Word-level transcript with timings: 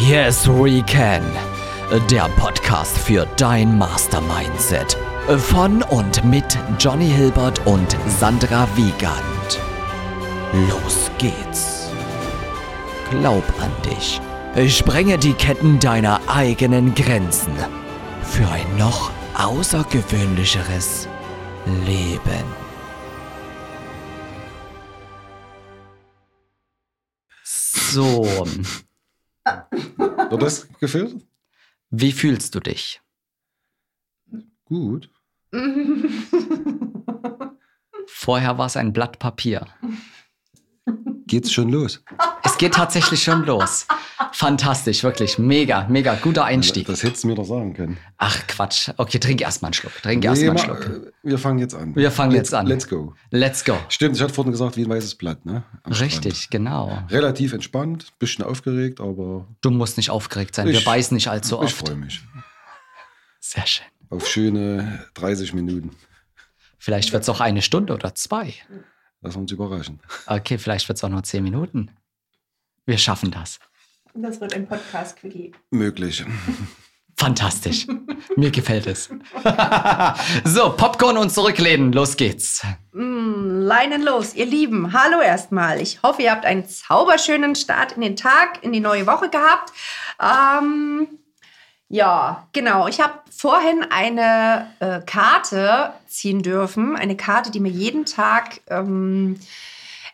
Yes, 0.00 0.46
we 0.46 0.80
can. 0.82 1.24
Der 2.08 2.28
Podcast 2.36 2.96
für 2.96 3.26
dein 3.36 3.76
Mastermindset. 3.76 4.96
Von 5.38 5.82
und 5.82 6.24
mit 6.24 6.56
Johnny 6.78 7.08
Hilbert 7.08 7.66
und 7.66 7.96
Sandra 8.06 8.68
Wiegand. 8.76 9.60
Los 10.70 11.10
geht's. 11.18 11.90
Glaub 13.10 13.42
an 13.60 13.72
dich. 13.84 14.20
Sprenge 14.72 15.18
die 15.18 15.34
Ketten 15.34 15.80
deiner 15.80 16.20
eigenen 16.28 16.94
Grenzen. 16.94 17.52
Für 18.22 18.48
ein 18.48 18.76
noch 18.78 19.10
außergewöhnlicheres 19.36 21.08
Leben. 21.84 22.44
So, 27.42 28.26
Wird 29.96 30.42
das 30.42 30.68
gefilmt? 30.80 31.24
wie 31.90 32.12
fühlst 32.12 32.54
du 32.54 32.60
dich? 32.60 33.00
Gut. 34.64 35.10
Vorher 38.06 38.58
war 38.58 38.66
es 38.66 38.76
ein 38.76 38.92
Blatt 38.92 39.18
Papier. 39.18 39.66
Geht's 41.28 41.52
schon 41.52 41.68
los? 41.68 42.02
Es 42.42 42.58
geht 42.58 42.74
tatsächlich 42.74 43.22
schon 43.22 43.44
los. 43.44 43.86
Fantastisch, 44.32 45.02
wirklich. 45.04 45.38
Mega, 45.38 45.86
mega. 45.88 46.14
Guter 46.14 46.44
Einstieg. 46.44 46.86
Das 46.86 47.02
hättest 47.02 47.22
du 47.24 47.28
mir 47.28 47.34
doch 47.36 47.44
sagen 47.44 47.74
können. 47.74 47.98
Ach, 48.16 48.46
Quatsch. 48.48 48.90
Okay, 48.96 49.18
trink 49.18 49.40
erstmal 49.40 49.68
einen 49.68 49.74
Schluck. 49.74 49.92
Trink 50.02 50.24
erstmal 50.24 50.50
einen 50.50 50.56
Nee, 50.56 50.64
Schluck. 50.86 51.06
äh, 51.06 51.10
wir 51.22 51.38
fangen 51.38 51.58
jetzt 51.60 51.74
an. 51.74 51.94
Wir 51.94 52.10
fangen 52.10 52.32
let's, 52.32 52.48
jetzt 52.50 52.54
an. 52.54 52.66
Let's 52.66 52.88
go. 52.88 53.14
Let's 53.30 53.64
go. 53.64 53.76
Stimmt, 53.88 54.16
ich 54.16 54.22
hatte 54.22 54.34
vorhin 54.34 54.52
gesagt, 54.52 54.76
wie 54.76 54.84
ein 54.84 54.88
weißes 54.90 55.14
Blatt, 55.16 55.44
ne? 55.46 55.62
Am 55.84 55.92
Richtig, 55.92 56.50
genau. 56.50 56.88
Strand. 56.88 57.12
Relativ 57.12 57.52
entspannt, 57.52 58.06
bisschen 58.18 58.44
aufgeregt, 58.44 59.00
aber 59.00 59.46
Du 59.60 59.70
musst 59.70 59.96
nicht 59.96 60.10
aufgeregt 60.10 60.54
sein. 60.54 60.66
Wir 60.66 60.74
Ich- 60.78 60.84
beißen 60.84 61.14
nicht 61.14 61.28
allzu 61.28 61.56
ich 61.56 61.60
oft. 61.74 61.86
freue 61.88 61.96
mich. 61.96 62.22
Sehr 63.40 63.66
schön. 63.66 63.86
Auf 64.10 64.26
schöne 64.26 65.04
30 65.14 65.52
Minuten. 65.52 65.90
Vielleicht 66.78 67.12
wird 67.12 67.22
es 67.22 67.28
auch 67.28 67.40
eine 67.40 67.60
Stunde 67.62 67.92
oder 67.92 68.14
zwei. 68.14 68.54
Lass 69.20 69.36
uns 69.36 69.50
überraschen. 69.52 70.00
Okay, 70.26 70.58
vielleicht 70.58 70.88
wird 70.88 70.98
es 70.98 71.04
auch 71.04 71.08
nur 71.08 71.22
zehn 71.22 71.42
Minuten. 71.42 71.90
Wir 72.86 72.98
schaffen 72.98 73.30
das. 73.30 73.58
Das 74.14 74.40
wird 74.40 74.54
ein 74.54 74.66
Podcast-Quickie. 74.66 75.52
Möglich. 75.70 76.24
Fantastisch. 77.16 77.86
Mir 78.36 78.50
gefällt 78.50 78.86
es. 78.86 79.10
so, 80.44 80.70
Popcorn 80.76 81.16
und 81.16 81.30
zurücklehnen. 81.30 81.92
Los 81.92 82.16
geht's. 82.16 82.64
Mm, 82.92 83.62
Leinen 83.62 84.02
los, 84.02 84.34
ihr 84.34 84.46
Lieben. 84.46 84.92
Hallo 84.92 85.20
erstmal. 85.20 85.80
Ich 85.80 86.02
hoffe, 86.02 86.22
ihr 86.22 86.30
habt 86.30 86.44
einen 86.44 86.68
zauberschönen 86.68 87.56
Start 87.56 87.92
in 87.92 88.02
den 88.02 88.16
Tag, 88.16 88.62
in 88.62 88.72
die 88.72 88.80
neue 88.80 89.06
Woche 89.06 89.30
gehabt. 89.30 89.72
Ähm, 90.22 91.08
ja, 91.88 92.46
genau. 92.52 92.86
Ich 92.86 93.00
habe 93.00 93.14
vorhin 93.30 93.84
eine 93.88 94.70
äh, 94.80 95.00
Karte 95.00 95.92
ziehen 96.06 96.42
dürfen. 96.42 96.96
Eine 96.96 97.16
Karte, 97.16 97.50
die 97.50 97.60
mir 97.60 97.70
jeden 97.70 98.04
Tag 98.04 98.60
ähm, 98.68 99.38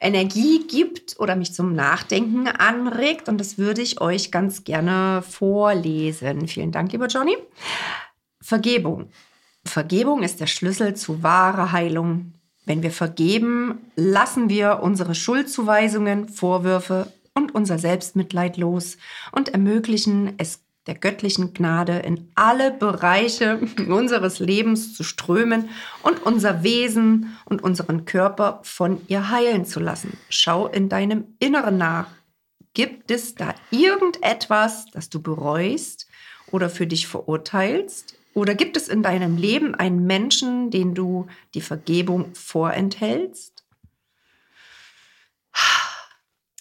Energie 0.01 0.67
gibt 0.69 1.19
oder 1.19 1.35
mich 1.35 1.53
zum 1.53 1.75
Nachdenken 1.75 2.47
anregt. 2.47 3.29
Und 3.29 3.39
das 3.39 3.59
würde 3.59 3.83
ich 3.83 4.01
euch 4.01 4.31
ganz 4.31 4.63
gerne 4.63 5.23
vorlesen. 5.29 6.47
Vielen 6.47 6.71
Dank, 6.71 6.93
lieber 6.93 7.09
Johnny. 7.09 7.37
Vergebung. 8.41 9.11
Vergebung 9.65 10.23
ist 10.23 10.41
der 10.41 10.47
Schlüssel 10.47 10.95
zu 10.95 11.23
wahrer 11.23 11.73
Heilung. 11.73 12.35
Wenn 12.67 12.83
wir 12.83 12.93
vergeben, 12.93 13.91
lassen 13.97 14.49
wir 14.49 14.81
unsere 14.83 15.15
Schuldzuweisungen, 15.15 16.29
Vorwürfe 16.29 17.13
und 17.35 17.55
unser 17.55 17.79
Selbstmitleid 17.79 18.57
los 18.57 18.97
und 19.33 19.51
ermöglichen 19.51 20.35
es 20.39 20.64
der 20.87 20.95
göttlichen 20.95 21.55
Gnade 21.55 21.99
in 22.01 22.31
alle 22.35 22.71
Bereiche 22.71 23.61
unseres 23.89 24.39
Lebens 24.39 24.95
zu 24.95 25.03
strömen 25.03 25.71
und 26.03 26.23
unser 26.25 26.63
Wesen 26.63 27.37
und 27.45 27.63
unseren 27.63 28.05
Körper 28.05 28.61
von 28.63 29.01
ihr 29.09 29.31
heilen 29.31 29.65
zu 29.65 29.81
lassen. 29.81 30.19
Schau 30.29 30.67
in 30.67 30.89
deinem 30.89 31.37
Inneren 31.39 31.79
nach. 31.79 32.09
Gibt 32.75 33.11
es 33.11 33.35
da 33.35 33.55
irgendetwas, 33.71 34.87
das 34.93 35.09
du 35.09 35.23
bereust 35.23 36.09
oder 36.51 36.69
für 36.69 36.87
dich 36.87 37.07
verurteilst? 37.07 38.17
Oder 38.35 38.57
gibt 38.57 38.77
es 38.77 38.89
in 38.89 39.05
deinem 39.05 39.37
Leben 39.37 39.77
einen 39.77 40.07
Menschen, 40.07 40.71
den 40.71 40.95
du 40.95 41.29
die 41.55 41.61
Vergebung 41.61 42.35
vorenthältst? 42.35 43.55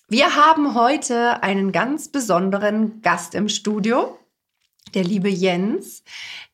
Wir 0.08 0.36
haben 0.36 0.76
heute 0.76 1.42
einen 1.42 1.72
ganz 1.72 2.10
besonderen 2.10 3.02
Gast 3.02 3.34
im 3.34 3.50
Studio, 3.50 4.20
der 4.96 5.04
liebe 5.04 5.30
Jens. 5.30 6.04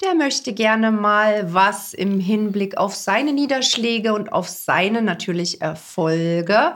Der 0.04 0.16
möchte 0.16 0.54
gerne 0.54 0.92
mal 0.92 1.54
was 1.54 1.94
im 1.94 2.20
Hinblick 2.20 2.78
auf 2.78 2.96
seine 2.96 3.34
Niederschläge 3.34 4.14
und 4.14 4.32
auf 4.32 4.48
seine 4.48 5.02
natürlich 5.02 5.62
Erfolge 5.62 6.76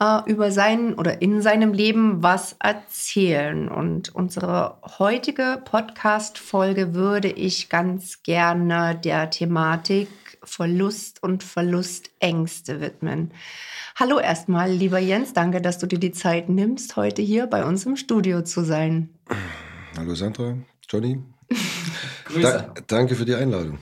äh, 0.00 0.20
über 0.26 0.50
sein 0.50 0.94
oder 0.94 1.22
in 1.22 1.42
seinem 1.42 1.72
Leben 1.72 2.22
was 2.22 2.56
erzählen. 2.58 3.68
Und 3.68 4.14
unsere 4.14 4.78
heutige 4.98 5.60
Podcast-Folge 5.64 6.94
würde 6.94 7.28
ich 7.28 7.68
ganz 7.68 8.22
gerne 8.22 8.98
der 9.02 9.30
Thematik 9.30 10.08
Verlust 10.42 11.22
und 11.22 11.42
Verlustängste 11.42 12.80
widmen. 12.80 13.32
Hallo 13.96 14.18
erstmal, 14.18 14.70
lieber 14.70 14.98
Jens, 14.98 15.32
danke, 15.32 15.60
dass 15.60 15.78
du 15.78 15.86
dir 15.86 15.98
die 15.98 16.12
Zeit 16.12 16.48
nimmst, 16.48 16.96
heute 16.96 17.22
hier 17.22 17.46
bei 17.46 17.64
uns 17.64 17.84
im 17.84 17.96
Studio 17.96 18.42
zu 18.42 18.62
sein. 18.62 19.08
Hallo 19.96 20.14
Sandra, 20.14 20.56
Johnny. 20.88 21.22
Da, 22.42 22.74
danke 22.88 23.14
für 23.14 23.24
die 23.24 23.36
Einladung. 23.36 23.78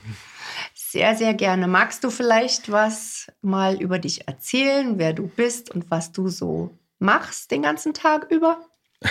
Sehr, 0.73 1.15
sehr 1.15 1.33
gerne. 1.33 1.67
Magst 1.67 2.03
du 2.03 2.09
vielleicht 2.09 2.71
was 2.71 3.27
mal 3.41 3.81
über 3.81 3.99
dich 3.99 4.27
erzählen, 4.27 4.97
wer 4.97 5.13
du 5.13 5.27
bist 5.27 5.71
und 5.71 5.91
was 5.91 6.11
du 6.11 6.29
so 6.29 6.77
machst 6.99 7.51
den 7.51 7.63
ganzen 7.63 7.93
Tag 7.93 8.31
über? 8.31 8.65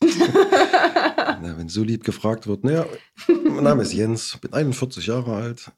Na, 0.00 1.56
wenn 1.56 1.68
so 1.68 1.84
lieb 1.84 2.04
gefragt 2.04 2.46
wird, 2.46 2.64
naja, 2.64 2.86
mein 3.28 3.64
Name 3.64 3.82
ist 3.82 3.92
Jens, 3.92 4.38
bin 4.38 4.52
41 4.52 5.06
Jahre 5.06 5.36
alt, 5.36 5.70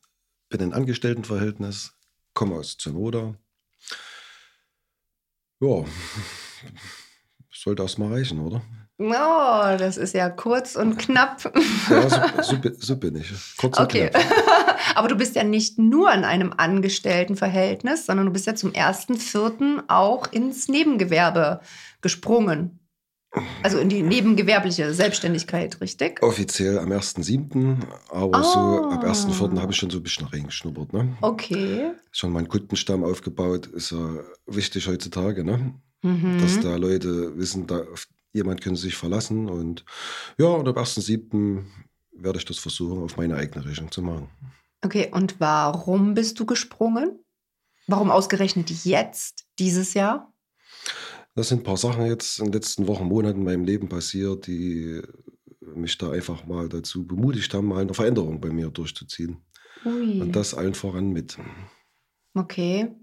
bin 0.48 0.60
in 0.60 0.72
Angestelltenverhältnis, 0.72 1.92
komme 2.32 2.54
aus 2.54 2.78
Zenoda. 2.78 3.34
Ja, 5.60 5.84
sollte 7.52 7.82
erst 7.82 7.98
mal 7.98 8.12
reichen, 8.12 8.40
oder? 8.40 8.62
Oh, 8.98 9.76
das 9.78 9.98
ist 9.98 10.14
ja 10.14 10.30
kurz 10.30 10.74
und 10.74 10.96
knapp. 10.98 11.52
Ja, 11.90 12.08
so, 12.08 12.42
so, 12.42 12.58
bin- 12.58 12.76
so 12.78 12.96
bin 12.96 13.16
ich. 13.16 13.30
Kurz 13.58 13.78
und 13.78 13.84
Okay. 13.84 14.08
knapp. 14.08 14.24
Aber 14.94 15.08
du 15.08 15.16
bist 15.16 15.36
ja 15.36 15.44
nicht 15.44 15.78
nur 15.78 16.12
in 16.14 16.24
einem 16.24 16.54
Angestelltenverhältnis, 16.56 18.06
sondern 18.06 18.26
du 18.26 18.32
bist 18.32 18.46
ja 18.46 18.54
zum 18.54 18.72
1.4. 18.72 19.84
auch 19.88 20.32
ins 20.32 20.68
Nebengewerbe 20.68 21.60
gesprungen. 22.00 22.78
Also 23.62 23.78
in 23.78 23.90
die 23.90 24.00
nebengewerbliche 24.02 24.94
Selbstständigkeit, 24.94 25.78
richtig? 25.82 26.22
Offiziell 26.22 26.78
am 26.78 26.90
1.7., 26.90 27.76
aber 28.08 28.42
so 28.42 28.58
Ah. 28.88 28.94
ab 28.94 29.04
1.4. 29.04 29.60
habe 29.60 29.72
ich 29.72 29.78
schon 29.78 29.90
so 29.90 29.98
ein 29.98 30.02
bisschen 30.02 30.26
reingeschnuppert. 30.28 30.94
Ne? 30.94 31.14
Okay. 31.20 31.90
Schon 32.12 32.32
meinen 32.32 32.48
Kundenstamm 32.48 33.04
aufgebaut, 33.04 33.66
ist 33.66 33.90
ja 33.92 33.98
wichtig 34.46 34.88
heutzutage, 34.88 35.44
ne? 35.44 35.74
Mhm. 36.02 36.38
dass 36.40 36.60
da 36.60 36.76
Leute 36.76 37.36
wissen, 37.36 37.66
da 37.66 37.78
auf 37.92 38.06
jemand 38.36 38.60
können 38.60 38.76
sich 38.76 38.96
verlassen. 38.96 39.48
Und 39.48 39.84
ja, 40.38 40.46
und 40.46 40.68
ab 40.68 40.78
1.7. 40.78 41.64
werde 42.12 42.38
ich 42.38 42.44
das 42.44 42.58
versuchen, 42.58 43.02
auf 43.02 43.16
meine 43.16 43.36
eigene 43.36 43.64
Rechnung 43.64 43.90
zu 43.90 44.02
machen. 44.02 44.28
Okay, 44.82 45.10
und 45.12 45.40
warum 45.40 46.14
bist 46.14 46.38
du 46.38 46.46
gesprungen? 46.46 47.18
Warum 47.88 48.10
ausgerechnet 48.10 48.70
jetzt, 48.84 49.46
dieses 49.58 49.94
Jahr? 49.94 50.32
Das 51.34 51.48
sind 51.48 51.60
ein 51.60 51.64
paar 51.64 51.76
Sachen 51.76 52.06
jetzt 52.06 52.38
in 52.38 52.46
den 52.46 52.54
letzten 52.54 52.86
Wochen, 52.86 53.04
Monaten 53.04 53.40
in 53.40 53.44
meinem 53.44 53.64
Leben 53.64 53.88
passiert, 53.88 54.46
die 54.46 55.02
mich 55.60 55.98
da 55.98 56.10
einfach 56.10 56.46
mal 56.46 56.68
dazu 56.68 57.06
bemutigt 57.06 57.52
haben, 57.54 57.68
mal 57.68 57.82
eine 57.82 57.94
Veränderung 57.94 58.40
bei 58.40 58.50
mir 58.50 58.70
durchzuziehen. 58.70 59.38
Ui. 59.84 60.20
Und 60.20 60.32
das 60.32 60.54
allen 60.54 60.74
voran 60.74 61.12
mit. 61.12 61.38
Okay. 62.34 62.94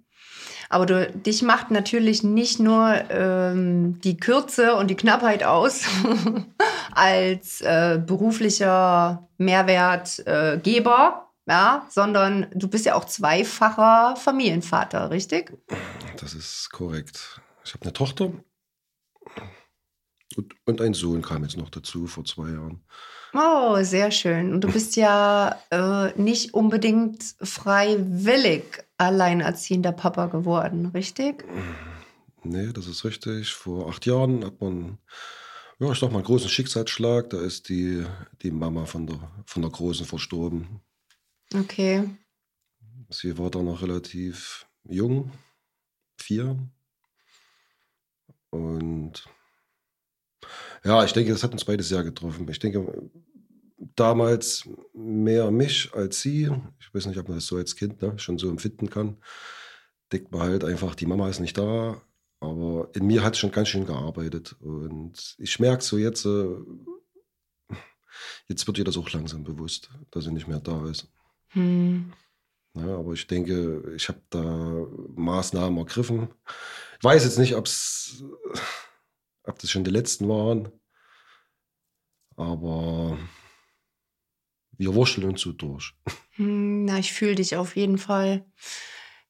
Aber 0.70 0.86
du, 0.86 1.12
dich 1.12 1.42
macht 1.42 1.72
natürlich 1.72 2.24
nicht 2.24 2.60
nur 2.60 2.94
ähm, 3.10 4.00
die 4.02 4.18
Kürze 4.18 4.76
und 4.76 4.90
die 4.90 4.96
Knappheit 4.96 5.44
aus 5.44 5.84
als 6.92 7.62
äh, 7.62 8.02
beruflicher 8.06 9.28
Mehrwertgeber, 9.38 11.28
äh, 11.48 11.52
ja, 11.52 11.86
sondern 11.90 12.48
du 12.54 12.68
bist 12.68 12.86
ja 12.86 12.96
auch 12.96 13.06
zweifacher 13.06 14.16
Familienvater, 14.16 15.10
richtig? 15.10 15.58
Das 16.18 16.34
ist 16.34 16.70
korrekt. 16.72 17.42
Ich 17.66 17.74
habe 17.74 17.84
eine 17.84 17.94
Tochter 17.94 18.32
und, 20.38 20.56
und 20.66 20.82
ein 20.82 20.94
Sohn 20.94 21.22
kam 21.22 21.44
jetzt 21.44 21.58
noch 21.58 21.70
dazu 21.70 22.08
vor 22.08 22.26
zwei 22.26 22.50
Jahren. 22.50 22.82
Oh, 23.34 23.82
sehr 23.82 24.12
schön. 24.12 24.54
Und 24.54 24.62
du 24.62 24.72
bist 24.72 24.96
ja 24.96 25.60
äh, 25.72 26.12
nicht 26.20 26.54
unbedingt 26.54 27.24
freiwillig 27.42 28.86
alleinerziehender 29.04 29.92
Papa 29.92 30.28
geworden, 30.28 30.88
richtig? 30.88 31.46
Nee, 32.44 32.72
das 32.74 32.88
ist 32.88 33.06
richtig. 33.06 33.54
Vor 33.54 33.90
acht 33.90 34.06
Jahren 34.06 34.44
hat 34.46 34.60
man 34.62 34.98
Ja, 35.80 35.92
ich 35.92 36.00
sag 36.00 36.12
mal, 36.12 36.20
einen 36.20 36.26
großen 36.26 36.50
Schicksalsschlag. 36.50 37.30
Da 37.30 37.42
ist 37.42 37.70
die, 37.70 38.06
die 38.42 38.52
Mama 38.52 38.86
von 38.86 39.08
der, 39.08 39.20
von 39.46 39.62
der 39.62 39.72
Großen 39.72 40.06
verstorben. 40.06 40.80
Okay. 41.54 42.10
Sie 43.10 43.38
war 43.38 43.50
da 43.50 43.62
noch 43.62 43.82
relativ 43.82 44.66
jung, 44.86 45.32
vier. 46.18 46.58
Und 48.50 49.24
ja, 50.84 51.04
ich 51.04 51.14
denke, 51.14 51.32
das 51.32 51.44
hat 51.44 51.54
uns 51.54 51.66
beide 51.66 51.84
sehr 51.84 52.04
getroffen. 52.04 52.48
Ich 52.50 52.60
denke, 52.60 53.10
damals 53.96 54.68
mehr 54.94 55.52
mich 55.52 55.94
als 55.94 56.22
sie. 56.22 56.52
Ich 56.80 56.94
weiß 56.94 57.06
nicht, 57.08 57.20
ob 57.20 57.28
man 57.28 57.38
das 57.38 57.46
so 57.46 57.58
als 57.58 57.76
Kind 57.76 58.02
ne, 58.02 58.18
schon 58.20 58.38
so 58.38 58.50
empfinden 58.50 58.90
kann. 58.90 59.18
Denkt 60.12 60.32
man 60.32 60.42
halt 60.42 60.64
einfach, 60.64 60.96
die 60.96 61.06
Mama 61.06 61.30
ist 61.30 61.40
nicht 61.40 61.58
da. 61.58 62.02
Aber 62.40 62.90
in 62.94 63.08
mir 63.08 63.24
hat 63.24 63.34
es 63.34 63.40
schon 63.40 63.52
ganz 63.52 63.70
schön 63.70 63.86
gearbeitet. 63.86 64.56
Und 64.60 65.36
ich 65.38 65.60
merke 65.60 65.84
so 65.84 65.98
jetzt, 65.98 66.26
äh, 66.26 66.58
jetzt 68.48 68.68
wird 68.68 68.78
ihr 68.78 68.84
das 68.84 68.98
auch 68.98 69.10
langsam 69.12 69.44
bewusst, 69.44 69.90
dass 70.12 70.26
sie 70.26 70.32
nicht 70.32 70.48
mehr 70.48 70.60
da 70.60 70.88
ist. 70.90 71.08
Hm. 71.50 72.12
Ja, 72.76 72.98
aber 72.98 73.14
ich 73.14 73.28
denke, 73.28 73.94
ich 73.96 74.10
habe 74.10 74.22
da 74.30 74.42
Maßnahmen 75.16 75.78
ergriffen. 75.78 76.30
Ich 76.98 77.04
weiß 77.04 77.24
jetzt 77.24 77.38
nicht, 77.38 77.56
ob's, 77.56 78.24
ob 79.44 79.60
das 79.60 79.70
schon 79.70 79.84
die 79.84 79.92
letzten 79.92 80.28
waren, 80.28 80.72
aber 82.36 83.18
wir 84.78 84.94
wurschteln 84.94 85.30
uns 85.30 85.42
so 85.42 85.52
durch. 85.52 85.94
Hm, 86.32 86.86
Na, 86.86 87.00
ich 87.00 87.14
fühle 87.14 87.36
dich 87.36 87.56
auf 87.56 87.76
jeden 87.76 87.98
Fall. 87.98 88.46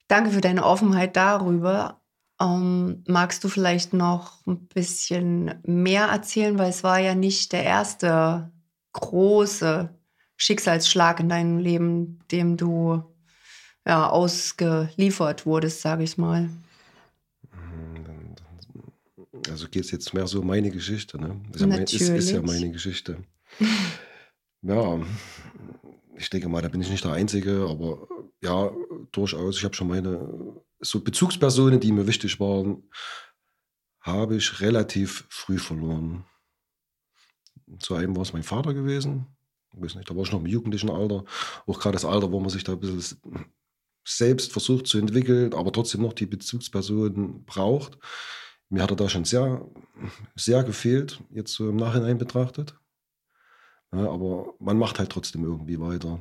Danke 0.08 0.32
für 0.32 0.42
deine 0.42 0.64
Offenheit 0.64 1.16
darüber. 1.16 2.02
Ähm, 2.42 3.04
magst 3.08 3.44
du 3.44 3.50
vielleicht 3.50 3.94
noch 3.94 4.46
ein 4.48 4.68
bisschen 4.68 5.56
mehr 5.66 6.06
erzählen, 6.06 6.58
weil 6.58 6.70
es 6.70 6.84
war 6.84 7.00
ja 7.00 7.16
nicht 7.16 7.52
der 7.54 7.64
erste 7.64 8.52
große 8.94 9.90
Schicksalsschlag 10.36 11.20
in 11.20 11.30
deinem 11.30 11.58
Leben, 11.58 12.20
dem 12.32 12.58
du 12.58 13.04
ja, 13.86 14.10
ausgeliefert 14.10 15.46
wurdest, 15.46 15.82
sage 15.82 16.04
ich 16.04 16.18
mal. 16.18 16.50
Also 19.50 19.68
geht 19.68 19.84
es 19.84 19.92
jetzt 19.92 20.14
mehr 20.14 20.26
so 20.26 20.40
um 20.40 20.48
meine 20.48 20.72
Geschichte, 20.72 21.20
ne? 21.20 21.42
Ist 21.52 21.62
ja, 21.62 21.68
mein, 21.68 21.84
ist, 21.84 21.94
ist 21.94 22.32
ja 22.32 22.42
meine 22.42 22.72
Geschichte. 22.72 23.24
ja, 24.64 25.00
ich 26.16 26.30
denke 26.30 26.50
mal, 26.50 26.62
da 26.62 26.70
bin 26.70 26.82
ich 26.82 26.90
nicht 26.90 27.04
der 27.04 27.14
Einzige, 27.14 27.68
aber 27.70 28.08
ja, 28.42 28.72
durchaus. 29.12 29.58
Ich 29.58 29.64
habe 29.64 29.76
schon 29.76 29.88
meine 29.88 30.62
so 30.80 31.02
Bezugspersonen, 31.02 31.80
die 31.80 31.92
mir 31.92 32.08
wichtig 32.08 32.40
waren, 32.40 32.84
habe 34.02 34.36
ich 34.36 34.62
relativ 34.62 35.26
früh 35.30 35.58
verloren. 35.58 36.26
Zu 37.80 37.96
einem 37.96 38.16
war 38.16 38.24
es 38.24 38.34
mein 38.34 38.44
Vater 38.44 38.74
gewesen. 38.74 39.28
Ich 39.74 39.82
weiß 39.82 39.96
nicht, 39.96 40.10
da 40.10 40.16
war 40.16 40.24
ich 40.24 40.32
noch 40.32 40.42
im 40.42 40.46
jugendlichen 40.46 40.90
Alter. 40.90 41.24
Auch 41.66 41.80
gerade 41.80 41.94
das 41.94 42.06
Alter, 42.06 42.32
wo 42.32 42.40
man 42.40 42.50
sich 42.50 42.64
da 42.64 42.74
ein 42.74 42.80
bisschen 42.80 43.18
selbst 44.06 44.52
versucht 44.52 44.88
zu 44.88 44.98
entwickeln, 44.98 45.54
aber 45.54 45.72
trotzdem 45.72 46.02
noch 46.02 46.14
die 46.14 46.26
Bezugsperson 46.26 47.46
braucht. 47.46 47.98
Mir 48.70 48.84
hat 48.84 48.92
er 48.92 48.98
da 48.98 49.10
schon 49.10 49.26
sehr, 49.26 49.66
sehr 50.36 50.64
gefehlt, 50.64 51.22
jetzt 51.32 51.54
so 51.54 51.70
im 51.70 51.78
Nachhinein 51.78 52.18
betrachtet. 52.18 52.76
Ja, 53.94 54.10
aber 54.10 54.56
man 54.60 54.78
macht 54.78 54.98
halt 54.98 55.12
trotzdem 55.12 55.44
irgendwie 55.44 55.80
weiter. 55.80 56.20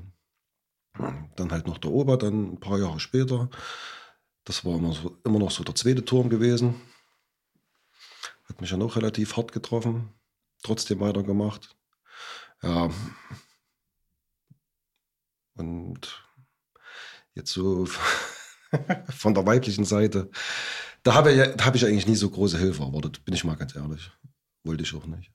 Dann 1.36 1.50
halt 1.50 1.66
noch 1.66 1.78
der 1.78 1.90
Ober, 1.90 2.18
dann 2.18 2.52
ein 2.52 2.60
paar 2.60 2.78
Jahre 2.78 3.00
später. 3.00 3.48
Das 4.44 4.64
war 4.64 4.76
immer, 4.76 4.92
so, 4.92 5.16
immer 5.24 5.38
noch 5.38 5.50
so 5.50 5.64
der 5.64 5.74
zweite 5.74 6.04
Turm 6.04 6.28
gewesen. 6.28 6.74
Hat 8.44 8.60
mich 8.60 8.70
ja 8.70 8.76
noch 8.76 8.96
relativ 8.96 9.36
hart 9.36 9.52
getroffen. 9.52 10.12
Trotzdem 10.62 11.00
weitergemacht. 11.00 11.74
Ja. 12.62 12.90
Und 15.54 16.26
jetzt 17.34 17.52
so 17.52 17.86
von 19.08 19.34
der 19.34 19.46
weiblichen 19.46 19.86
Seite, 19.86 20.30
da 21.04 21.14
habe 21.14 21.32
ich, 21.32 21.40
hab 21.64 21.74
ich 21.74 21.86
eigentlich 21.86 22.06
nie 22.06 22.16
so 22.16 22.28
große 22.28 22.58
Hilfe 22.58 22.82
erwartet, 22.82 23.24
bin 23.24 23.34
ich 23.34 23.44
mal 23.44 23.56
ganz 23.56 23.74
ehrlich. 23.74 24.10
Wollte 24.62 24.82
ich 24.82 24.94
auch 24.94 25.06
nicht. 25.06 25.32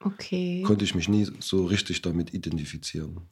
Okay. 0.00 0.62
Konnte 0.62 0.84
ich 0.84 0.94
mich 0.94 1.08
nie 1.08 1.28
so 1.40 1.66
richtig 1.66 2.02
damit 2.02 2.34
identifizieren. 2.34 3.28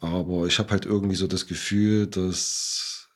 Aber 0.00 0.46
ich 0.46 0.58
habe 0.58 0.70
halt 0.70 0.86
irgendwie 0.86 1.16
so 1.16 1.26
das 1.26 1.46
Gefühl, 1.46 2.06
dass 2.06 3.08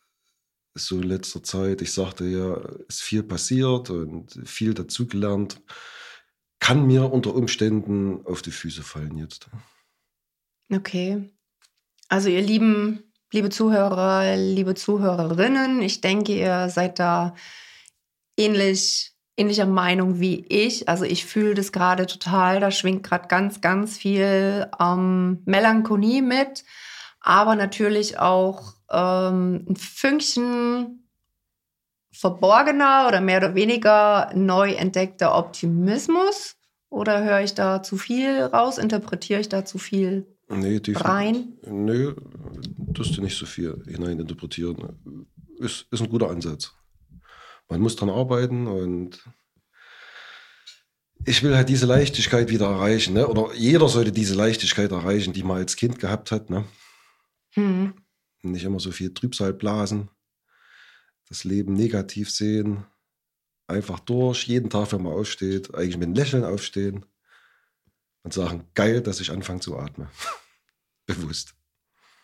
so 0.75 1.01
in 1.01 1.09
letzter 1.09 1.43
Zeit, 1.43 1.83
ich 1.83 1.93
sagte 1.93 2.27
ja, 2.27 2.57
ist 2.89 3.03
viel 3.03 3.23
passiert 3.23 3.91
und 3.91 4.39
viel 4.45 4.75
dazugelernt, 4.75 5.61
kann 6.59 6.87
mir 6.87 7.13
unter 7.13 7.35
Umständen 7.35 8.25
auf 8.27 8.43
die 8.43 8.51
Füße 8.51 8.83
fallen 8.83 9.17
jetzt. 9.17 9.49
Okay. 10.73 11.31
Also 12.09 12.29
ihr 12.29 12.43
lieben, 12.43 13.13
liebe 13.33 13.51
Zuhörer, 13.51 14.37
liebe 14.37 14.75
Zuhörerinnen, 14.75 15.81
ich 15.83 16.01
denke, 16.01 16.37
ihr 16.37 16.69
seid 16.69 16.99
da 16.99 17.35
ähnlich 18.37 19.14
ähnlicher 19.37 19.67
Meinung 19.67 20.21
wie 20.21 20.45
ich. 20.49 20.89
Also 20.89 21.05
ich 21.05 21.25
fühle 21.27 21.55
das 21.55 21.73
gerade 21.73 22.07
total. 22.07 22.61
Da 22.61 22.71
schwingt 22.71 23.03
gerade 23.03 23.29
ganz, 23.29 23.61
ganz 23.61 23.97
viel 23.97 24.67
ähm, 24.81 25.43
Melancholie 25.45 26.23
mit, 26.23 26.65
aber 27.21 27.57
natürlich 27.57 28.19
auch 28.19 28.75
ähm, 28.91 29.67
ein 29.69 29.77
Fünkchen 29.77 31.09
verborgener 32.13 33.07
oder 33.09 33.21
mehr 33.21 33.39
oder 33.39 33.55
weniger 33.55 34.31
neu 34.35 34.73
entdeckter 34.73 35.37
Optimismus. 35.37 36.57
Oder 36.89 37.25
höre 37.25 37.41
ich 37.41 37.55
da 37.55 37.83
zu 37.83 37.97
viel 37.97 38.41
raus? 38.41 38.79
Interpretiere 38.79 39.41
ich 39.41 39.49
da 39.49 39.65
zu 39.65 39.79
viel 39.79 40.29
nee, 40.49 40.81
rein? 40.95 41.55
Nö, 41.67 42.15
tust 42.95 43.17
du 43.17 43.21
nicht 43.21 43.37
so 43.37 43.47
viel 43.47 43.83
hineininterpretieren. 43.89 45.27
Ist, 45.59 45.87
ist 45.91 46.03
ein 46.03 46.09
guter 46.09 46.31
Ansatz 46.31 46.73
man 47.69 47.81
muss 47.81 47.97
dran 47.97 48.11
arbeiten 48.11 48.67
und 48.67 49.25
ich 51.27 51.43
will 51.43 51.57
halt 51.57 51.69
diese 51.69 51.87
Leichtigkeit 51.87 52.51
wieder 52.51 52.67
erreichen. 52.67 53.15
Ne? 53.15 53.27
Oder 53.27 53.55
jeder 53.55 53.89
sollte 53.89 54.13
diese 54.13 54.35
Leichtigkeit 54.35 54.93
erreichen, 54.93 55.33
die 55.33 55.43
man 55.43 55.59
als 55.59 55.77
Kind 55.77 55.99
gehabt 55.99 56.31
hat. 56.31 56.51
Ne? 56.51 56.65
Hm. 57.55 57.95
Nicht 58.43 58.65
immer 58.65 58.81
so 58.81 58.93
viel 58.93 59.15
Trübsal 59.15 59.55
blasen, 59.55 60.11
das 61.29 61.45
Leben 61.45 61.73
negativ 61.73 62.31
sehen, 62.31 62.85
einfach 63.67 64.01
durch, 64.01 64.47
jeden 64.47 64.69
Tag, 64.69 64.93
wenn 64.93 65.03
man 65.03 65.15
aufsteht, 65.15 65.75
eigentlich 65.75 65.97
mit 65.97 66.09
einem 66.09 66.15
Lächeln 66.15 66.45
aufstehen 66.45 67.07
und 68.23 68.35
sagen, 68.35 68.69
geil, 68.75 69.01
dass 69.01 69.21
ich 69.21 69.31
anfange 69.31 69.61
zu 69.61 69.79
atmen. 69.79 70.09
Bewusst. 71.07 71.55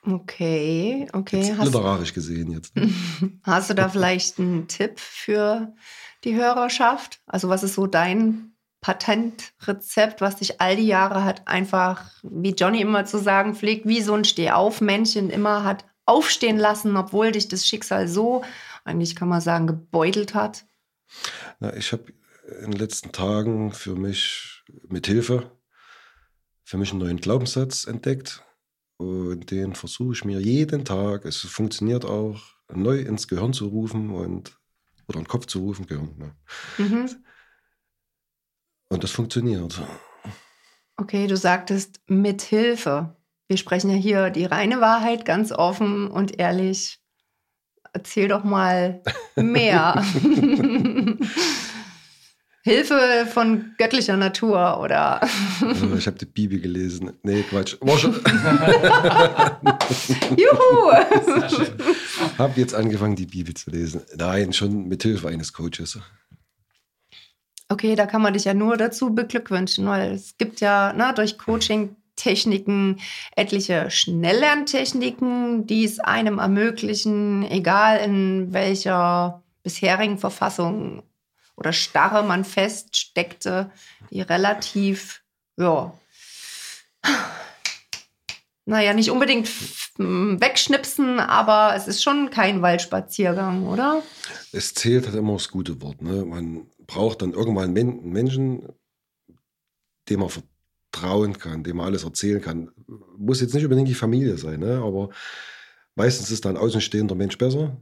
Okay, 0.07 1.07
okay. 1.13 1.43
Jetzt 1.43 1.63
literarisch 1.63 2.15
gesehen 2.15 2.53
jetzt. 2.53 2.75
Ne? 2.75 2.91
Hast 3.43 3.69
du 3.69 3.75
da 3.75 3.89
vielleicht 3.89 4.39
einen 4.39 4.67
Tipp 4.67 4.99
für 4.99 5.75
die 6.25 6.35
Hörerschaft? 6.35 7.21
Also 7.27 7.49
was 7.49 7.63
ist 7.63 7.75
so 7.75 7.87
dein 7.87 8.53
Patentrezept, 8.81 10.23
was 10.23 10.37
dich 10.37 10.61
all 10.61 10.77
die 10.77 10.87
Jahre 10.87 11.25
hat 11.25 11.47
einfach, 11.47 12.11
wie 12.23 12.55
Johnny 12.55 12.81
immer 12.81 13.05
zu 13.05 13.19
sagen 13.19 13.55
pflegt, 13.55 13.87
wie 13.87 14.01
so 14.01 14.15
ein 14.15 14.25
Stehaufmännchen 14.25 15.29
immer 15.29 15.65
hat 15.65 15.85
aufstehen 16.07 16.57
lassen, 16.57 16.97
obwohl 16.97 17.33
dich 17.33 17.49
das 17.49 17.67
Schicksal 17.67 18.09
so, 18.09 18.43
eigentlich 18.85 19.15
kann 19.15 19.29
man 19.29 19.43
sagen, 19.43 19.67
gebeutelt 19.67 20.35
hat? 20.35 20.65
Na, 21.59 21.77
ich 21.77 21.93
habe 21.93 22.05
in 22.63 22.71
den 22.71 22.81
letzten 22.81 23.13
Tagen 23.13 23.73
für 23.73 23.95
mich 23.95 24.65
mit 24.89 25.07
Hilfe 25.07 25.53
für 26.65 26.79
mich 26.79 26.91
einen 26.91 27.01
neuen 27.01 27.21
Glaubenssatz 27.21 27.85
entdeckt 27.85 28.45
und 29.01 29.51
den 29.51 29.75
versuche 29.75 30.13
ich 30.13 30.25
mir 30.27 30.41
jeden 30.41 30.85
Tag, 30.85 31.25
es 31.25 31.39
funktioniert 31.39 32.05
auch, 32.05 32.39
neu 32.71 32.99
ins 32.99 33.29
Gehirn 33.29 33.55
zu 33.55 33.69
rufen 33.69 34.11
und 34.11 34.59
oder 35.09 35.19
in 35.19 35.25
den 35.25 35.29
Kopf 35.29 35.47
zu 35.47 35.61
rufen, 35.61 35.87
Gehirn. 35.87 36.15
Ne? 36.19 36.35
Mhm. 36.77 37.11
Und 38.91 39.03
das 39.03 39.11
funktioniert. 39.11 39.81
Okay, 40.99 41.27
du 41.27 41.37
sagtest 41.39 42.01
mit 42.09 42.43
Hilfe. 42.43 43.17
Wir 43.49 43.57
sprechen 43.57 43.91
ja 43.91 43.97
hier 43.97 44.29
die 44.29 44.45
reine 44.45 44.83
Wahrheit 44.83 45.25
ganz 45.25 45.51
offen 45.51 46.09
und 46.11 46.39
ehrlich. 46.39 47.01
Erzähl 47.95 48.29
doch 48.29 48.45
mal 48.45 49.03
mehr. 49.35 50.05
Hilfe 52.63 53.27
von 53.33 53.75
göttlicher 53.79 54.19
Natur 54.19 54.81
oder. 54.81 55.21
ich 55.97 56.07
habe 56.07 56.19
die 56.19 56.27
Bibel 56.27 56.61
gelesen. 56.61 57.13
Nee, 57.23 57.43
Quatsch. 57.43 57.77
Juhu! 60.37 60.93
habe 62.39 62.61
jetzt 62.61 62.75
angefangen, 62.75 63.17
die 63.17 63.25
Bibel 63.25 63.55
zu 63.55 63.71
lesen. 63.71 64.03
Nein, 64.15 64.53
schon 64.53 64.89
mit 64.89 65.03
Hilfe 65.03 65.29
eines 65.29 65.55
Coaches. 65.55 65.99
Okay, 67.69 67.95
da 67.95 68.05
kann 68.05 68.21
man 68.21 68.35
dich 68.35 68.45
ja 68.45 68.53
nur 68.53 68.77
dazu 68.77 69.15
beglückwünschen, 69.15 69.87
weil 69.87 70.13
es 70.13 70.37
gibt 70.37 70.61
ja 70.61 70.93
na, 70.95 71.13
durch 71.13 71.39
Coaching 71.39 71.97
Techniken, 72.17 73.01
etliche 73.37 73.91
Schnelllerntechniken, 73.91 75.67
die 75.67 75.85
es 75.85 76.01
einem 76.01 76.39
ermöglichen, 76.39 77.51
egal 77.51 77.99
in 78.05 78.53
welcher 78.53 79.43
bisherigen 79.63 80.19
Verfassung 80.19 81.03
oder 81.61 81.73
Starre 81.73 82.25
man 82.25 82.45
feststeckte, 82.45 83.71
die 84.11 84.23
relativ, 84.23 85.23
ja, 85.57 85.93
naja, 88.65 88.95
nicht 88.95 89.11
unbedingt 89.11 89.49
wegschnipsen, 89.99 91.21
aber 91.21 91.75
es 91.77 91.87
ist 91.87 92.03
schon 92.03 92.31
kein 92.31 92.63
Waldspaziergang, 92.63 93.67
oder? 93.67 94.03
Es 94.53 94.75
zählt 94.75 95.07
halt 95.07 95.17
immer 95.17 95.35
das 95.35 95.51
gute 95.51 95.83
Wort. 95.83 96.03
Ne? 96.03 96.25
Man 96.25 96.67
braucht 96.87 97.23
dann 97.23 97.33
irgendwann 97.33 97.77
einen 97.77 98.11
Menschen, 98.11 98.69
dem 100.09 100.21
man 100.21 100.31
vertrauen 100.31 101.37
kann, 101.39 101.65
dem 101.65 101.77
man 101.77 101.87
alles 101.87 102.05
erzählen 102.05 102.41
kann. 102.41 102.71
Muss 103.19 103.41
jetzt 103.41 103.55
nicht 103.55 103.65
unbedingt 103.65 103.89
die 103.89 103.95
Familie 103.95 104.39
sein, 104.39 104.61
ne? 104.61 104.81
aber 104.83 105.11
meistens 105.95 106.31
ist 106.31 106.45
dann 106.45 106.57
ein 106.57 106.63
außenstehender 106.63 107.15
Mensch 107.15 107.37
besser. 107.37 107.77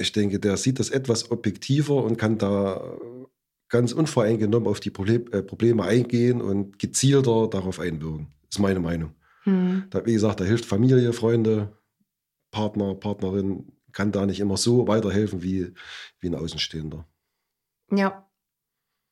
Ich 0.00 0.12
denke, 0.12 0.38
der 0.38 0.56
sieht 0.56 0.78
das 0.78 0.90
etwas 0.90 1.30
objektiver 1.30 2.02
und 2.02 2.16
kann 2.16 2.38
da 2.38 2.96
ganz 3.68 3.92
unvoreingenommen 3.92 4.68
auf 4.68 4.80
die 4.80 4.88
äh, 4.90 5.42
Probleme 5.42 5.84
eingehen 5.84 6.42
und 6.42 6.78
gezielter 6.78 7.48
darauf 7.48 7.78
einwirken. 7.78 8.28
Das 8.42 8.56
ist 8.56 8.58
meine 8.58 8.80
Meinung. 8.80 9.14
Hm. 9.44 9.84
Da, 9.90 10.04
wie 10.04 10.12
gesagt, 10.12 10.40
da 10.40 10.44
hilft 10.44 10.66
Familie, 10.66 11.12
Freunde, 11.12 11.72
Partner, 12.50 12.94
Partnerin, 12.94 13.72
kann 13.92 14.12
da 14.12 14.26
nicht 14.26 14.40
immer 14.40 14.56
so 14.56 14.86
weiterhelfen 14.88 15.42
wie, 15.42 15.72
wie 16.18 16.28
ein 16.28 16.34
Außenstehender. 16.34 17.06
Ja. 17.92 18.26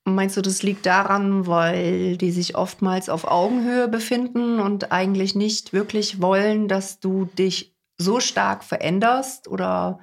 Meinst 0.04 0.36
du, 0.38 0.42
das 0.42 0.62
liegt 0.62 0.86
daran, 0.86 1.46
weil 1.46 2.16
die 2.16 2.30
sich 2.30 2.56
oftmals 2.56 3.10
auf 3.10 3.26
Augenhöhe 3.26 3.88
befinden 3.88 4.58
und 4.58 4.90
eigentlich 4.90 5.34
nicht 5.34 5.74
wirklich 5.74 6.22
wollen, 6.22 6.66
dass 6.66 6.98
du 6.98 7.26
dich 7.26 7.76
so 7.98 8.18
stark 8.18 8.64
veränderst 8.64 9.48
oder 9.48 10.00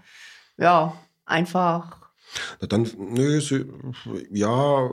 ja, 0.58 1.00
einfach 1.26 2.06
na 2.62 2.68
dann, 2.68 2.90
nö, 2.98 3.40
sie, 3.42 3.66
ja, 4.32 4.90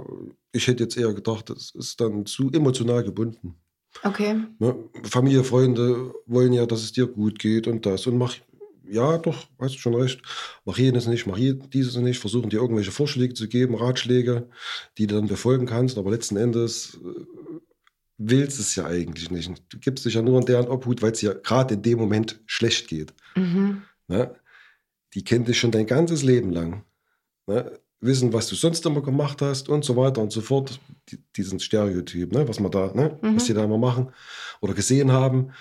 ich 0.53 0.67
hätte 0.67 0.85
jetzt 0.85 0.97
eher 0.97 1.13
gedacht, 1.13 1.51
das 1.51 1.71
ist 1.75 2.01
dann 2.01 2.27
zu 2.27 2.51
emotional 2.53 3.03
gebunden. 3.03 3.55
Okay. 4.03 4.37
Ne? 4.59 4.75
Familie, 5.05 5.45
Freunde 5.45 6.15
wollen 6.27 6.53
ja, 6.53 6.67
dass 6.67 6.83
es 6.83 6.93
dir 6.93 7.07
gut 7.07 7.39
geht 7.39 7.67
und 7.67 7.85
das. 7.85 8.07
Und 8.07 8.17
mach, 8.17 8.37
ja, 8.85 9.19
doch, 9.19 9.47
hast 9.59 9.75
du 9.75 9.79
schon 9.79 9.95
recht. 9.95 10.21
Mach 10.65 10.79
jenes 10.79 11.07
nicht, 11.07 11.27
mach 11.27 11.39
dieses 11.39 11.97
nicht. 11.97 12.19
Versuchen 12.19 12.51
dir 12.51 12.61
irgendwelche 12.61 12.91
Vorschläge 12.91 13.35
zu 13.35 13.49
geben, 13.49 13.75
Ratschläge, 13.75 14.49
die 14.99 15.07
du 15.07 15.17
dann 15.17 15.29
befolgen 15.29 15.67
kannst. 15.67 15.99
Aber 15.99 16.11
letzten 16.11 16.37
Endes 16.37 16.99
äh, 17.05 17.21
willst 18.19 18.61
es 18.61 18.75
ja 18.75 18.87
eigentlich 18.87 19.31
nicht. 19.31 19.63
Du 19.69 19.79
gibst 19.79 20.05
dich 20.05 20.15
ja 20.15 20.23
nur 20.23 20.41
in 20.41 20.47
deren 20.47 20.69
Obhut, 20.69 21.03
weil 21.03 21.13
es 21.13 21.21
ja 21.21 21.35
gerade 21.35 21.75
in 21.75 21.83
dem 21.83 21.99
Moment 21.99 22.41
schlecht 22.47 22.89
geht. 22.89 23.13
Mhm. 23.37 23.83
Ne? 24.09 24.35
Die 25.15 25.25
kennt 25.25 25.49
dich 25.49 25.59
schon 25.59 25.71
dein 25.71 25.87
ganzes 25.87 26.23
Leben 26.23 26.51
lang. 26.51 26.85
Ne? 27.47 27.79
Wissen, 28.01 28.33
was 28.33 28.49
du 28.49 28.55
sonst 28.55 28.85
immer 28.87 29.03
gemacht 29.03 29.43
hast 29.43 29.69
und 29.69 29.85
so 29.85 29.97
weiter 29.97 30.21
und 30.21 30.33
so 30.33 30.41
fort. 30.41 30.81
Die, 31.09 31.19
diesen 31.37 31.61
Stereotyp, 31.61 32.33
ne? 32.33 32.49
was 32.49 32.61
wir 32.61 32.71
da, 32.71 32.93
ne? 32.95 33.19
Mhm. 33.23 33.37
was 33.37 33.45
die 33.45 33.55
da 33.55 33.65
immer 33.65 33.79
machen 33.79 34.13
oder 34.61 34.75
gesehen 34.75 35.13
haben. 35.13 35.53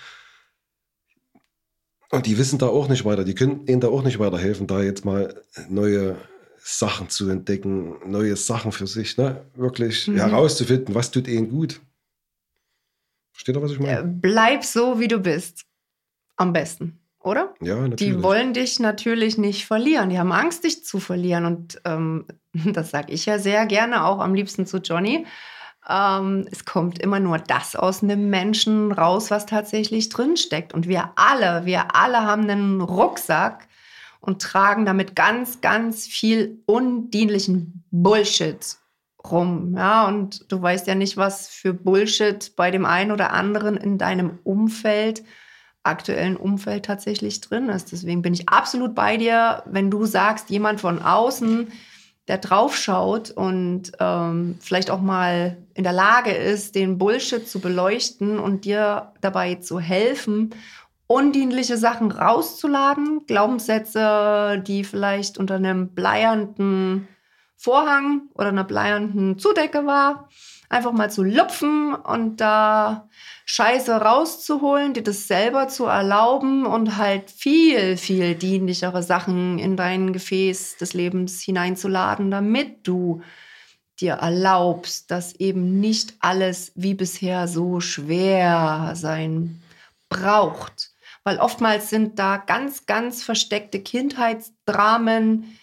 Und 2.09 2.25
die 2.25 2.37
wissen 2.37 2.59
da 2.59 2.67
auch 2.67 2.89
nicht 2.89 3.05
weiter, 3.05 3.23
die 3.23 3.35
können 3.35 3.65
ihnen 3.67 3.79
da 3.79 3.87
auch 3.87 4.03
nicht 4.03 4.19
weiterhelfen, 4.19 4.67
da 4.67 4.81
jetzt 4.81 5.05
mal 5.05 5.41
neue 5.69 6.17
Sachen 6.57 7.09
zu 7.09 7.29
entdecken, 7.29 7.95
neue 8.05 8.35
Sachen 8.35 8.71
für 8.71 8.85
sich, 8.85 9.17
ne? 9.17 9.45
wirklich 9.55 10.07
mhm. 10.07 10.17
herauszufinden, 10.17 10.93
was 10.93 11.11
tut 11.11 11.27
ihnen 11.27 11.49
gut. 11.49 11.79
Versteht 13.31 13.55
ihr, 13.55 13.61
was 13.61 13.71
ich 13.71 13.79
meine? 13.79 14.03
Bleib 14.03 14.63
so, 14.63 14.99
wie 14.99 15.07
du 15.07 15.19
bist. 15.19 15.65
Am 16.35 16.53
besten 16.53 17.00
oder? 17.23 17.53
Ja, 17.61 17.75
natürlich. 17.75 17.97
Die 17.97 18.23
wollen 18.23 18.53
dich 18.53 18.79
natürlich 18.79 19.37
nicht 19.37 19.65
verlieren. 19.65 20.09
Die 20.09 20.19
haben 20.19 20.31
Angst, 20.31 20.63
dich 20.63 20.83
zu 20.83 20.99
verlieren. 20.99 21.45
Und 21.45 21.81
ähm, 21.85 22.25
das 22.53 22.91
sage 22.91 23.11
ich 23.13 23.25
ja 23.25 23.39
sehr 23.39 23.65
gerne, 23.65 24.05
auch 24.05 24.19
am 24.19 24.33
liebsten 24.33 24.65
zu 24.65 24.77
Johnny. 24.77 25.25
Ähm, 25.87 26.47
es 26.51 26.65
kommt 26.65 26.99
immer 26.99 27.19
nur 27.19 27.39
das 27.39 27.75
aus 27.75 28.03
einem 28.03 28.29
Menschen 28.29 28.91
raus, 28.91 29.31
was 29.31 29.45
tatsächlich 29.45 30.09
drinsteckt. 30.09 30.73
Und 30.73 30.87
wir 30.87 31.11
alle, 31.15 31.65
wir 31.65 31.95
alle 31.95 32.21
haben 32.21 32.49
einen 32.49 32.81
Rucksack 32.81 33.67
und 34.19 34.41
tragen 34.41 34.85
damit 34.85 35.15
ganz, 35.15 35.61
ganz 35.61 36.05
viel 36.05 36.61
undienlichen 36.65 37.83
Bullshit 37.89 38.77
rum. 39.29 39.73
Ja, 39.75 40.07
und 40.07 40.51
du 40.51 40.61
weißt 40.61 40.87
ja 40.87 40.95
nicht, 40.95 41.17
was 41.17 41.47
für 41.47 41.73
Bullshit 41.73 42.55
bei 42.55 42.71
dem 42.71 42.85
einen 42.85 43.11
oder 43.11 43.33
anderen 43.33 43.77
in 43.77 43.97
deinem 43.97 44.39
Umfeld 44.43 45.23
aktuellen 45.83 46.37
Umfeld 46.37 46.85
tatsächlich 46.85 47.41
drin 47.41 47.69
ist. 47.69 47.91
Deswegen 47.91 48.21
bin 48.21 48.33
ich 48.33 48.49
absolut 48.49 48.93
bei 48.93 49.17
dir, 49.17 49.63
wenn 49.65 49.89
du 49.89 50.05
sagst, 50.05 50.49
jemand 50.49 50.81
von 50.81 51.01
außen, 51.01 51.71
der 52.27 52.37
draufschaut 52.37 53.31
und 53.31 53.91
ähm, 53.99 54.57
vielleicht 54.61 54.91
auch 54.91 55.01
mal 55.01 55.57
in 55.73 55.83
der 55.83 55.93
Lage 55.93 56.31
ist, 56.31 56.75
den 56.75 56.97
Bullshit 56.97 57.47
zu 57.47 57.59
beleuchten 57.59 58.39
und 58.39 58.65
dir 58.65 59.13
dabei 59.21 59.55
zu 59.55 59.79
helfen, 59.79 60.53
undienliche 61.07 61.77
Sachen 61.77 62.11
rauszuladen, 62.11 63.25
Glaubenssätze, 63.25 64.63
die 64.65 64.83
vielleicht 64.83 65.37
unter 65.37 65.55
einem 65.55 65.89
bleiernden 65.89 67.07
Vorhang 67.57 68.29
oder 68.33 68.49
einer 68.49 68.63
bleiernden 68.63 69.37
Zudecke 69.37 69.85
war, 69.85 70.29
einfach 70.71 70.93
mal 70.93 71.11
zu 71.11 71.23
lupfen 71.23 71.93
und 71.93 72.37
da 72.37 73.09
Scheiße 73.45 73.93
rauszuholen, 73.93 74.93
dir 74.93 75.03
das 75.03 75.27
selber 75.27 75.67
zu 75.67 75.85
erlauben 75.85 76.65
und 76.65 76.97
halt 76.97 77.29
viel, 77.29 77.97
viel 77.97 78.35
dienlichere 78.35 79.03
Sachen 79.03 79.59
in 79.59 79.75
dein 79.75 80.13
Gefäß 80.13 80.77
des 80.77 80.93
Lebens 80.93 81.41
hineinzuladen, 81.41 82.31
damit 82.31 82.87
du 82.87 83.21
dir 83.99 84.13
erlaubst, 84.13 85.11
dass 85.11 85.35
eben 85.35 85.79
nicht 85.79 86.13
alles 86.21 86.71
wie 86.75 86.93
bisher 86.93 87.47
so 87.49 87.81
schwer 87.81 88.93
sein 88.95 89.61
braucht. 90.07 90.91
Weil 91.23 91.37
oftmals 91.37 91.89
sind 91.89 92.17
da 92.17 92.37
ganz, 92.37 92.85
ganz 92.85 93.23
versteckte 93.23 93.81
Kindheitsdramen, 93.81 95.57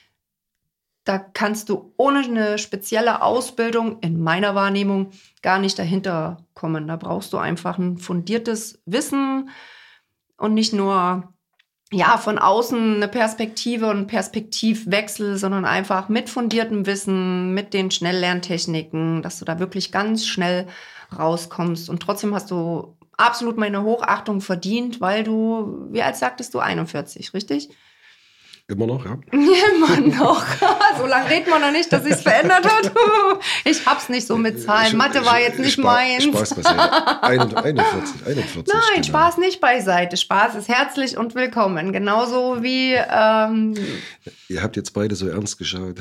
da 1.09 1.19
kannst 1.19 1.71
du 1.71 1.95
ohne 1.97 2.21
eine 2.21 2.59
spezielle 2.59 3.23
Ausbildung 3.23 3.99
in 4.01 4.23
meiner 4.23 4.55
Wahrnehmung 4.55 5.11
gar 5.41 5.59
nicht 5.59 5.79
dahinter 5.79 6.45
kommen. 6.53 6.87
Da 6.87 6.97
brauchst 6.97 7.33
du 7.33 7.39
einfach 7.39 7.79
ein 7.79 7.97
fundiertes 7.97 8.83
Wissen 8.85 9.49
und 10.37 10.53
nicht 10.53 10.75
nur 10.75 11.33
ja, 11.91 12.19
von 12.19 12.37
außen 12.39 12.97
eine 12.97 13.09
Perspektive 13.09 13.89
und 13.89 14.07
Perspektivwechsel, 14.09 15.39
sondern 15.39 15.65
einfach 15.65 16.11
mit 16.11 16.29
fundiertem 16.29 16.85
Wissen, 16.85 17.55
mit 17.55 17.73
den 17.73 17.91
Schnelllerntechniken, 17.91 19.23
dass 19.23 19.39
du 19.39 19.47
da 19.47 19.59
wirklich 19.59 19.91
ganz 19.91 20.27
schnell 20.27 20.67
rauskommst. 21.19 21.89
Und 21.89 22.01
trotzdem 22.01 22.35
hast 22.35 22.51
du 22.51 22.99
absolut 23.17 23.57
meine 23.57 23.83
Hochachtung 23.83 24.43
verdient, 24.43 25.01
weil 25.01 25.25
du, 25.25 25.89
wie 25.91 26.03
alt 26.03 26.17
sagtest 26.17 26.53
du, 26.53 26.59
41, 26.59 27.33
richtig? 27.33 27.71
Immer 28.71 28.87
noch, 28.87 29.03
ja? 29.03 29.17
Immer 29.33 30.01
noch. 30.15 30.45
so 30.99 31.07
lange 31.07 31.31
redet 31.31 31.49
man 31.49 31.63
noch 31.63 31.71
nicht, 31.71 31.91
dass 31.91 32.05
sich's 32.05 32.21
verändert 32.21 32.67
hat. 32.67 32.93
ich 33.65 33.87
hab's 33.87 34.11
nicht 34.11 34.27
so 34.27 34.37
mit 34.37 34.63
Zahlen. 34.63 34.95
Mathe 34.95 35.25
war 35.25 35.41
jetzt 35.41 35.59
nicht 35.59 35.79
meins. 35.79 36.25
Spaß 36.25 36.55
beiseite. 36.55 37.23
41, 37.23 38.27
41. 38.27 38.67
Nein, 38.67 38.83
genau. 38.97 39.07
Spaß 39.07 39.39
nicht 39.39 39.63
beiseite. 39.63 40.19
Spaß 40.19 40.57
ist 40.57 40.69
herzlich 40.69 41.17
und 41.17 41.35
willkommen. 41.35 41.95
Genauso 41.95 42.63
wie. 42.63 42.93
Ähm 42.93 43.75
Ihr 44.49 44.63
habt 44.63 44.77
jetzt 44.77 44.93
beide 44.93 45.15
so 45.15 45.29
ernst 45.29 45.57
geschaut. 45.57 45.97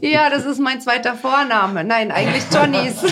ja, 0.00 0.30
das 0.30 0.46
ist 0.46 0.60
mein 0.60 0.80
zweiter 0.80 1.14
Vorname. 1.14 1.84
Nein, 1.84 2.10
eigentlich 2.10 2.44
Johnnys. 2.50 3.04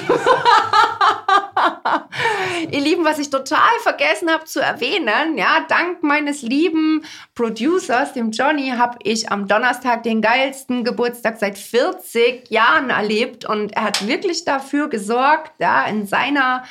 Ihr 2.71 2.81
Lieben, 2.81 3.05
was 3.05 3.19
ich 3.19 3.31
total 3.31 3.71
vergessen 3.83 4.31
habe 4.31 4.45
zu 4.45 4.61
erwähnen, 4.61 5.37
ja, 5.37 5.65
dank 5.69 6.03
meines 6.03 6.43
lieben 6.43 7.05
Producers, 7.35 8.13
dem 8.13 8.31
Johnny, 8.31 8.71
habe 8.77 8.99
ich 9.03 9.31
am 9.31 9.49
Donnerstag 9.49 10.03
den 10.03 10.21
geilsten 10.21 10.85
Geburtstag 10.85 11.39
seit 11.39 11.59
40 11.59 12.51
Jahren 12.51 12.91
erlebt 12.91 13.45
und 13.45 13.75
er 13.75 13.85
hat 13.85 14.07
wirklich 14.07 14.45
dafür 14.45 14.89
gesorgt, 14.89 15.53
ja, 15.59 15.85
in 15.85 16.07
seiner 16.07 16.65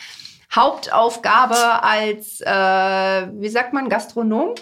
Hauptaufgabe 0.53 1.83
als, 1.83 2.41
äh, 2.41 3.27
wie 3.33 3.49
sagt 3.49 3.73
man, 3.73 3.89
Gastronom, 3.89 4.55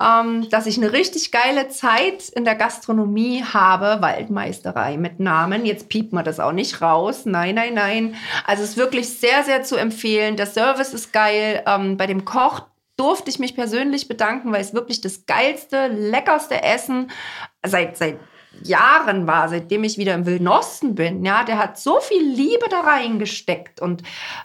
ähm, 0.00 0.48
dass 0.48 0.66
ich 0.66 0.78
eine 0.78 0.92
richtig 0.92 1.30
geile 1.30 1.68
Zeit 1.68 2.28
in 2.30 2.44
der 2.44 2.54
Gastronomie 2.54 3.44
habe. 3.44 4.00
Waldmeisterei 4.00 4.96
mit 4.96 5.20
Namen. 5.20 5.66
Jetzt 5.66 5.88
piept 5.88 6.12
man 6.12 6.24
das 6.24 6.40
auch 6.40 6.52
nicht 6.52 6.80
raus. 6.80 7.26
Nein, 7.26 7.56
nein, 7.56 7.74
nein. 7.74 8.14
Also 8.46 8.62
es 8.62 8.70
ist 8.70 8.76
wirklich 8.76 9.18
sehr, 9.18 9.44
sehr 9.44 9.62
zu 9.62 9.76
empfehlen. 9.76 10.36
Der 10.36 10.46
Service 10.46 10.94
ist 10.94 11.12
geil. 11.12 11.62
Ähm, 11.66 11.96
bei 11.96 12.06
dem 12.06 12.24
Koch 12.24 12.62
durfte 12.96 13.30
ich 13.30 13.38
mich 13.38 13.54
persönlich 13.54 14.08
bedanken, 14.08 14.52
weil 14.52 14.60
es 14.60 14.74
wirklich 14.74 15.00
das 15.00 15.26
geilste, 15.26 15.88
leckerste 15.88 16.62
Essen 16.62 17.10
seit, 17.64 17.96
seit 17.96 18.18
Jahren 18.62 19.26
war, 19.26 19.48
seitdem 19.48 19.84
ich 19.84 19.96
wieder 19.96 20.14
im 20.14 20.26
Wilden 20.26 20.48
Osten 20.48 20.94
bin. 20.94 21.24
Ja, 21.24 21.44
der 21.44 21.58
hat 21.58 21.78
so 21.78 22.00
viel 22.00 22.22
Liebe 22.22 22.66
da 22.68 22.80
reingesteckt. 22.80 23.80
Und 23.80 24.02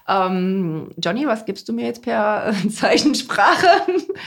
ähm, 0.08 0.92
Johnny, 0.98 1.28
was 1.28 1.46
gibst 1.46 1.68
du 1.68 1.74
mir 1.74 1.86
jetzt 1.86 2.02
per 2.02 2.54
Zeichensprache? 2.74 3.68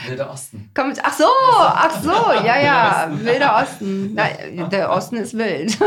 Wilder 0.07 0.31
Osten. 0.31 0.69
Komm, 0.75 0.93
ach 1.01 1.13
so, 1.13 1.25
ach 1.47 2.01
so, 2.03 2.11
ja, 2.45 2.61
ja, 2.61 3.11
Wilder 3.11 3.63
Osten. 3.63 4.13
Na, 4.13 4.67
der 4.67 4.91
Osten 4.91 5.17
ist 5.17 5.37
wild. 5.37 5.77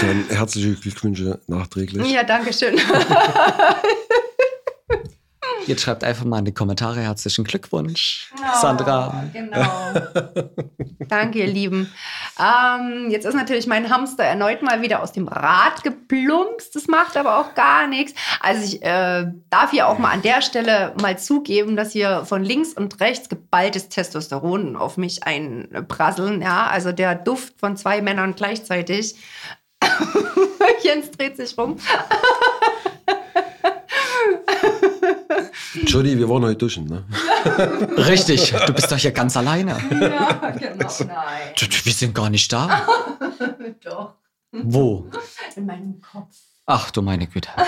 Dann 0.00 0.24
herzliche 0.30 0.74
Glückwünsche 0.74 1.40
nachträglich. 1.46 2.10
Ja, 2.10 2.22
danke 2.22 2.52
schön. 2.52 2.80
Jetzt 5.66 5.82
schreibt 5.82 6.04
einfach 6.04 6.24
mal 6.24 6.38
in 6.38 6.44
die 6.44 6.54
Kommentare 6.54 7.00
herzlichen 7.00 7.44
Glückwunsch, 7.44 8.32
oh, 8.36 8.60
Sandra. 8.60 9.24
Genau. 9.32 9.66
Danke, 11.08 11.40
ihr 11.40 11.46
Lieben. 11.46 11.92
Ähm, 12.38 13.10
jetzt 13.10 13.24
ist 13.24 13.34
natürlich 13.34 13.66
mein 13.66 13.90
Hamster 13.90 14.24
erneut 14.24 14.62
mal 14.62 14.82
wieder 14.82 15.02
aus 15.02 15.12
dem 15.12 15.28
Rad 15.28 15.82
geplumpst. 15.82 16.74
Das 16.74 16.86
macht 16.86 17.16
aber 17.16 17.38
auch 17.38 17.54
gar 17.54 17.86
nichts. 17.86 18.14
Also 18.40 18.64
ich 18.64 18.82
äh, 18.82 19.26
darf 19.50 19.70
hier 19.70 19.88
auch 19.88 19.98
mal 19.98 20.10
an 20.10 20.22
der 20.22 20.42
Stelle 20.42 20.94
mal 21.00 21.18
zugeben, 21.18 21.76
dass 21.76 21.92
hier 21.92 22.24
von 22.24 22.42
links 22.44 22.72
und 22.72 23.00
rechts 23.00 23.28
geballtes 23.28 23.88
Testosteron 23.88 24.76
auf 24.76 24.96
mich 24.96 25.24
einprasseln. 25.24 26.42
Ja, 26.42 26.66
also 26.66 26.92
der 26.92 27.14
Duft 27.14 27.58
von 27.58 27.76
zwei 27.76 28.02
Männern 28.02 28.34
gleichzeitig. 28.34 29.16
Jens 30.82 31.10
dreht 31.10 31.36
sich 31.36 31.56
rum. 31.56 31.76
Johnny, 35.84 36.18
wir 36.18 36.28
wollen 36.28 36.44
heute 36.44 36.56
duschen, 36.56 36.86
ne? 36.86 37.04
Richtig, 37.96 38.52
du 38.66 38.72
bist 38.72 38.90
doch 38.90 38.96
hier 38.96 39.12
ganz 39.12 39.36
alleine. 39.36 39.76
Ja, 39.90 40.50
genau, 40.50 40.88
nein. 41.06 41.52
Wir 41.84 41.92
sind 41.92 42.14
gar 42.14 42.30
nicht 42.30 42.52
da. 42.52 42.86
doch. 43.84 44.14
Wo? 44.52 45.10
In 45.54 45.66
meinem 45.66 46.00
Kopf. 46.00 46.36
Ach 46.66 46.90
du 46.90 47.02
meine 47.02 47.26
Güte. 47.26 47.50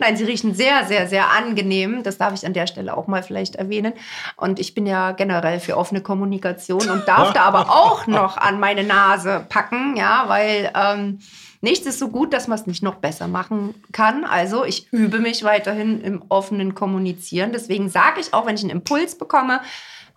Nein, 0.00 0.16
sie 0.16 0.24
riechen 0.24 0.54
sehr, 0.54 0.84
sehr, 0.86 1.06
sehr 1.06 1.30
angenehm. 1.30 2.02
Das 2.02 2.18
darf 2.18 2.34
ich 2.34 2.44
an 2.44 2.52
der 2.52 2.66
Stelle 2.66 2.96
auch 2.96 3.06
mal 3.06 3.22
vielleicht 3.22 3.56
erwähnen. 3.56 3.92
Und 4.36 4.58
ich 4.58 4.74
bin 4.74 4.86
ja 4.86 5.12
generell 5.12 5.60
für 5.60 5.76
offene 5.76 6.00
Kommunikation 6.00 6.88
und 6.90 7.06
darf 7.06 7.32
da 7.32 7.42
aber 7.42 7.70
auch 7.70 8.06
noch 8.06 8.36
an 8.36 8.58
meine 8.58 8.84
Nase 8.84 9.46
packen, 9.48 9.96
ja, 9.96 10.24
weil 10.28 10.72
ähm, 10.74 11.20
nichts 11.64 11.86
ist 11.86 11.98
so 11.98 12.08
gut, 12.08 12.32
dass 12.32 12.46
man 12.46 12.58
es 12.58 12.66
nicht 12.66 12.82
noch 12.82 12.96
besser 12.96 13.26
machen 13.26 13.74
kann. 13.90 14.24
Also 14.24 14.64
ich 14.64 14.92
übe 14.92 15.18
mich 15.18 15.42
weiterhin 15.42 16.00
im 16.00 16.22
offenen 16.28 16.74
Kommunizieren. 16.74 17.52
Deswegen 17.52 17.88
sage 17.88 18.20
ich 18.20 18.32
auch, 18.32 18.46
wenn 18.46 18.54
ich 18.54 18.62
einen 18.62 18.70
Impuls 18.70 19.18
bekomme, 19.18 19.60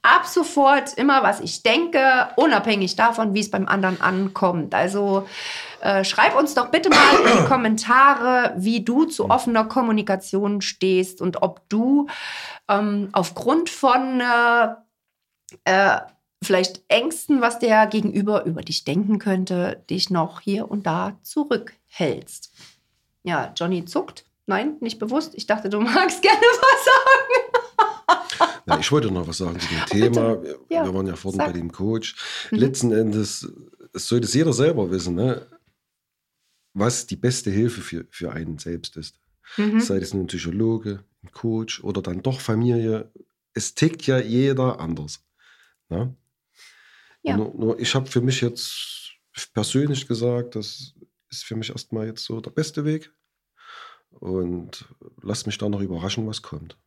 ab 0.04 0.26
sofort 0.26 0.94
immer, 0.94 1.24
was 1.24 1.40
ich 1.40 1.64
denke, 1.64 2.30
unabhängig 2.36 2.96
davon, 2.96 3.34
wie 3.34 3.40
es 3.40 3.52
beim 3.52 3.68
anderen 3.68 4.00
ankommt. 4.00 4.76
Also 4.76 5.28
äh, 5.82 6.04
schreib 6.04 6.38
uns 6.38 6.54
doch 6.54 6.70
bitte 6.70 6.90
mal 6.90 7.16
in 7.26 7.38
die 7.38 7.48
Kommentare, 7.48 8.54
wie 8.58 8.84
du 8.84 9.06
zu 9.06 9.30
offener 9.30 9.66
Kommunikation 9.66 10.62
stehst 10.62 11.22
und 11.22 11.42
ob 11.42 11.68
du 11.70 12.08
ähm, 12.70 13.10
aufgrund 13.12 13.70
von 13.70 14.22
äh, 14.22 14.68
äh, 15.66 16.00
vielleicht 16.44 16.84
Ängsten, 16.88 17.42
was 17.42 17.60
der 17.60 17.88
Gegenüber 17.88 18.46
über 18.46 18.62
dich 18.62 18.84
denken 18.84 19.20
könnte, 19.20 19.84
dich 19.90 20.10
noch 20.10 20.42
hier 20.42 20.70
und 20.70 20.86
da 20.86 21.20
zurückhältst. 21.24 22.54
Ja, 23.24 23.54
Johnny 23.56 23.86
zuckt. 23.86 24.26
Nein, 24.46 24.78
nicht 24.80 25.00
bewusst. 25.00 25.34
Ich 25.36 25.48
dachte, 25.48 25.70
du 25.70 25.80
magst 25.82 26.22
gerne 26.22 26.38
was 26.42 26.86
sagen. 26.86 28.60
Ja, 28.66 28.80
ich 28.80 28.92
wollte 28.92 29.12
noch 29.12 29.28
was 29.28 29.38
sagen 29.38 29.60
zu 29.60 29.68
dem 29.68 29.86
Thema. 29.88 30.38
Ja, 30.70 30.86
wir 30.86 30.94
waren 30.94 31.08
ja 31.08 31.16
vorhin 31.16 31.40
sag. 31.40 31.48
bei 31.48 31.54
dem 31.54 31.72
Coach. 31.72 32.16
Mhm. 32.52 32.58
Letzten 32.58 32.92
Endes 32.92 33.48
sollte 33.94 34.26
es 34.26 34.34
jeder 34.34 34.54
selber 34.54 34.92
wissen. 34.92 35.16
Ne? 35.16 35.48
was 36.78 37.08
die 37.08 37.16
beste 37.16 37.50
Hilfe 37.50 37.82
für, 37.82 38.06
für 38.10 38.32
einen 38.32 38.60
selbst 38.60 38.98
ist. 38.98 39.20
Mhm. 39.58 39.80
Sei 39.80 39.98
es 39.98 40.14
nun 40.14 40.24
ein 40.24 40.28
Psychologe, 40.28 41.04
ein 41.24 41.32
Coach 41.32 41.84
oder 41.84 42.02
dann 42.02 42.22
doch 42.22 42.40
Familie. 42.40 43.12
Es 43.54 43.74
tickt 43.74 44.06
ja 44.06 44.20
jeder 44.20 44.80
anders. 44.80 45.26
Ne? 45.90 46.16
Ja. 47.28 47.38
Nur, 47.38 47.54
nur 47.54 47.80
ich 47.80 47.94
habe 47.94 48.08
für 48.08 48.22
mich 48.22 48.42
jetzt 48.42 49.16
persönlich 49.54 50.08
gesagt, 50.08 50.56
das 50.56 50.96
ist 51.30 51.44
für 51.44 51.56
mich 51.56 51.70
erstmal 51.70 52.08
jetzt 52.08 52.24
so 52.24 52.42
der 52.42 52.52
beste 52.52 52.86
Weg. 52.86 53.14
Und 54.10 54.86
lass 55.22 55.46
mich 55.46 55.58
da 55.58 55.70
noch 55.70 55.82
überraschen, 55.82 56.26
was 56.26 56.42
kommt. 56.42 56.78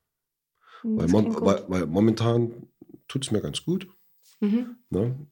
Weil, 0.83 1.09
mon, 1.09 1.40
weil, 1.42 1.64
weil, 1.68 1.87
momentan 1.87 2.68
tut 3.07 3.24
es 3.24 3.31
mir 3.31 3.40
ganz 3.40 3.62
gut. 3.62 3.87
Mhm. 4.40 4.76
Ne? 4.88 5.26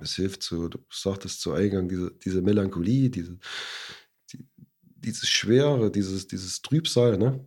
es 0.00 0.16
hilft 0.16 0.42
so, 0.42 0.68
du 0.68 0.78
sagtest 0.90 1.40
zu 1.40 1.52
Eingang, 1.52 1.88
diese, 1.88 2.10
diese 2.24 2.42
Melancholie, 2.42 3.10
diese, 3.10 3.38
die, 4.32 4.46
dieses 4.80 5.28
Schwere, 5.28 5.90
dieses, 5.90 6.26
dieses 6.26 6.62
Trübsal, 6.62 7.18
ne? 7.18 7.44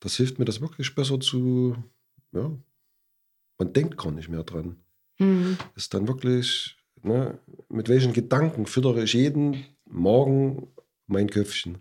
Das 0.00 0.16
hilft 0.16 0.38
mir, 0.38 0.44
das 0.44 0.60
wirklich 0.60 0.94
besser 0.94 1.18
zu, 1.18 1.76
ja, 2.32 2.56
man 3.58 3.72
denkt 3.72 3.98
gar 3.98 4.12
nicht 4.12 4.28
mehr 4.28 4.44
dran. 4.44 4.76
Mhm. 5.18 5.58
Ist 5.74 5.94
dann 5.94 6.08
wirklich, 6.08 6.76
ne, 7.02 7.38
mit 7.68 7.88
welchen 7.88 8.12
Gedanken 8.12 8.66
füttere 8.66 9.02
ich 9.02 9.12
jeden 9.12 9.64
Morgen 9.84 10.68
mein 11.06 11.30
Köpfchen? 11.30 11.78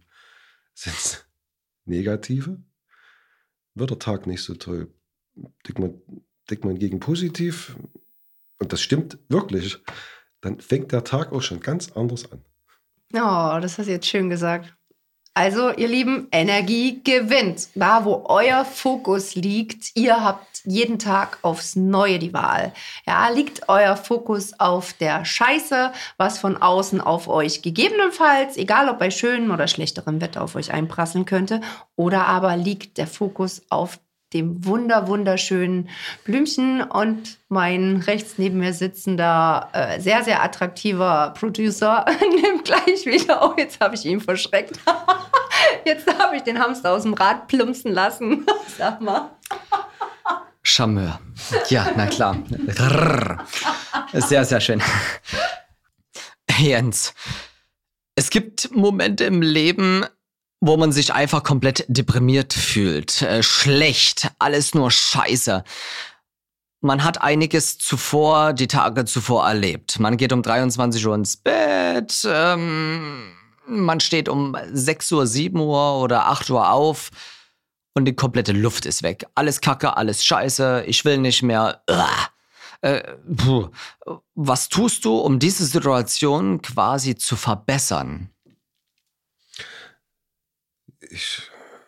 Sind 0.73 0.95
es 0.95 1.26
negative? 1.86 2.62
Wird 3.76 3.89
der 3.91 4.00
Tag 4.00 4.28
nicht 4.28 4.43
so 4.43 4.56
toll? 4.56 4.93
Denkt 5.36 5.80
man, 5.80 6.02
denkt 6.50 6.65
man 6.65 6.80
gegen 6.80 7.00
positiv? 7.00 7.78
und 8.60 8.73
das 8.73 8.82
stimmt 8.82 9.17
wirklich, 9.30 9.78
dann 10.41 10.60
fängt 10.60 10.91
der 10.91 11.04
Tag 11.04 11.32
auch 11.32 11.41
schon 11.41 11.60
ganz 11.60 11.91
anders 11.91 12.32
an. 12.32 12.43
Oh, 13.13 13.60
das 13.62 13.78
hast 13.78 13.88
du 13.88 13.91
jetzt 13.91 14.08
schön 14.08 14.30
gesagt. 14.30 14.76
Also, 15.38 15.69
ihr 15.69 15.88
Lieben, 15.88 16.30
Energie 16.32 17.00
gewinnt. 17.04 17.67
Da, 17.76 18.06
wo 18.06 18.26
euer 18.26 18.65
Fokus 18.65 19.36
liegt, 19.36 19.91
ihr 19.93 20.23
habt 20.23 20.63
jeden 20.63 20.97
Tag 20.97 21.38
aufs 21.43 21.76
Neue 21.76 22.17
die 22.17 22.34
Wahl. 22.34 22.73
Ja, 23.06 23.30
liegt 23.30 23.69
euer 23.69 23.95
Fokus 23.97 24.60
auf 24.60 24.93
der 24.93 25.26
Scheiße, 25.26 25.91
was 26.17 26.39
von 26.39 26.58
außen 26.58 27.02
auf 27.02 27.28
euch 27.28 27.62
gegebenenfalls, 27.62 28.58
egal 28.58 28.89
ob 28.89 28.97
bei 28.97 29.12
schönem 29.12 29.52
oder 29.52 29.67
schlechterem 29.67 30.21
Wetter 30.21 30.41
auf 30.41 30.56
euch 30.56 30.73
einprasseln 30.73 31.26
könnte, 31.26 31.62
oder 31.95 32.26
aber 32.26 32.58
liegt 32.58 32.97
der 32.97 33.06
Fokus 33.06 33.62
auf 33.69 34.00
dem 34.33 34.65
wunder 34.65 35.07
wunderschönen 35.07 35.89
Blümchen 36.25 36.81
und 36.81 37.37
mein 37.47 38.03
rechts 38.05 38.33
neben 38.37 38.59
mir 38.59 38.73
sitzender 38.73 39.69
äh, 39.73 39.99
sehr 40.01 40.23
sehr 40.23 40.43
attraktiver 40.43 41.33
Producer 41.37 42.05
nimmt 42.41 42.65
gleich 42.65 43.05
wieder. 43.05 43.41
Oh, 43.43 43.53
jetzt 43.57 43.79
habe 43.79 43.95
ich 43.95 44.05
ihn 44.05 44.19
verschreckt. 44.19 44.79
jetzt 45.85 46.07
habe 46.19 46.35
ich 46.35 46.43
den 46.43 46.59
Hamster 46.59 46.91
aus 46.91 47.03
dem 47.03 47.13
Rad 47.13 47.47
plumpsen 47.47 47.93
lassen. 47.93 48.45
Sag 48.77 49.01
mal. 49.01 49.31
Charmeur. 50.61 51.19
Ja, 51.69 51.87
na 51.95 52.07
klar. 52.07 52.37
Sehr, 54.11 54.43
sehr 54.43 54.59
schön. 54.59 54.81
Jens, 56.57 57.13
es 58.15 58.29
gibt 58.29 58.75
Momente 58.75 59.23
im 59.23 59.41
Leben, 59.41 60.05
wo 60.59 60.77
man 60.77 60.91
sich 60.91 61.13
einfach 61.13 61.43
komplett 61.43 61.85
deprimiert 61.87 62.53
fühlt, 62.53 63.21
äh, 63.21 63.43
schlecht, 63.43 64.31
alles 64.39 64.73
nur 64.73 64.91
Scheiße. 64.91 65.63
Man 66.81 67.03
hat 67.03 67.21
einiges 67.21 67.77
zuvor, 67.77 68.53
die 68.53 68.67
Tage 68.67 69.05
zuvor 69.05 69.47
erlebt. 69.47 69.99
Man 69.99 70.17
geht 70.17 70.31
um 70.31 70.41
23 70.41 71.05
Uhr 71.05 71.15
ins 71.15 71.37
Bett, 71.37 72.27
ähm, 72.29 73.33
man 73.67 73.99
steht 73.99 74.29
um 74.29 74.55
6 74.71 75.11
Uhr, 75.11 75.27
7 75.27 75.59
Uhr 75.59 75.99
oder 75.99 76.27
8 76.27 76.49
Uhr 76.49 76.71
auf 76.71 77.09
und 77.93 78.05
die 78.05 78.15
komplette 78.15 78.53
Luft 78.53 78.85
ist 78.85 79.03
weg. 79.03 79.25
Alles 79.35 79.61
Kacke, 79.61 79.97
alles 79.97 80.23
Scheiße, 80.23 80.83
ich 80.87 81.03
will 81.03 81.17
nicht 81.17 81.43
mehr. 81.43 81.81
Äh, 82.81 83.01
was 84.35 84.69
tust 84.69 85.03
du, 85.03 85.17
um 85.17 85.39
diese 85.39 85.65
Situation 85.65 86.61
quasi 86.61 87.15
zu 87.15 87.35
verbessern? 87.35 88.29
Ich 91.11 91.41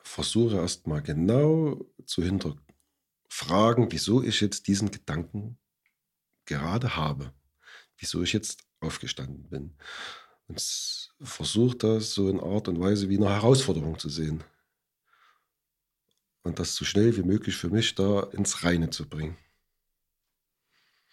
versuche 0.03 0.55
erstmal 0.57 1.01
genau 1.01 1.85
zu 2.05 2.23
hinterfragen, 2.23 3.91
wieso 3.91 4.23
ich 4.23 4.41
jetzt 4.41 4.67
diesen 4.67 4.91
Gedanken 4.91 5.57
gerade 6.45 6.95
habe, 6.95 7.33
wieso 7.97 8.23
ich 8.23 8.33
jetzt 8.33 8.63
aufgestanden 8.79 9.49
bin. 9.49 9.75
Und 10.47 10.59
versuche 11.21 11.77
das 11.77 12.13
so 12.13 12.29
in 12.29 12.39
Art 12.39 12.67
und 12.67 12.79
Weise 12.79 13.09
wie 13.09 13.17
eine 13.17 13.29
Herausforderung 13.29 13.99
zu 13.99 14.09
sehen. 14.09 14.43
Und 16.43 16.57
das 16.57 16.75
so 16.75 16.85
schnell 16.85 17.15
wie 17.17 17.23
möglich 17.23 17.55
für 17.55 17.69
mich 17.69 17.93
da 17.93 18.21
ins 18.31 18.63
Reine 18.63 18.89
zu 18.89 19.07
bringen. 19.07 19.37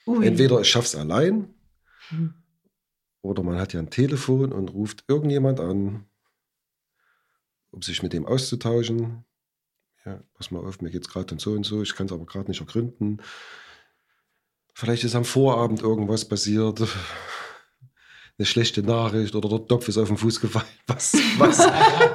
Ui. 0.07 0.25
Entweder 0.27 0.61
ich 0.61 0.71
schaffe 0.71 0.87
es 0.87 0.95
allein, 0.95 1.53
hm. 2.09 2.33
oder 3.23 3.43
man 3.43 3.59
hat 3.59 3.73
ja 3.73 3.81
ein 3.81 3.91
Telefon 3.91 4.53
und 4.53 4.69
ruft 4.69 5.05
irgendjemand 5.09 5.61
an, 5.61 6.09
um 7.77 7.83
sich 7.83 8.03
mit 8.03 8.15
dem 8.15 8.27
auszutauschen. 8.27 9.25
Ja, 10.05 10.23
pass 10.35 10.51
mal 10.51 10.65
auf, 10.65 10.81
mir 10.81 10.91
geht 10.91 11.03
es 11.03 11.09
gerade 11.13 11.33
und 11.35 11.41
so 11.41 11.53
und 11.53 11.65
so, 11.65 11.83
ich 11.83 11.95
kann 11.95 12.07
es 12.07 12.13
aber 12.13 12.25
gerade 12.25 12.49
nicht 12.49 12.61
ergründen. 12.61 13.21
Vielleicht 14.73 15.05
ist 15.05 15.15
am 15.15 15.25
Vorabend 15.25 15.83
irgendwas 15.83 16.27
passiert. 16.27 16.81
Eine 18.39 18.47
schlechte 18.47 18.83
Nachricht 18.83 19.35
oder 19.35 19.49
der 19.49 19.67
Topf 19.67 19.89
ist 19.89 19.99
auf 19.99 20.09
den 20.09 20.17
Fuß 20.17 20.41
gefallen. 20.41 20.67
Was, 20.87 21.15
was, 21.39 21.59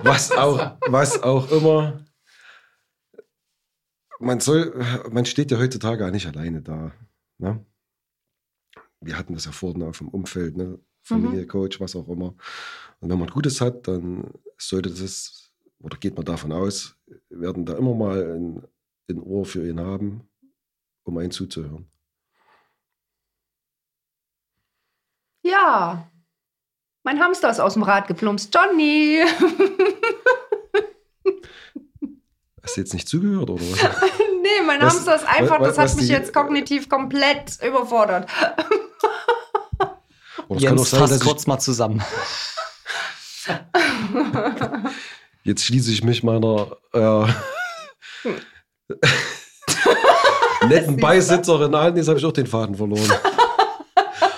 was, 0.04 0.32
auch, 0.32 0.78
was 0.88 1.22
auch 1.22 1.52
immer. 1.52 2.06
Man, 4.20 4.40
soll, 4.40 4.74
man 5.12 5.26
steht 5.26 5.52
ja 5.52 5.58
heutzutage 5.58 6.06
auch 6.06 6.12
nicht 6.12 6.28
alleine 6.28 6.62
da. 6.62 6.92
Ne? 7.40 7.66
Wir 9.00 9.18
hatten 9.18 9.34
das 9.34 9.46
ja 9.46 9.52
vorhin 9.52 9.84
auf 9.84 9.98
dem 9.98 10.10
Umfeld, 10.10 10.58
ne? 10.58 10.80
Familie, 11.02 11.42
mhm. 11.42 11.48
Coach, 11.48 11.80
was 11.80 11.96
auch 11.96 12.08
immer. 12.08 12.36
Und 13.00 13.10
wenn 13.10 13.18
man 13.18 13.30
Gutes 13.30 13.60
hat, 13.60 13.88
dann 13.88 14.32
sollte 14.58 14.92
das, 14.92 15.41
oder 15.82 15.98
geht 15.98 16.16
man 16.16 16.26
davon 16.26 16.52
aus, 16.52 16.96
werden 17.30 17.66
da 17.66 17.74
immer 17.78 17.94
mal 17.94 18.36
ein, 18.36 18.68
ein 19.10 19.20
Ohr 19.20 19.46
für 19.46 19.68
ihn 19.68 19.80
haben, 19.80 20.30
um 21.04 21.18
einen 21.18 21.32
zuzuhören. 21.32 21.92
Ja, 25.44 26.12
mein 27.04 27.20
Hamster 27.20 27.50
ist 27.50 27.60
aus 27.60 27.74
dem 27.74 27.84
Rad 27.84 28.08
geplumpst. 28.08 28.54
Johnny! 28.54 29.24
Hast 32.62 32.78
du 32.78 32.82
jetzt 32.82 32.94
nicht 32.94 33.08
zugehört, 33.08 33.50
oder? 33.50 33.64
nee, 34.44 34.62
mein 34.66 34.80
was, 34.82 34.94
Hamster 34.94 35.16
ist 35.16 35.28
einfach, 35.28 35.60
was, 35.60 35.76
das 35.76 35.92
hat 35.92 35.96
mich 35.98 36.06
die, 36.06 36.14
jetzt 36.14 36.32
kognitiv 36.32 36.90
komplett 36.90 37.58
überfordert. 37.64 38.30
Oder 40.48 40.60
Jens, 40.60 40.92
sein, 40.92 41.00
fass 41.00 41.20
kurz 41.22 41.48
mal 41.48 41.58
zusammen. 41.60 42.04
Jetzt 45.44 45.66
schließe 45.66 45.92
ich 45.92 46.04
mich 46.04 46.24
meiner 46.24 46.68
äh, 46.94 47.26
netten 50.68 50.98
Beisitzerin 50.98 51.74
an. 51.74 51.96
Jetzt 51.96 52.08
habe 52.08 52.20
ich 52.20 52.26
auch 52.26 52.32
den 52.32 52.48
Faden 52.48 52.76
verloren. 52.76 53.12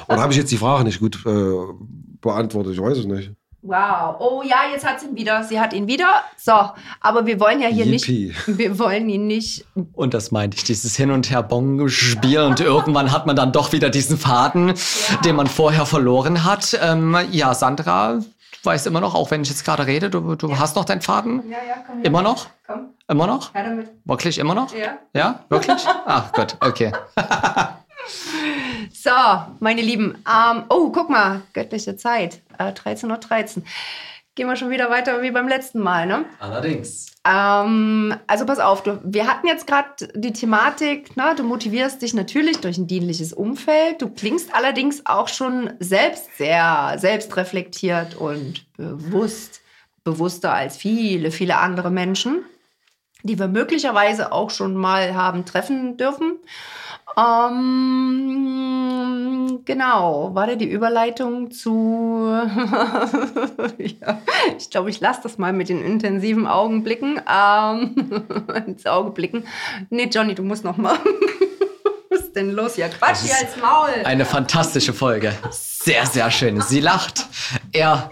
Oder 0.07 0.21
habe 0.21 0.31
ich 0.31 0.37
jetzt 0.37 0.51
die 0.51 0.57
Frage 0.57 0.85
nicht 0.85 0.99
gut 0.99 1.25
äh, 1.25 1.73
beantwortet? 2.21 2.73
Ich 2.73 2.81
weiß 2.81 2.99
es 2.99 3.05
nicht. 3.05 3.31
Wow. 3.65 4.17
Oh 4.19 4.43
ja, 4.45 4.57
jetzt 4.71 4.85
hat 4.85 4.99
sie 4.99 5.07
ihn 5.07 5.15
wieder. 5.15 5.43
Sie 5.43 5.59
hat 5.59 5.73
ihn 5.73 5.87
wieder. 5.87 6.23
So, 6.37 6.51
aber 6.99 7.25
wir 7.25 7.39
wollen 7.39 7.61
ja 7.61 7.69
hier 7.69 7.85
Yippie. 7.85 8.27
nicht. 8.27 8.57
Wir 8.57 8.77
wollen 8.77 9.07
ihn 9.07 9.27
nicht. 9.27 9.65
Und 9.93 10.13
das 10.13 10.31
meinte 10.31 10.57
ich, 10.57 10.65
dieses 10.65 10.97
Hin- 10.97 11.11
und 11.11 11.29
Her-Bong-Spiel. 11.29 12.41
Und 12.41 12.59
irgendwann 12.59 13.11
hat 13.11 13.25
man 13.25 13.37
dann 13.37 13.53
doch 13.53 13.71
wieder 13.71 13.89
diesen 13.89 14.17
Faden, 14.17 14.69
ja. 14.69 15.17
den 15.25 15.37
man 15.37 15.47
vorher 15.47 15.85
verloren 15.85 16.43
hat. 16.43 16.77
Ähm, 16.81 17.17
ja, 17.31 17.53
Sandra 17.53 18.19
weiß 18.65 18.85
immer 18.85 19.01
noch, 19.01 19.15
auch 19.15 19.31
wenn 19.31 19.41
ich 19.41 19.49
jetzt 19.49 19.65
gerade 19.65 19.85
rede, 19.85 20.09
du, 20.09 20.35
du 20.35 20.49
ja. 20.49 20.59
hast 20.59 20.75
noch 20.75 20.85
deinen 20.85 21.01
Faden? 21.01 21.49
Ja, 21.49 21.57
ja, 21.67 21.75
komm. 21.85 21.97
Her. 21.97 22.05
Immer 22.05 22.21
noch? 22.21 22.47
Komm. 22.65 22.89
Immer 23.07 23.27
noch? 23.27 23.53
Ja, 23.53 23.63
damit. 23.63 23.89
Wirklich 24.05 24.37
immer 24.37 24.55
noch? 24.55 24.73
Ja. 24.73 24.97
Ja, 25.13 25.39
wirklich? 25.49 25.85
Ach 26.05 26.31
Gott, 26.31 26.57
okay. 26.61 26.91
So, 28.93 29.11
meine 29.59 29.81
Lieben. 29.81 30.23
Ähm, 30.27 30.63
oh, 30.69 30.89
guck 30.89 31.09
mal, 31.09 31.41
göttliche 31.53 31.97
Zeit. 31.97 32.41
Äh, 32.57 32.71
13.13 32.71 33.57
Uhr. 33.57 33.63
13. 34.33 34.35
Gehen 34.35 34.47
wir 34.47 34.55
schon 34.55 34.69
wieder 34.69 34.89
weiter 34.89 35.21
wie 35.21 35.31
beim 35.31 35.47
letzten 35.47 35.79
Mal, 35.79 36.05
ne? 36.05 36.25
Allerdings. 36.39 37.07
Ähm, 37.25 38.15
also 38.27 38.45
pass 38.45 38.59
auf, 38.59 38.83
du, 38.83 38.99
wir 39.03 39.27
hatten 39.27 39.47
jetzt 39.47 39.67
gerade 39.67 40.07
die 40.15 40.33
Thematik, 40.33 41.15
ne, 41.15 41.33
du 41.37 41.43
motivierst 41.43 42.01
dich 42.01 42.13
natürlich 42.13 42.59
durch 42.59 42.77
ein 42.77 42.87
dienliches 42.87 43.33
Umfeld. 43.33 44.01
Du 44.01 44.09
klingst 44.09 44.53
allerdings 44.53 45.05
auch 45.05 45.27
schon 45.27 45.71
selbst 45.79 46.37
sehr 46.37 46.95
selbstreflektiert 46.97 48.15
und 48.15 48.65
bewusst, 48.75 49.61
bewusster 50.03 50.53
als 50.53 50.77
viele, 50.77 51.31
viele 51.31 51.57
andere 51.57 51.91
Menschen, 51.91 52.43
die 53.23 53.39
wir 53.39 53.47
möglicherweise 53.47 54.31
auch 54.31 54.49
schon 54.49 54.75
mal 54.75 55.13
haben 55.13 55.45
treffen 55.45 55.95
dürfen. 55.97 56.39
Ähm, 57.15 58.63
genau, 59.65 60.33
war 60.33 60.47
da 60.47 60.55
die 60.55 60.69
Überleitung 60.69 61.51
zu. 61.51 62.31
ja, 63.77 64.19
ich 64.57 64.69
glaube, 64.69 64.89
ich 64.89 64.99
lasse 64.99 65.19
das 65.23 65.37
mal 65.37 65.53
mit 65.53 65.69
den 65.69 65.83
intensiven 65.83 66.47
Augenblicken. 66.47 67.21
Ähm, 67.31 68.25
ins 68.65 68.85
Auge 68.85 69.11
blicken. 69.11 69.45
Nee, 69.89 70.09
Johnny, 70.11 70.35
du 70.35 70.43
musst 70.43 70.63
noch 70.63 70.77
mal. 70.77 70.97
Was 72.09 72.21
ist 72.21 72.35
denn 72.35 72.51
los 72.51 72.75
hier? 72.75 72.89
Quatsch 72.89 73.21
hier 73.23 73.35
als 73.35 73.57
Maul. 73.57 73.89
Eine 74.05 74.25
fantastische 74.25 74.93
Folge. 74.93 75.33
Sehr, 75.51 76.05
sehr 76.05 76.29
schön. 76.31 76.61
Sie 76.61 76.79
lacht. 76.79 77.25
Er, 77.71 78.11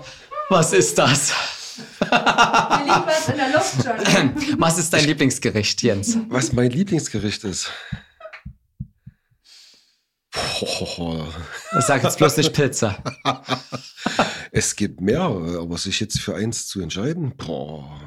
was 0.49 0.73
ist 0.73 0.97
das? 0.97 1.33
Mir 1.99 2.07
liegt 2.07 3.07
was 3.07 3.29
in 3.29 3.37
der 3.37 3.49
Luft, 3.49 3.75
Johnny. 3.85 4.31
Was 4.57 4.79
ist 4.79 4.91
dein 4.91 5.05
Lieblingsgericht, 5.05 5.83
Jens? 5.83 6.17
Was 6.29 6.51
mein 6.51 6.71
Lieblingsgericht 6.71 7.43
ist? 7.43 7.71
Sag 10.33 12.03
jetzt 12.03 12.17
bloß 12.17 12.37
nicht 12.37 12.53
Pizza. 12.53 13.03
es 14.51 14.75
gibt 14.75 15.01
mehrere, 15.01 15.59
aber 15.59 15.77
sich 15.77 15.99
jetzt 15.99 16.19
für 16.19 16.35
eins 16.35 16.67
zu 16.67 16.81
entscheiden, 16.81 17.33
boah, 17.35 17.99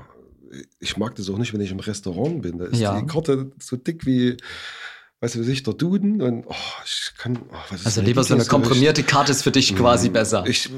ich 0.78 0.96
mag 0.96 1.14
das 1.16 1.28
auch 1.28 1.38
nicht, 1.38 1.52
wenn 1.52 1.60
ich 1.60 1.70
im 1.70 1.80
Restaurant 1.80 2.42
bin. 2.42 2.58
Da 2.58 2.66
ist 2.66 2.78
ja. 2.78 2.98
die 2.98 3.06
Karte 3.06 3.52
so 3.60 3.76
dick 3.76 4.06
wie, 4.06 4.37
weißt 5.20 5.34
du, 5.34 5.42
sich 5.42 5.62
der 5.62 5.74
Duden 5.74 6.22
und 6.22 6.46
oh, 6.46 6.54
ich 6.84 7.12
kann. 7.18 7.38
Oh, 7.50 7.74
also 7.84 8.00
lieber 8.00 8.24
so 8.24 8.34
eine 8.34 8.46
komprimierte 8.46 9.02
Karte 9.02 9.32
ist 9.32 9.42
für 9.42 9.50
dich 9.50 9.70
hm, 9.70 9.78
quasi 9.78 10.08
besser. 10.08 10.44
Ich, 10.46 10.70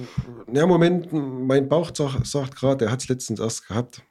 ja, 0.53 0.67
Moment, 0.67 1.13
mein 1.13 1.69
Bauch 1.69 1.91
sagt, 1.95 2.27
sagt 2.27 2.57
gerade, 2.57 2.79
der 2.79 2.91
hat 2.91 3.03
es 3.03 3.09
letztens 3.09 3.39
erst 3.39 3.69
gehabt. 3.69 4.03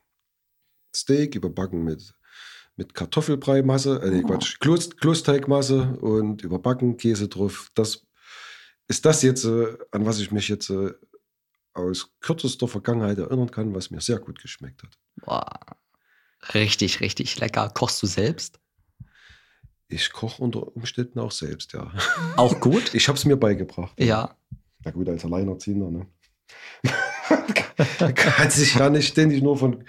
Steak 0.96 1.36
überbacken 1.36 1.84
mit 1.84 2.15
mit 2.76 2.94
Kartoffelbreimasse, 2.94 4.02
äh, 4.02 4.10
nee, 4.10 4.22
oh. 4.24 4.28
Quatsch, 4.28 4.60
Kloß, 4.60 4.98
Kloßteigmasse 4.98 5.98
und 6.02 6.44
überbacken 6.44 6.98
Käse 6.98 7.28
drauf. 7.28 7.72
Das 7.74 8.06
ist 8.88 9.06
das 9.06 9.22
jetzt, 9.22 9.46
äh, 9.46 9.78
an 9.92 10.06
was 10.06 10.20
ich 10.20 10.32
mich 10.32 10.48
jetzt 10.50 10.70
äh, 10.70 10.92
aus 11.74 12.12
kürzester 12.20 12.68
Vergangenheit 12.68 13.18
erinnern 13.18 13.52
kann, 13.52 13.74
was 13.76 13.92
mir 13.92 14.02
sehr 14.02 14.20
gut 14.20 14.42
geschmeckt 14.42 14.84
hat. 14.84 14.98
Boah. 15.18 15.60
Richtig, 16.54 17.02
richtig 17.02 17.40
lecker. 17.40 17.70
Kochst 17.74 18.02
du 18.04 18.08
selbst? 18.08 18.60
Ich 19.88 20.12
koche 20.12 20.42
unter 20.42 20.76
Umständen 20.76 21.20
auch 21.20 21.32
selbst, 21.32 21.74
ja. 21.74 21.92
Auch 22.38 22.60
gut? 22.60 22.94
Ich 22.94 23.08
habe 23.08 23.18
es 23.18 23.26
mir 23.26 23.38
beigebracht. 23.38 24.00
Ja. 24.00 24.36
Na 24.84 24.92
gut, 24.92 25.08
als 25.10 25.26
Alleinerziehender, 25.26 25.92
ne? 25.92 26.08
kann 28.16 28.50
sich 28.50 28.76
ja 28.76 28.90
nicht 28.90 29.08
ständig 29.08 29.42
nur 29.42 29.58
von 29.58 29.84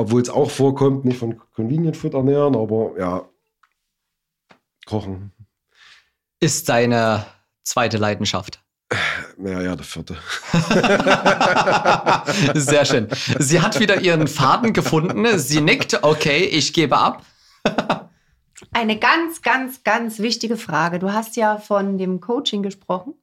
obwohl 0.00 0.22
es 0.22 0.30
auch 0.30 0.50
vorkommt, 0.50 1.04
nicht 1.04 1.18
von 1.18 1.40
Convenient 1.54 1.96
Food 1.96 2.14
ernähren, 2.14 2.56
aber 2.56 2.92
ja, 2.98 3.28
kochen. 4.86 5.32
Ist 6.40 6.68
deine 6.68 7.26
zweite 7.62 7.98
Leidenschaft? 7.98 8.62
Naja, 9.36 9.60
ja, 9.60 9.76
der 9.76 9.84
vierte. 9.84 10.16
Sehr 12.58 12.84
schön. 12.84 13.08
Sie 13.38 13.60
hat 13.60 13.78
wieder 13.78 14.00
ihren 14.00 14.26
Faden 14.26 14.72
gefunden. 14.72 15.38
Sie 15.38 15.60
nickt, 15.60 16.02
okay, 16.02 16.44
ich 16.44 16.72
gebe 16.72 16.96
ab. 16.96 17.22
Eine 18.72 18.98
ganz, 18.98 19.42
ganz, 19.42 19.84
ganz 19.84 20.18
wichtige 20.18 20.56
Frage. 20.56 20.98
Du 20.98 21.12
hast 21.12 21.36
ja 21.36 21.58
von 21.58 21.98
dem 21.98 22.20
Coaching 22.20 22.62
gesprochen. 22.62 23.14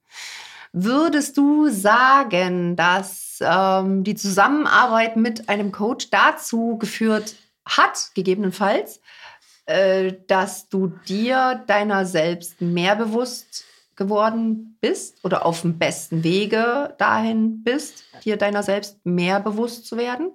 Würdest 0.79 1.37
du 1.37 1.69
sagen, 1.69 2.75
dass 2.75 3.39
ähm, 3.41 4.03
die 4.03 4.13
Zusammenarbeit 4.13 5.17
mit 5.17 5.49
einem 5.49 5.71
Coach 5.71 6.11
dazu 6.11 6.77
geführt 6.77 7.35
hat, 7.65 8.11
gegebenenfalls, 8.13 9.01
äh, 9.65 10.13
dass 10.27 10.69
du 10.69 10.93
dir 11.07 11.63
deiner 11.65 12.05
selbst 12.05 12.61
mehr 12.61 12.95
bewusst 12.95 13.65
geworden 13.95 14.77
bist 14.79 15.25
oder 15.25 15.47
auf 15.47 15.61
dem 15.61 15.79
besten 15.79 16.23
Wege 16.23 16.93
dahin 16.99 17.63
bist, 17.63 18.03
dir 18.23 18.37
deiner 18.37 18.61
selbst 18.61 19.03
mehr 19.03 19.39
bewusst 19.39 19.87
zu 19.87 19.97
werden? 19.97 20.29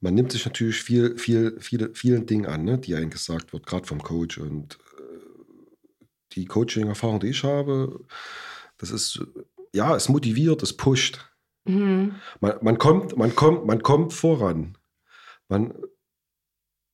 Man 0.00 0.12
nimmt 0.12 0.32
sich 0.32 0.44
natürlich 0.44 0.82
viel, 0.82 1.16
viel, 1.16 1.56
viele, 1.60 1.94
vielen 1.94 2.26
Dingen 2.26 2.44
an, 2.44 2.64
ne, 2.64 2.76
die 2.76 2.94
einem 2.94 3.08
gesagt 3.08 3.54
wird, 3.54 3.64
gerade 3.64 3.86
vom 3.86 4.02
Coach. 4.02 4.36
Und 4.36 4.76
die 6.32 6.44
Coaching-Erfahrung, 6.44 7.20
die 7.20 7.28
ich 7.28 7.42
habe, 7.42 8.04
das 8.80 8.90
ist, 8.90 9.20
ja, 9.72 9.94
es 9.94 10.08
motiviert, 10.08 10.62
es 10.62 10.76
pusht. 10.76 11.20
Mhm. 11.64 12.16
Man, 12.40 12.54
man, 12.62 12.78
kommt, 12.78 13.16
man, 13.16 13.34
kommt, 13.36 13.66
man 13.66 13.82
kommt 13.82 14.12
voran. 14.12 14.76
Man 15.48 15.74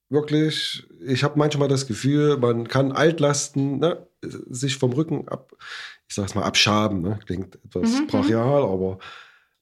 wirklich, 0.08 0.86
ich 1.00 1.24
habe 1.24 1.38
manchmal 1.38 1.68
das 1.68 1.86
Gefühl, 1.86 2.36
man 2.36 2.68
kann 2.68 2.92
Altlasten 2.92 3.78
ne, 3.78 4.06
sich 4.22 4.76
vom 4.76 4.92
Rücken 4.92 5.28
ab, 5.28 5.52
ich 6.08 6.14
sag's 6.14 6.34
mal, 6.34 6.44
abschaben. 6.44 7.02
Ne? 7.02 7.18
Klingt 7.26 7.56
etwas 7.64 8.00
mhm. 8.00 8.06
brachial, 8.08 8.62
aber 8.62 8.98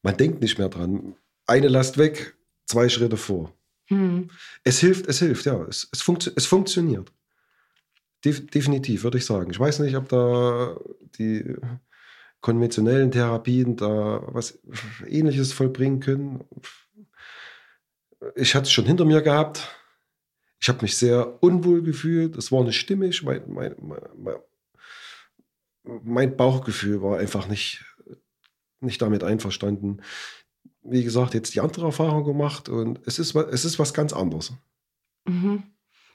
man 0.03 0.17
denkt 0.17 0.41
nicht 0.41 0.59
mehr 0.59 0.69
dran. 0.69 1.17
Eine 1.47 1.69
Last 1.69 1.99
weg, 1.99 2.37
zwei 2.67 2.89
Schritte 2.89 3.17
vor. 3.17 3.53
Mhm. 3.91 4.31
Es 4.65 4.79
hilft, 4.79 5.07
es 5.07 5.19
hilft, 5.19 5.47
ja. 5.47 5.63
Es, 5.65 5.89
es, 5.93 6.03
funktio 6.03 6.33
es 6.37 6.47
funktioniert. 6.47 7.13
Def 8.25 8.47
definitiv, 8.47 9.05
würde 9.05 9.19
ich 9.19 9.27
sagen. 9.27 9.51
Ich 9.51 9.61
weiß 9.61 9.81
nicht, 9.81 9.97
ob 9.97 10.09
da 10.09 10.77
die 11.19 11.57
konventionellen 12.45 13.11
Therapien 13.11 13.75
da 13.75 14.23
was 14.27 14.59
Ähnliches 15.09 15.55
vollbringen 15.55 16.01
können. 16.01 16.45
Ich 18.37 18.55
hatte 18.55 18.65
es 18.65 18.73
schon 18.73 18.85
hinter 18.85 19.07
mir 19.07 19.23
gehabt. 19.23 19.75
Ich 20.61 20.69
habe 20.69 20.83
mich 20.83 20.95
sehr 20.95 21.43
unwohl 21.43 21.83
gefühlt. 21.83 22.37
Es 22.37 22.53
war 22.53 22.63
nicht 22.63 22.79
stimmig. 22.79 23.23
Mein, 23.23 23.45
mein, 23.49 23.75
mein, 24.15 24.37
mein 26.03 26.37
Bauchgefühl 26.37 27.01
war 27.01 27.19
einfach 27.19 27.49
nicht, 27.49 27.83
nicht 28.81 29.01
damit 29.01 29.25
einverstanden. 29.25 30.03
Wie 30.83 31.03
gesagt, 31.03 31.33
jetzt 31.33 31.55
die 31.55 31.61
andere 31.61 31.87
Erfahrung 31.87 32.25
gemacht 32.25 32.69
und 32.69 33.01
es 33.07 33.19
ist, 33.19 33.35
es 33.35 33.65
ist 33.65 33.79
was 33.79 33.95
ganz 33.95 34.13
anderes. 34.13 34.53
Mhm. 35.25 35.63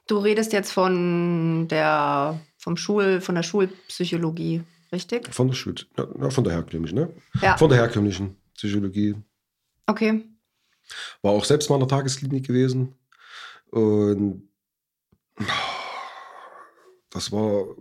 Du 0.05 0.19
redest 0.19 0.53
jetzt 0.53 0.73
von 0.73 1.67
der, 1.69 2.39
vom 2.59 2.77
Schul, 2.77 3.19
von 3.19 3.33
der 3.33 3.43
Schulpsychologie, 3.43 4.61
richtig? 4.91 5.33
Von 5.33 5.47
der 5.47 5.55
Schul, 5.55 5.75
ja, 5.97 6.29
von 6.29 6.43
der 6.43 6.53
herkömmlichen, 6.53 6.95
ne? 6.95 7.13
Ja. 7.41 7.57
Von 7.57 7.69
der 7.69 7.77
herkömmlichen 7.77 8.35
Psychologie. 8.55 9.15
Okay. 9.85 10.25
War 11.21 11.31
auch 11.31 11.45
selbst 11.45 11.69
mal 11.69 11.75
in 11.75 11.81
der 11.81 11.87
Tagesklinik 11.87 12.47
gewesen. 12.47 12.95
Und 13.71 14.49
das 17.09 17.31
war, 17.31 17.75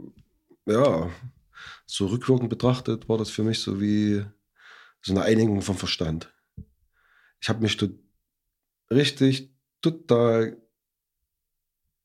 ja, 0.67 1.11
so 1.87 2.07
rückwirkend 2.07 2.51
betrachtet, 2.51 3.09
war 3.09 3.19
das 3.19 3.31
für 3.31 3.43
mich 3.43 3.61
so 3.61 3.81
wie 3.81 4.25
so 5.01 5.13
eine 5.13 5.23
Einigung 5.23 5.63
vom 5.63 5.77
Verstand. 5.77 6.33
Ich 7.41 7.49
habe 7.49 7.63
mich 7.63 7.77
dort 7.77 7.93
richtig 8.91 9.51
total 9.81 10.61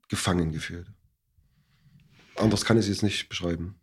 gefangen 0.08 0.52
gefühlt. 0.52 0.88
Anders 2.36 2.66
kann 2.66 2.78
ich 2.78 2.84
es 2.84 2.89
jetzt 2.89 3.04
nicht 3.04 3.30
beschreiben. 3.30 3.80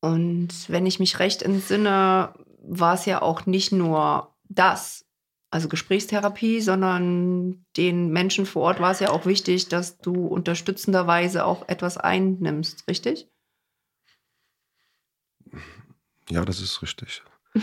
Und 0.00 0.68
wenn 0.68 0.86
ich 0.86 0.98
mich 0.98 1.18
recht 1.18 1.42
entsinne, 1.42 2.34
war 2.62 2.94
es 2.94 3.04
ja 3.04 3.22
auch 3.22 3.46
nicht 3.46 3.72
nur 3.72 4.34
das, 4.48 5.04
also 5.50 5.68
Gesprächstherapie, 5.68 6.60
sondern 6.60 7.64
den 7.76 8.10
Menschen 8.10 8.46
vor 8.46 8.62
Ort 8.62 8.80
war 8.80 8.92
es 8.92 9.00
ja 9.00 9.10
auch 9.10 9.26
wichtig, 9.26 9.68
dass 9.68 9.98
du 9.98 10.26
unterstützenderweise 10.26 11.44
auch 11.44 11.68
etwas 11.68 11.98
einnimmst, 11.98 12.86
richtig? 12.88 13.28
Ja, 16.30 16.44
das 16.44 16.60
ist 16.60 16.82
richtig. 16.82 17.22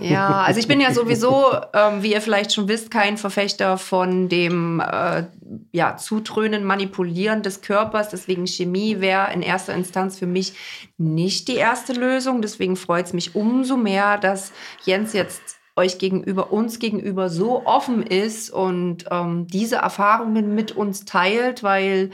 Ja, 0.00 0.42
also 0.42 0.58
ich 0.58 0.68
bin 0.68 0.80
ja 0.80 0.92
sowieso, 0.92 1.52
ähm, 1.74 2.02
wie 2.02 2.12
ihr 2.12 2.20
vielleicht 2.20 2.52
schon 2.52 2.68
wisst, 2.68 2.90
kein 2.90 3.16
Verfechter 3.16 3.78
von 3.78 4.28
dem 4.28 4.80
äh, 4.80 5.24
ja, 5.72 5.96
Zutrönen, 5.96 6.64
Manipulieren 6.64 7.42
des 7.42 7.60
Körpers. 7.60 8.08
Deswegen 8.08 8.46
Chemie 8.46 9.00
wäre 9.00 9.32
in 9.32 9.42
erster 9.42 9.74
Instanz 9.74 10.18
für 10.18 10.26
mich 10.26 10.54
nicht 10.98 11.48
die 11.48 11.56
erste 11.56 11.92
Lösung. 11.92 12.42
Deswegen 12.42 12.76
freut 12.76 13.06
es 13.06 13.12
mich 13.12 13.34
umso 13.34 13.76
mehr, 13.76 14.18
dass 14.18 14.52
Jens 14.84 15.12
jetzt 15.12 15.59
euch 15.76 15.98
gegenüber, 15.98 16.52
uns 16.52 16.78
gegenüber 16.78 17.28
so 17.28 17.64
offen 17.64 18.02
ist 18.02 18.50
und 18.50 19.06
ähm, 19.10 19.46
diese 19.46 19.76
Erfahrungen 19.76 20.54
mit 20.54 20.72
uns 20.72 21.04
teilt, 21.04 21.62
weil 21.62 22.10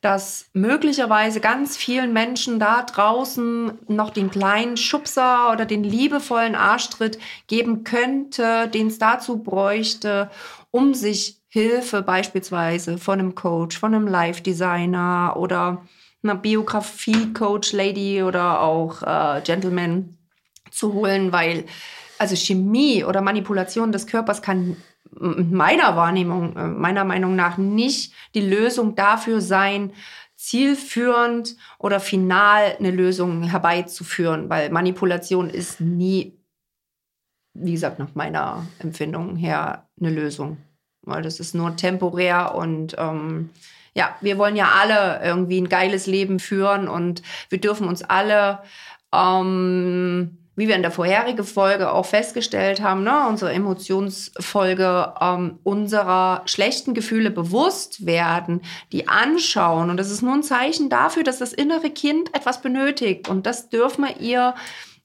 das 0.00 0.50
möglicherweise 0.52 1.40
ganz 1.40 1.76
vielen 1.76 2.12
Menschen 2.12 2.60
da 2.60 2.82
draußen 2.82 3.72
noch 3.88 4.10
den 4.10 4.30
kleinen 4.30 4.76
Schubser 4.76 5.50
oder 5.52 5.64
den 5.64 5.84
liebevollen 5.84 6.54
Arschtritt 6.54 7.18
geben 7.46 7.84
könnte, 7.84 8.68
den 8.68 8.88
es 8.88 8.98
dazu 8.98 9.42
bräuchte, 9.42 10.30
um 10.70 10.94
sich 10.94 11.38
Hilfe 11.48 12.02
beispielsweise 12.02 12.98
von 12.98 13.18
einem 13.18 13.34
Coach, 13.34 13.78
von 13.78 13.94
einem 13.94 14.06
Live-Designer 14.06 15.34
oder 15.36 15.82
einer 16.22 16.34
Biografie-Coach-Lady 16.34 18.22
oder 18.22 18.60
auch 18.60 19.02
äh, 19.02 19.40
Gentleman 19.42 20.18
zu 20.70 20.92
holen, 20.92 21.32
weil 21.32 21.64
also 22.18 22.36
Chemie 22.36 23.04
oder 23.04 23.20
Manipulation 23.20 23.92
des 23.92 24.06
Körpers 24.06 24.42
kann 24.42 24.76
meiner 25.10 25.96
Wahrnehmung, 25.96 26.56
äh, 26.56 26.66
meiner 26.66 27.04
Meinung 27.04 27.36
nach 27.36 27.58
nicht 27.58 28.12
die 28.34 28.40
Lösung 28.40 28.94
dafür 28.94 29.40
sein, 29.40 29.92
zielführend 30.36 31.56
oder 31.78 31.98
final 31.98 32.76
eine 32.78 32.92
Lösung 32.92 33.42
herbeizuführen, 33.42 34.48
weil 34.48 34.70
Manipulation 34.70 35.50
ist 35.50 35.80
nie, 35.80 36.38
wie 37.54 37.72
gesagt, 37.72 37.98
nach 37.98 38.14
meiner 38.14 38.64
Empfindung 38.78 39.34
her 39.34 39.88
eine 40.00 40.10
Lösung. 40.10 40.58
Weil 41.02 41.22
das 41.22 41.40
ist 41.40 41.54
nur 41.54 41.74
temporär 41.76 42.54
und 42.54 42.94
ähm, 42.98 43.50
ja, 43.94 44.14
wir 44.20 44.38
wollen 44.38 44.54
ja 44.54 44.72
alle 44.80 45.20
irgendwie 45.24 45.60
ein 45.60 45.68
geiles 45.68 46.06
Leben 46.06 46.38
führen 46.38 46.86
und 46.86 47.22
wir 47.48 47.60
dürfen 47.60 47.88
uns 47.88 48.02
alle 48.02 48.60
ähm, 49.12 50.38
wie 50.58 50.66
wir 50.66 50.74
in 50.74 50.82
der 50.82 50.90
vorherigen 50.90 51.44
Folge 51.44 51.92
auch 51.92 52.04
festgestellt 52.04 52.82
haben, 52.82 53.04
ne, 53.04 53.28
unsere 53.28 53.52
Emotionsfolge 53.52 55.14
ähm, 55.20 55.60
unserer 55.62 56.42
schlechten 56.46 56.94
Gefühle 56.94 57.30
bewusst 57.30 58.04
werden, 58.06 58.62
die 58.90 59.06
anschauen. 59.06 59.88
Und 59.88 59.98
das 59.98 60.10
ist 60.10 60.20
nur 60.20 60.34
ein 60.34 60.42
Zeichen 60.42 60.90
dafür, 60.90 61.22
dass 61.22 61.38
das 61.38 61.52
innere 61.52 61.90
Kind 61.90 62.34
etwas 62.34 62.60
benötigt. 62.60 63.28
Und 63.28 63.46
das 63.46 63.68
dürfen 63.68 64.04
wir 64.04 64.18
ihr 64.18 64.56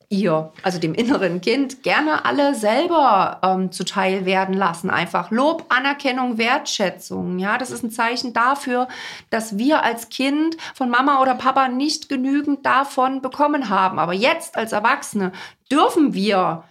ihr, 0.09 0.51
also 0.63 0.79
dem 0.79 0.93
inneren 0.93 1.41
Kind, 1.41 1.83
gerne 1.83 2.25
alle 2.25 2.55
selber 2.55 3.39
ähm, 3.43 3.71
zuteil 3.71 4.25
werden 4.25 4.53
lassen. 4.53 4.89
Einfach 4.89 5.31
Lob, 5.31 5.65
Anerkennung, 5.69 6.37
Wertschätzung. 6.37 7.39
Ja, 7.39 7.57
das 7.57 7.71
ist 7.71 7.83
ein 7.83 7.91
Zeichen 7.91 8.33
dafür, 8.33 8.87
dass 9.29 9.57
wir 9.57 9.83
als 9.83 10.09
Kind 10.09 10.57
von 10.75 10.89
Mama 10.89 11.21
oder 11.21 11.35
Papa 11.35 11.67
nicht 11.67 12.09
genügend 12.09 12.65
davon 12.65 13.21
bekommen 13.21 13.69
haben. 13.69 13.99
Aber 13.99 14.13
jetzt 14.13 14.57
als 14.57 14.71
Erwachsene 14.71 15.31
dürfen 15.71 16.13
wir 16.13 16.63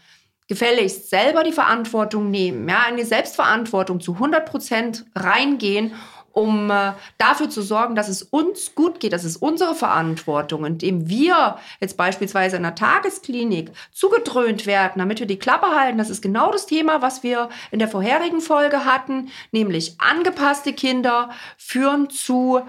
gefälligst 0.49 1.09
selber 1.09 1.45
die 1.45 1.53
Verantwortung 1.53 2.31
nehmen, 2.31 2.69
ja, 2.69 2.87
in 2.91 2.97
die 2.97 3.05
Selbstverantwortung 3.05 4.01
zu 4.01 4.15
100 4.15 4.45
Prozent 4.45 5.07
reingehen 5.15 5.93
um 6.33 6.71
äh, 6.71 6.93
dafür 7.19 7.51
zu 7.51 7.63
sorgen, 7.63 7.95
dass 7.95 8.09
es 8.09 8.23
uns 8.23 8.75
gut 8.75 9.01
geht. 9.01 9.13
Das 9.13 9.25
ist 9.25 9.37
unsere 9.37 9.75
Verantwortung, 9.75 10.65
indem 10.65 11.09
wir 11.09 11.59
jetzt 11.81 11.97
beispielsweise 11.97 12.57
in 12.57 12.63
der 12.63 12.75
Tagesklinik 12.75 13.71
zugedröhnt 13.93 14.67
werden, 14.67 14.95
damit 14.97 15.21
wir 15.21 15.27
die 15.27 15.39
Klappe 15.39 15.69
halten. 15.69 15.99
Das 15.99 16.11
ist 16.11 16.23
genau 16.23 16.51
das 16.51 16.67
Thema, 16.67 17.03
was 17.03 17.23
wir 17.23 17.49
in 17.71 17.79
der 17.79 17.89
vorherigen 17.89 18.41
Folge 18.41 18.85
hatten, 18.85 19.29
nämlich 19.51 20.01
angepasste 20.01 20.73
Kinder 20.73 21.31
führen 21.57 22.11
zu 22.11 22.63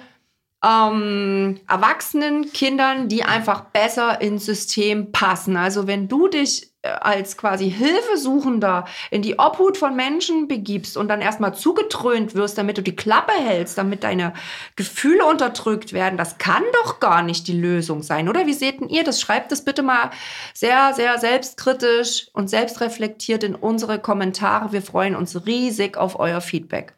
ähm, 0.64 1.60
erwachsenen 1.68 2.52
Kindern, 2.54 3.10
die 3.10 3.24
einfach 3.24 3.66
besser 3.66 4.22
ins 4.22 4.46
System 4.46 5.12
passen. 5.12 5.58
Also 5.58 5.88
wenn 5.88 6.08
du 6.08 6.28
dich 6.28 6.73
als 6.84 7.38
quasi 7.38 7.72
Hilfesuchender 7.72 8.86
in 9.10 9.22
die 9.22 9.40
Obhut 9.40 9.78
von 9.78 9.96
Menschen 9.96 10.48
begibst 10.48 10.98
und 10.98 11.08
dann 11.08 11.22
erstmal 11.22 11.56
zugetrönt 11.56 12.36
wirst, 12.36 12.58
damit 12.58 12.78
du 12.78 12.82
die 12.82 12.96
Klappe 12.96 13.32
hältst, 13.32 13.78
damit 13.78 14.04
deine 14.04 14.34
Gefühle 14.76 15.26
unterdrückt 15.26 15.94
werden, 15.94 16.18
das 16.18 16.38
kann 16.38 16.64
doch 16.84 17.00
gar 17.00 17.24
nicht 17.24 17.48
die 17.48 17.58
Lösung 17.58 18.04
sein, 18.04 18.28
oder? 18.28 18.46
Wie 18.48 18.54
seht 18.54 18.82
ihr 18.90 19.04
das? 19.04 19.22
Schreibt 19.22 19.52
es 19.52 19.64
bitte 19.64 19.82
mal 19.82 20.12
sehr, 20.54 20.94
sehr 20.94 21.18
selbstkritisch 21.20 22.28
und 22.34 22.50
selbstreflektiert 22.50 23.44
in 23.44 23.56
unsere 23.56 24.00
Kommentare. 24.00 24.74
Wir 24.74 24.82
freuen 24.82 25.16
uns 25.16 25.46
riesig 25.46 25.96
auf 25.96 26.20
euer 26.20 26.42
Feedback. 26.42 26.98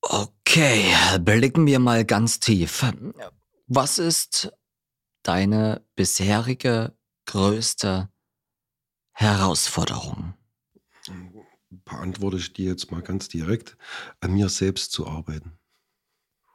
Okay, 0.00 0.86
blicken 1.20 1.66
wir 1.66 1.78
mal 1.78 2.06
ganz 2.06 2.40
tief. 2.40 2.84
Was 3.66 3.98
ist 3.98 4.52
deine 5.22 5.84
bisherige 5.94 6.94
größte 7.30 8.08
Herausforderung? 9.12 10.34
Beantworte 11.70 12.36
ich 12.36 12.52
dir 12.52 12.70
jetzt 12.70 12.90
mal 12.90 13.02
ganz 13.02 13.28
direkt, 13.28 13.76
an 14.20 14.32
mir 14.32 14.48
selbst 14.48 14.92
zu 14.92 15.06
arbeiten. 15.06 15.58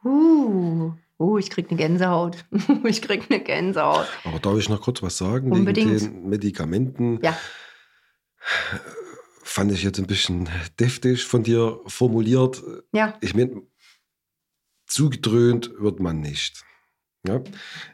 Uh, 0.04 0.94
uh 1.20 1.38
ich 1.38 1.50
krieg 1.50 1.70
eine 1.70 1.78
Gänsehaut. 1.78 2.46
ich 2.84 3.02
krieg 3.02 3.26
eine 3.30 3.42
Gänsehaut. 3.42 4.08
Aber 4.24 4.40
darf 4.40 4.58
ich 4.58 4.70
noch 4.70 4.82
kurz 4.82 5.02
was 5.02 5.18
sagen 5.18 5.52
Unbedingt. 5.52 5.92
wegen 5.92 6.14
den 6.14 6.30
Medikamenten? 6.30 7.20
Ja 7.24 7.38
fand 9.56 9.72
ich 9.72 9.84
jetzt 9.84 10.00
ein 10.00 10.08
bisschen 10.08 10.50
deftig 10.80 11.24
von 11.24 11.44
dir 11.44 11.80
formuliert. 11.88 12.62
Ja. 12.92 13.18
Ich 13.22 13.34
meine, 13.36 13.62
zugedröhnt 14.86 15.72
wird 15.80 16.02
man 16.02 16.20
nicht. 16.20 16.66
Ja? 17.26 17.42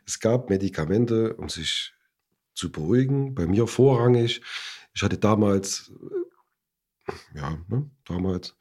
Es 0.06 0.20
gab 0.20 0.50
Medikamente, 0.50 1.36
um 1.36 1.50
sich 1.50 1.94
zu 2.54 2.72
beruhigen. 2.72 3.36
Bei 3.36 3.48
mir 3.48 3.68
vorrangig. 3.68 4.42
Ich 4.94 5.04
hatte 5.04 5.18
damals, 5.18 5.92
ja, 7.34 7.58
ne, 7.68 7.90
damals 8.06 8.56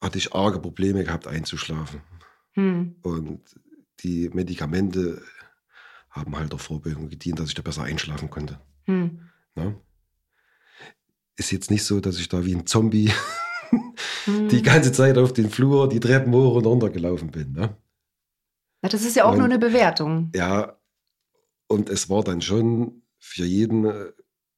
hatte 0.00 0.18
ich 0.18 0.34
arge 0.34 0.60
Probleme 0.60 1.04
gehabt 1.04 1.26
einzuschlafen. 1.26 2.02
Hm. 2.52 2.96
Und 3.02 3.42
die 4.00 4.30
Medikamente 4.32 5.22
haben 6.10 6.36
halt 6.36 6.52
der 6.52 6.58
Vorbeugung 6.58 7.08
gedient, 7.08 7.40
dass 7.40 7.48
ich 7.48 7.54
da 7.54 7.62
besser 7.62 7.82
einschlafen 7.82 8.30
konnte. 8.30 8.60
Hm. 8.84 9.28
Ja? 9.56 9.74
ist 11.38 11.52
jetzt 11.52 11.70
nicht 11.70 11.84
so, 11.84 12.00
dass 12.00 12.18
ich 12.18 12.28
da 12.28 12.44
wie 12.44 12.54
ein 12.54 12.66
Zombie 12.66 13.10
hm. 14.24 14.48
die 14.48 14.62
ganze 14.62 14.92
Zeit 14.92 15.16
auf 15.16 15.32
den 15.32 15.50
Flur, 15.50 15.88
die 15.88 16.00
Treppen 16.00 16.34
hoch 16.34 16.56
und 16.56 16.66
runter 16.66 16.90
gelaufen 16.90 17.30
bin. 17.30 17.52
Ne? 17.52 17.76
Ja, 18.82 18.88
das 18.88 19.04
ist 19.04 19.16
ja 19.16 19.24
auch 19.24 19.32
und, 19.32 19.38
nur 19.38 19.46
eine 19.46 19.58
Bewertung. 19.58 20.30
Ja, 20.34 20.77
und 21.68 21.90
es 21.90 22.10
war 22.10 22.24
dann 22.24 22.40
schon 22.40 23.02
für 23.18 23.44
jeden, 23.44 23.84
äh, 23.84 24.12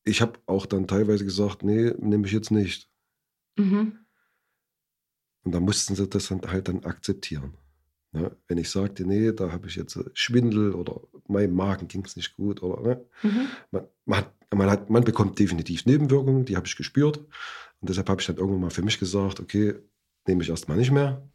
ich 0.05 0.23
habe 0.23 0.38
auch 0.46 0.66
dann 0.66 0.87
teilweise 0.87 1.25
gesagt, 1.25 1.62
nee, 1.62 1.92
nehme 1.99 2.27
ich 2.27 2.33
jetzt 2.33 2.51
nicht. 2.51 2.88
Mhm. 3.57 3.99
Und 5.42 5.53
da 5.53 5.61
mussten 5.61 5.94
sie 5.94 6.09
das 6.09 6.29
dann 6.29 6.40
halt 6.42 6.68
dann 6.68 6.85
akzeptieren. 6.85 7.55
Ne? 8.12 8.37
Wenn 8.49 8.59
ich 8.59 8.70
sagte, 8.70 9.05
nee, 9.05 9.33
da 9.33 9.53
habe 9.53 9.68
ich 9.68 9.77
jetzt 9.77 9.99
Schwindel 10.14 10.75
oder 10.75 11.01
meinem 11.29 11.55
Magen 11.55 11.88
ging 11.88 12.05
es 12.05 12.16
nicht 12.16 12.37
gut. 12.37 12.62
Oder, 12.62 12.83
ne? 12.83 13.05
mhm. 13.23 13.49
man, 13.70 13.87
man, 14.05 14.18
hat, 14.18 14.35
man, 14.55 14.70
hat, 14.70 14.90
man 14.90 15.05
bekommt 15.05 15.38
definitiv 15.38 15.87
Nebenwirkungen, 15.87 16.44
die 16.44 16.57
habe 16.57 16.66
ich 16.66 16.77
gespürt. 16.77 17.18
Und 17.18 17.88
deshalb 17.88 18.09
habe 18.09 18.20
ich 18.20 18.27
dann 18.27 18.37
irgendwann 18.37 18.61
mal 18.61 18.70
für 18.70 18.83
mich 18.83 18.99
gesagt, 18.99 19.40
okay, 19.40 19.75
nehme 20.27 20.42
ich 20.42 20.51
erstmal 20.51 20.77
nicht 20.77 20.90
mehr. 20.90 21.27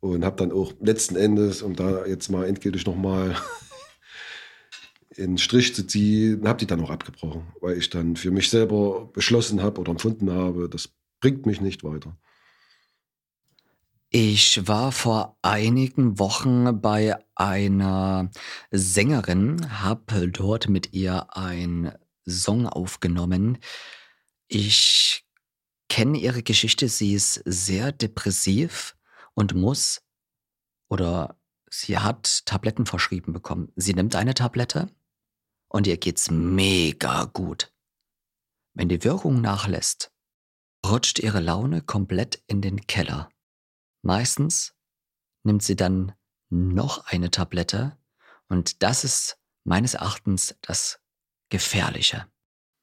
Und 0.00 0.24
habe 0.24 0.36
dann 0.36 0.50
auch 0.50 0.72
letzten 0.80 1.16
Endes, 1.16 1.62
um 1.62 1.76
da 1.76 2.06
jetzt 2.06 2.28
mal 2.28 2.46
endgültig 2.46 2.86
nochmal 2.86 3.36
in 5.16 5.38
Strich 5.38 5.74
zu 5.74 5.86
ziehen, 5.86 6.46
habe 6.46 6.58
die 6.58 6.66
dann 6.66 6.80
auch 6.82 6.90
abgebrochen, 6.90 7.46
weil 7.60 7.78
ich 7.78 7.90
dann 7.90 8.16
für 8.16 8.30
mich 8.30 8.50
selber 8.50 9.06
beschlossen 9.12 9.62
habe 9.62 9.80
oder 9.80 9.90
empfunden 9.90 10.30
habe, 10.30 10.68
das 10.68 10.90
bringt 11.20 11.46
mich 11.46 11.60
nicht 11.60 11.84
weiter. 11.84 12.16
Ich 14.10 14.68
war 14.68 14.92
vor 14.92 15.38
einigen 15.40 16.18
Wochen 16.18 16.82
bei 16.82 17.16
einer 17.34 18.30
Sängerin, 18.70 19.80
habe 19.80 20.28
dort 20.28 20.68
mit 20.68 20.92
ihr 20.92 21.34
einen 21.34 21.92
Song 22.26 22.66
aufgenommen. 22.66 23.58
Ich 24.48 25.24
kenne 25.88 26.18
ihre 26.18 26.42
Geschichte, 26.42 26.88
sie 26.88 27.14
ist 27.14 27.42
sehr 27.46 27.90
depressiv 27.90 28.96
und 29.34 29.54
muss 29.54 30.02
oder 30.88 31.38
sie 31.70 31.96
hat 31.96 32.44
Tabletten 32.44 32.84
verschrieben 32.84 33.32
bekommen. 33.32 33.72
Sie 33.76 33.94
nimmt 33.94 34.14
eine 34.14 34.34
Tablette 34.34 34.90
und 35.72 35.86
ihr 35.86 35.96
geht's 35.96 36.30
mega 36.30 37.24
gut. 37.24 37.72
Wenn 38.74 38.88
die 38.88 39.02
Wirkung 39.04 39.40
nachlässt, 39.40 40.12
rutscht 40.86 41.18
ihre 41.18 41.40
Laune 41.40 41.80
komplett 41.80 42.42
in 42.46 42.60
den 42.60 42.86
Keller. 42.86 43.30
Meistens 44.02 44.74
nimmt 45.44 45.62
sie 45.62 45.76
dann 45.76 46.12
noch 46.50 47.06
eine 47.06 47.30
Tablette 47.30 47.96
und 48.48 48.82
das 48.82 49.04
ist 49.04 49.38
meines 49.64 49.94
Erachtens 49.94 50.54
das 50.60 51.00
Gefährliche. 51.48 52.26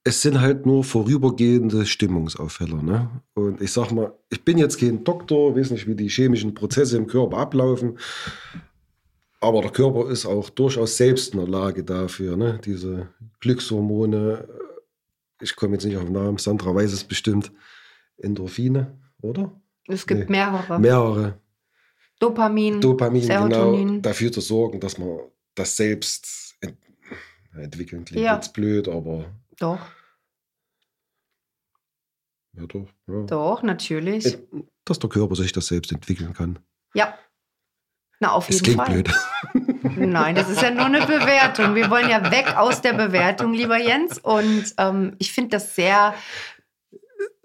Es 0.04 0.22
sind 0.22 0.40
halt 0.40 0.66
nur 0.66 0.84
vorübergehende 0.84 1.86
Stimmungsaufheller. 1.86 2.82
Ne? 2.82 3.22
Und 3.36 3.62
ich 3.62 3.72
sag 3.72 3.92
mal, 3.92 4.18
ich 4.30 4.44
bin 4.44 4.58
jetzt 4.58 4.80
kein 4.80 5.04
Doktor, 5.04 5.56
weiß 5.56 5.72
nicht, 5.72 5.88
wie 5.88 5.96
die 5.96 6.10
chemischen 6.10 6.54
Prozesse 6.54 6.98
im 6.98 7.06
Körper 7.06 7.38
ablaufen. 7.38 8.00
Aber 9.42 9.62
der 9.62 9.72
Körper 9.72 10.10
ist 10.10 10.26
auch 10.26 10.50
durchaus 10.50 10.98
selbst 10.98 11.34
in 11.34 11.40
der 11.40 11.48
Lage 11.48 11.84
dafür, 11.84 12.36
ne? 12.36 12.60
diese 12.64 13.08
Glückshormone. 13.40 14.48
Ich 15.42 15.56
komme 15.56 15.74
jetzt 15.74 15.86
nicht 15.86 15.96
auf 15.96 16.04
den 16.04 16.14
Namen, 16.14 16.38
Sandra 16.38 16.76
weiß 16.76 16.92
es 16.92 17.06
bestimmt. 17.06 17.52
Endorphine, 18.18 19.00
oder? 19.22 19.60
Es 19.88 20.06
gibt 20.06 20.30
nee, 20.30 20.38
mehrere. 20.38 20.80
Mehrere. 20.80 21.40
Dopamin, 22.20 22.82
Dopamin, 22.82 23.22
genau, 23.22 23.48
Serotonin. 23.48 23.88
genau, 23.88 24.02
dafür 24.02 24.32
zu 24.32 24.42
sorgen, 24.42 24.82
dass 24.82 24.98
man 24.98 25.20
das 25.56 25.78
selbst 25.78 26.58
ent 26.60 26.78
entwickeln. 27.54 28.04
Klingt 28.04 28.26
ja. 28.26 28.36
jetzt 28.36 28.54
blöd, 28.54 28.90
aber. 28.90 29.34
Doch. 29.58 29.80
Ja, 32.54 32.66
doch. 32.68 32.88
Ja. 33.08 33.24
Doch, 33.24 33.64
natürlich. 33.64 34.38
Dass 34.84 35.00
der 35.00 35.10
Körper 35.10 35.36
sich 35.36 35.54
das 35.54 35.68
selbst 35.68 35.92
entwickeln 35.94 36.34
kann. 36.34 36.60
Ja. 36.94 37.18
Na, 38.20 38.32
auf 38.32 38.50
jeden 38.50 38.76
Fall. 38.76 38.90
Blöd. 38.90 39.10
Nein, 39.98 40.36
das 40.36 40.50
ist 40.50 40.62
ja 40.62 40.72
nur 40.72 40.86
eine 40.86 41.06
Bewertung. 41.06 41.76
Wir 41.76 41.90
wollen 41.90 42.10
ja 42.10 42.32
weg 42.32 42.58
aus 42.58 42.82
der 42.82 42.94
Bewertung, 42.94 43.54
lieber 43.54 43.78
Jens. 43.78 44.18
Und 44.18 44.74
ähm, 44.78 45.16
ich 45.20 45.32
finde 45.32 45.52
das 45.52 45.76
sehr 45.76 46.14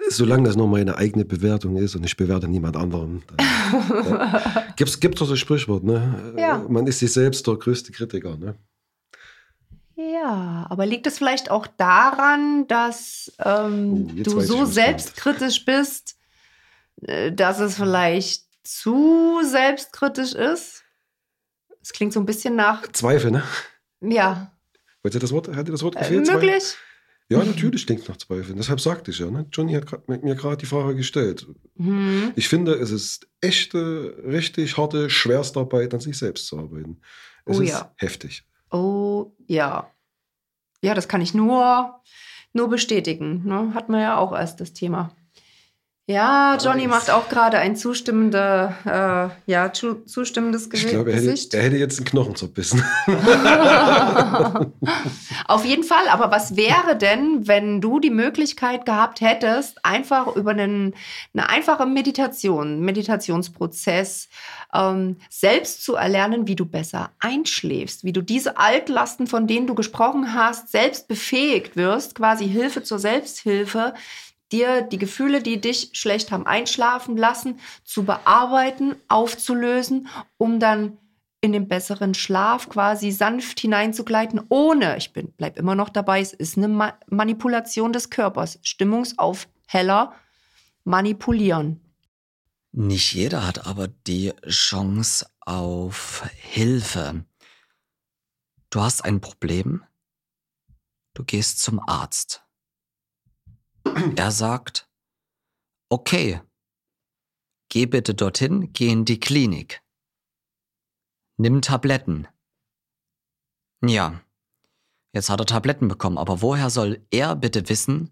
solange 0.08 0.48
das 0.48 0.56
nur 0.56 0.68
meine 0.68 0.96
eigene 0.96 1.24
Bewertung 1.24 1.76
ist 1.76 1.94
und 1.94 2.04
ich 2.04 2.16
bewerte 2.16 2.48
niemand 2.48 2.76
anderen. 2.76 3.22
ja. 3.90 4.42
Gibt 4.76 4.90
es 4.90 5.00
doch 5.00 5.26
so 5.26 5.32
ein 5.32 5.36
Sprichwort, 5.36 5.84
ne? 5.84 6.34
Ja. 6.36 6.64
Man 6.68 6.86
ist 6.86 6.98
sich 6.98 7.12
selbst 7.12 7.46
der 7.46 7.54
größte 7.54 7.92
Kritiker, 7.92 8.36
ne? 8.36 8.54
Ja, 9.96 10.66
aber 10.68 10.86
liegt 10.86 11.06
es 11.06 11.18
vielleicht 11.18 11.50
auch 11.50 11.66
daran, 11.66 12.66
dass 12.66 13.32
ähm, 13.38 14.08
oh, 14.10 14.22
du 14.22 14.40
so 14.40 14.64
selbstkritisch 14.64 15.64
bist, 15.64 16.16
äh, 17.02 17.30
dass 17.30 17.60
es 17.60 17.76
vielleicht 17.76 18.44
zu 18.64 19.40
selbstkritisch 19.44 20.32
ist? 20.32 20.84
Es 21.80 21.92
klingt 21.92 22.12
so 22.12 22.20
ein 22.20 22.26
bisschen 22.26 22.56
nach. 22.56 22.90
Zweifel, 22.92 23.30
ne? 23.30 23.42
Ja. 24.00 24.52
Wollt 25.02 25.14
ihr 25.14 25.20
das 25.20 25.32
Wort? 25.32 25.48
Hat 25.54 25.68
dir 25.68 25.72
das 25.72 25.82
Wort 25.82 25.96
gefehlt? 25.96 26.28
Äh, 26.28 26.32
möglich. 26.32 26.62
Zweifel? 26.64 26.78
Ja, 27.30 27.42
natürlich 27.42 27.86
klingt 27.86 28.06
nach 28.08 28.18
Zweifeln. 28.18 28.56
Deshalb 28.56 28.80
sagte 28.80 29.10
ich 29.10 29.18
ja, 29.18 29.30
ne? 29.30 29.46
Johnny 29.50 29.72
hat 29.72 29.86
grad, 29.86 30.08
mir 30.08 30.34
gerade 30.34 30.58
die 30.58 30.66
Frage 30.66 30.94
gestellt. 30.94 31.46
Mhm. 31.74 32.32
Ich 32.36 32.48
finde, 32.48 32.74
es 32.74 32.90
ist 32.90 33.26
echte, 33.40 34.22
richtig 34.26 34.76
harte 34.76 35.08
Schwerstarbeit, 35.08 35.94
an 35.94 36.00
sich 36.00 36.18
selbst 36.18 36.46
zu 36.46 36.58
arbeiten. 36.58 37.00
Es 37.46 37.58
oh, 37.58 37.62
ist 37.62 37.70
ja. 37.70 37.92
heftig. 37.96 38.44
Oh 38.70 39.32
ja. 39.46 39.90
Ja, 40.82 40.92
das 40.92 41.08
kann 41.08 41.22
ich 41.22 41.32
nur, 41.32 41.98
nur 42.52 42.68
bestätigen. 42.68 43.42
Ne? 43.46 43.72
Hat 43.72 43.88
man 43.88 44.00
ja 44.00 44.18
auch 44.18 44.32
erst 44.32 44.60
das 44.60 44.74
Thema. 44.74 45.16
Ja, 46.06 46.58
Johnny 46.62 46.86
macht 46.86 47.08
auch 47.10 47.30
gerade 47.30 47.56
ein 47.56 47.76
zustimmender, 47.76 48.76
äh, 48.84 49.50
ja, 49.50 49.72
zustimmendes 49.72 50.68
Gesicht. 50.68 50.88
Ich 50.88 50.94
glaube, 50.94 51.12
er 51.12 51.16
hätte, 51.16 51.56
er 51.56 51.62
hätte 51.62 51.76
jetzt 51.78 51.96
einen 51.96 52.04
Knochen 52.04 52.36
zerbissen. 52.36 52.84
Auf 55.46 55.64
jeden 55.64 55.84
Fall, 55.84 56.06
aber 56.10 56.30
was 56.30 56.56
wäre 56.56 56.98
denn, 57.00 57.48
wenn 57.48 57.80
du 57.80 58.00
die 58.00 58.10
Möglichkeit 58.10 58.84
gehabt 58.84 59.22
hättest, 59.22 59.82
einfach 59.82 60.36
über 60.36 60.50
einen, 60.50 60.94
eine 61.32 61.48
einfache 61.48 61.86
Meditation, 61.86 62.80
Meditationsprozess, 62.80 64.28
ähm, 64.74 65.16
selbst 65.30 65.82
zu 65.82 65.94
erlernen, 65.94 66.46
wie 66.46 66.56
du 66.56 66.66
besser 66.66 67.12
einschläfst, 67.18 68.04
wie 68.04 68.12
du 68.12 68.20
diese 68.20 68.58
Altlasten, 68.58 69.26
von 69.26 69.46
denen 69.46 69.66
du 69.66 69.74
gesprochen 69.74 70.34
hast, 70.34 70.70
selbst 70.70 71.08
befähigt 71.08 71.76
wirst, 71.76 72.14
quasi 72.14 72.46
Hilfe 72.46 72.82
zur 72.82 72.98
Selbsthilfe, 72.98 73.94
dir 74.54 74.82
die 74.82 74.98
Gefühle, 74.98 75.42
die 75.42 75.60
dich 75.60 75.90
schlecht 75.92 76.30
haben 76.30 76.46
einschlafen 76.46 77.16
lassen, 77.16 77.58
zu 77.82 78.04
bearbeiten, 78.04 78.94
aufzulösen, 79.08 80.08
um 80.38 80.60
dann 80.60 80.96
in 81.40 81.52
den 81.52 81.68
besseren 81.68 82.14
Schlaf 82.14 82.70
quasi 82.70 83.10
sanft 83.10 83.60
hineinzugleiten, 83.60 84.40
ohne, 84.48 84.96
ich 84.96 85.12
bin, 85.12 85.34
bleib 85.36 85.58
immer 85.58 85.74
noch 85.74 85.90
dabei, 85.90 86.20
es 86.20 86.32
ist 86.32 86.56
eine 86.56 86.68
Ma 86.68 86.98
Manipulation 87.08 87.92
des 87.92 88.08
Körpers, 88.08 88.58
Stimmungsaufheller, 88.62 90.14
manipulieren. 90.84 91.80
Nicht 92.72 93.12
jeder 93.12 93.46
hat 93.46 93.66
aber 93.66 93.88
die 93.88 94.32
Chance 94.48 95.26
auf 95.40 96.24
Hilfe. 96.34 97.24
Du 98.70 98.80
hast 98.80 99.04
ein 99.04 99.20
Problem, 99.20 99.84
du 101.12 101.24
gehst 101.24 101.60
zum 101.60 101.78
Arzt. 101.86 102.43
Er 104.16 104.30
sagt, 104.30 104.88
okay, 105.88 106.40
geh 107.68 107.86
bitte 107.86 108.14
dorthin, 108.14 108.72
geh 108.72 108.88
in 108.88 109.04
die 109.04 109.20
Klinik. 109.20 109.82
Nimm 111.36 111.62
Tabletten. 111.62 112.28
Ja, 113.84 114.20
jetzt 115.12 115.30
hat 115.30 115.40
er 115.40 115.46
Tabletten 115.46 115.88
bekommen, 115.88 116.18
aber 116.18 116.40
woher 116.42 116.70
soll 116.70 117.04
er 117.10 117.36
bitte 117.36 117.68
wissen, 117.68 118.10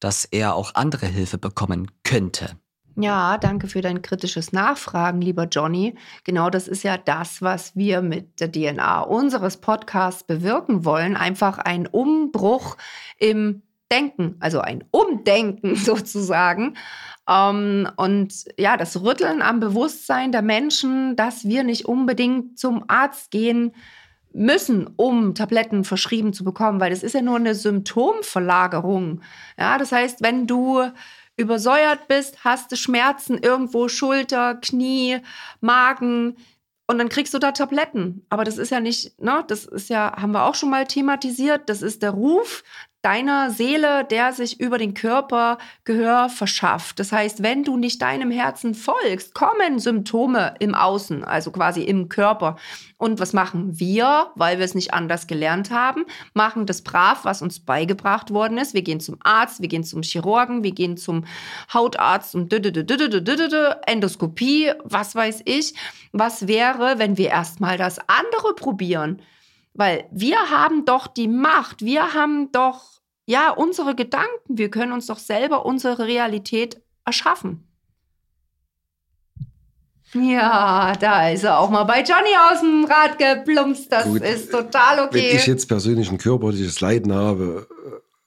dass 0.00 0.24
er 0.24 0.54
auch 0.54 0.74
andere 0.74 1.06
Hilfe 1.06 1.38
bekommen 1.38 1.90
könnte? 2.04 2.56
Ja, 2.96 3.38
danke 3.38 3.68
für 3.68 3.80
dein 3.80 4.02
kritisches 4.02 4.52
Nachfragen, 4.52 5.22
lieber 5.22 5.44
Johnny. 5.44 5.94
Genau 6.24 6.50
das 6.50 6.68
ist 6.68 6.82
ja 6.82 6.98
das, 6.98 7.40
was 7.40 7.74
wir 7.74 8.02
mit 8.02 8.40
der 8.40 8.52
DNA 8.52 9.00
unseres 9.00 9.56
Podcasts 9.56 10.24
bewirken 10.24 10.84
wollen. 10.84 11.16
Einfach 11.16 11.58
ein 11.58 11.86
Umbruch 11.86 12.76
im 13.18 13.62
Denken, 13.92 14.36
also 14.40 14.60
ein 14.60 14.82
Umdenken 14.90 15.76
sozusagen. 15.76 16.76
Ähm, 17.28 17.88
und 17.96 18.32
ja, 18.58 18.76
das 18.76 19.00
Rütteln 19.02 19.42
am 19.42 19.60
Bewusstsein 19.60 20.32
der 20.32 20.42
Menschen, 20.42 21.14
dass 21.14 21.44
wir 21.44 21.62
nicht 21.62 21.84
unbedingt 21.84 22.58
zum 22.58 22.84
Arzt 22.88 23.30
gehen 23.30 23.72
müssen, 24.32 24.88
um 24.96 25.34
Tabletten 25.34 25.84
verschrieben 25.84 26.32
zu 26.32 26.42
bekommen, 26.42 26.80
weil 26.80 26.90
das 26.90 27.02
ist 27.02 27.14
ja 27.14 27.22
nur 27.22 27.36
eine 27.36 27.54
Symptomverlagerung. 27.54 29.20
Ja, 29.58 29.76
das 29.78 29.92
heißt, 29.92 30.22
wenn 30.22 30.46
du 30.46 30.82
übersäuert 31.36 32.08
bist, 32.08 32.44
hast 32.44 32.72
du 32.72 32.76
Schmerzen 32.76 33.38
irgendwo, 33.38 33.88
Schulter, 33.88 34.54
Knie, 34.56 35.18
Magen, 35.60 36.36
und 36.88 36.98
dann 36.98 37.08
kriegst 37.08 37.32
du 37.32 37.38
da 37.38 37.52
Tabletten. 37.52 38.26
Aber 38.28 38.44
das 38.44 38.58
ist 38.58 38.70
ja 38.70 38.80
nicht, 38.80 39.18
ne, 39.20 39.44
das 39.46 39.64
ist 39.64 39.88
ja, 39.88 40.14
haben 40.20 40.32
wir 40.32 40.44
auch 40.44 40.54
schon 40.54 40.68
mal 40.68 40.86
thematisiert, 40.86 41.68
das 41.68 41.80
ist 41.80 42.02
der 42.02 42.10
Ruf 42.10 42.64
deiner 43.02 43.50
Seele, 43.50 44.04
der 44.04 44.32
sich 44.32 44.60
über 44.60 44.78
den 44.78 44.94
Körper 44.94 45.58
Gehör 45.84 46.28
verschafft. 46.28 47.00
Das 47.00 47.10
heißt, 47.10 47.42
wenn 47.42 47.64
du 47.64 47.76
nicht 47.76 48.00
deinem 48.00 48.30
Herzen 48.30 48.74
folgst, 48.74 49.34
kommen 49.34 49.80
Symptome 49.80 50.54
im 50.60 50.74
Außen, 50.76 51.24
also 51.24 51.50
quasi 51.50 51.82
im 51.82 52.08
Körper. 52.08 52.56
Und 52.98 53.18
was 53.18 53.32
machen 53.32 53.80
wir, 53.80 54.28
weil 54.36 54.58
wir 54.58 54.64
es 54.64 54.76
nicht 54.76 54.94
anders 54.94 55.26
gelernt 55.26 55.72
haben? 55.72 56.04
Machen 56.34 56.66
das 56.66 56.82
brav, 56.82 57.24
was 57.24 57.42
uns 57.42 57.58
beigebracht 57.58 58.32
worden 58.32 58.56
ist. 58.56 58.74
Wir 58.74 58.82
gehen 58.82 59.00
zum 59.00 59.16
Arzt, 59.24 59.60
wir 59.60 59.68
gehen 59.68 59.82
zum 59.82 60.02
Chirurgen, 60.02 60.62
wir 60.62 60.72
gehen 60.72 60.96
zum 60.96 61.24
Hautarzt 61.74 62.36
und 62.36 62.52
Endoskopie, 63.86 64.72
was 64.84 65.14
weiß 65.16 65.42
ich. 65.44 65.74
Was 66.12 66.46
wäre, 66.46 67.00
wenn 67.00 67.18
wir 67.18 67.30
erstmal 67.30 67.76
das 67.76 67.98
andere 68.06 68.54
probieren? 68.54 69.20
Weil 69.74 70.06
wir 70.10 70.36
haben 70.50 70.84
doch 70.84 71.06
die 71.06 71.28
Macht, 71.28 71.82
wir 71.82 72.14
haben 72.14 72.52
doch, 72.52 73.00
ja, 73.26 73.50
unsere 73.50 73.94
Gedanken, 73.94 74.58
wir 74.58 74.70
können 74.70 74.92
uns 74.92 75.06
doch 75.06 75.18
selber 75.18 75.64
unsere 75.64 76.06
Realität 76.06 76.82
erschaffen. 77.04 77.66
Ja, 80.14 80.94
da 81.00 81.30
ist 81.30 81.44
er 81.44 81.58
auch 81.58 81.70
mal 81.70 81.84
bei 81.84 82.02
Johnny 82.02 82.36
aus 82.50 82.60
dem 82.60 82.84
Rad 82.84 83.18
geplumpst. 83.18 83.90
Das 83.90 84.04
Gut, 84.04 84.20
ist 84.20 84.50
total 84.50 85.06
okay. 85.06 85.30
Wenn 85.30 85.36
ich 85.36 85.46
jetzt 85.46 85.66
persönlich 85.66 86.10
ein 86.10 86.18
körperliches 86.18 86.80
Leiden 86.82 87.14
habe, 87.14 87.66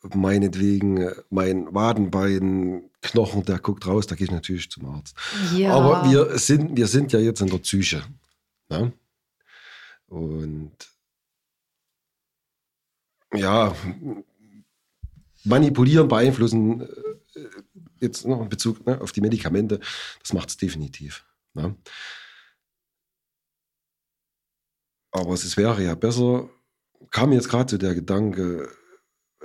äh, 0.03 0.17
meinetwegen 0.17 0.97
äh, 0.97 1.15
mein 1.29 1.73
Wadenbein, 1.73 2.89
Knochen, 3.03 3.43
der 3.43 3.59
guckt 3.59 3.85
raus, 3.85 4.07
da 4.07 4.15
gehe 4.15 4.25
ich 4.25 4.31
natürlich 4.31 4.71
zum 4.71 4.85
Arzt. 4.87 5.15
Ja. 5.55 5.73
Aber 5.73 6.09
wir 6.09 6.39
sind, 6.39 6.75
wir 6.75 6.87
sind 6.87 7.13
ja 7.13 7.19
jetzt 7.19 7.41
in 7.41 7.49
der 7.49 7.59
Psyche. 7.59 8.01
Ne? 8.69 8.91
Und 10.07 10.71
ja, 13.35 13.75
manipulieren, 15.43 16.07
beeinflussen, 16.07 16.81
äh, 16.81 16.87
jetzt 17.99 18.25
noch 18.25 18.41
in 18.41 18.49
Bezug 18.49 18.85
ne, 18.85 18.99
auf 19.01 19.11
die 19.11 19.21
Medikamente, 19.21 19.79
das 20.19 20.33
macht 20.33 20.49
es 20.49 20.57
definitiv. 20.57 21.25
Ne? 21.53 21.75
Aber 25.11 25.33
es 25.33 25.55
wäre 25.57 25.81
ja 25.81 25.95
besser, 25.95 26.49
kam 27.11 27.31
jetzt 27.31 27.49
gerade 27.49 27.71
so 27.71 27.77
der 27.77 27.95
Gedanke, 27.95 28.69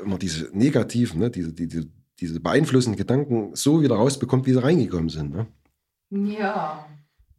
immer 0.00 0.18
diese 0.18 0.50
negativen, 0.56 1.20
ne, 1.20 1.30
diese, 1.30 1.52
diese, 1.52 1.88
diese 2.18 2.40
beeinflussenden 2.40 2.98
Gedanken 2.98 3.54
so 3.54 3.82
wieder 3.82 3.94
rausbekommt, 3.94 4.46
wie 4.46 4.52
sie 4.52 4.62
reingekommen 4.62 5.08
sind. 5.08 5.32
Ne? 5.32 5.46
Ja. 6.10 6.86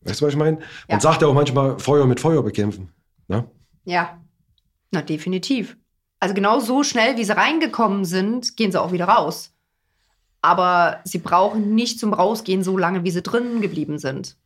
Weißt 0.01 0.21
du, 0.21 0.25
was 0.25 0.33
ich 0.33 0.39
meine? 0.39 0.57
Man 0.57 0.65
ja. 0.89 0.99
sagt 0.99 1.21
ja 1.21 1.27
auch 1.27 1.33
manchmal 1.33 1.77
Feuer 1.79 2.07
mit 2.07 2.19
Feuer 2.19 2.43
bekämpfen. 2.43 2.89
Ne? 3.27 3.49
Ja, 3.83 4.21
na 4.91 5.01
definitiv. 5.01 5.77
Also 6.21 6.33
genau 6.33 6.59
so 6.59 6.83
schnell, 6.83 7.17
wie 7.17 7.25
sie 7.25 7.35
reingekommen 7.35 8.05
sind, 8.05 8.55
gehen 8.55 8.71
sie 8.71 8.81
auch 8.81 8.93
wieder 8.93 9.05
raus. 9.05 9.51
Aber 10.41 11.01
sie 11.03 11.17
brauchen 11.17 11.75
nicht 11.75 11.99
zum 11.99 12.13
Rausgehen 12.13 12.63
so 12.63 12.77
lange, 12.77 13.03
wie 13.03 13.11
sie 13.11 13.21
drinnen 13.21 13.59
geblieben 13.59 13.99
sind 13.99 14.37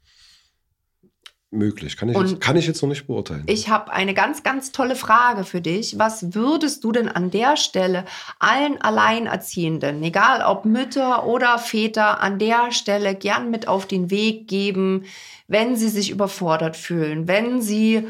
möglich. 1.55 1.97
Kann 1.97 2.09
ich, 2.09 2.17
jetzt, 2.17 2.41
kann 2.41 2.55
ich 2.57 2.67
jetzt 2.67 2.81
noch 2.81 2.89
nicht 2.89 3.07
beurteilen. 3.07 3.43
Ich 3.47 3.69
habe 3.69 3.91
eine 3.91 4.13
ganz, 4.13 4.43
ganz 4.43 4.71
tolle 4.71 4.95
Frage 4.95 5.43
für 5.43 5.61
dich. 5.61 5.97
Was 5.97 6.35
würdest 6.35 6.83
du 6.83 6.91
denn 6.91 7.07
an 7.09 7.31
der 7.31 7.57
Stelle 7.57 8.05
allen 8.39 8.81
Alleinerziehenden, 8.81 10.03
egal 10.03 10.41
ob 10.41 10.65
Mütter 10.65 11.25
oder 11.25 11.57
Väter, 11.57 12.21
an 12.21 12.37
der 12.39 12.71
Stelle 12.71 13.15
gern 13.15 13.49
mit 13.49 13.67
auf 13.67 13.87
den 13.87 14.11
Weg 14.11 14.47
geben, 14.47 15.05
wenn 15.47 15.75
sie 15.75 15.89
sich 15.89 16.11
überfordert 16.11 16.75
fühlen, 16.75 17.27
wenn 17.27 17.61
sie 17.61 18.07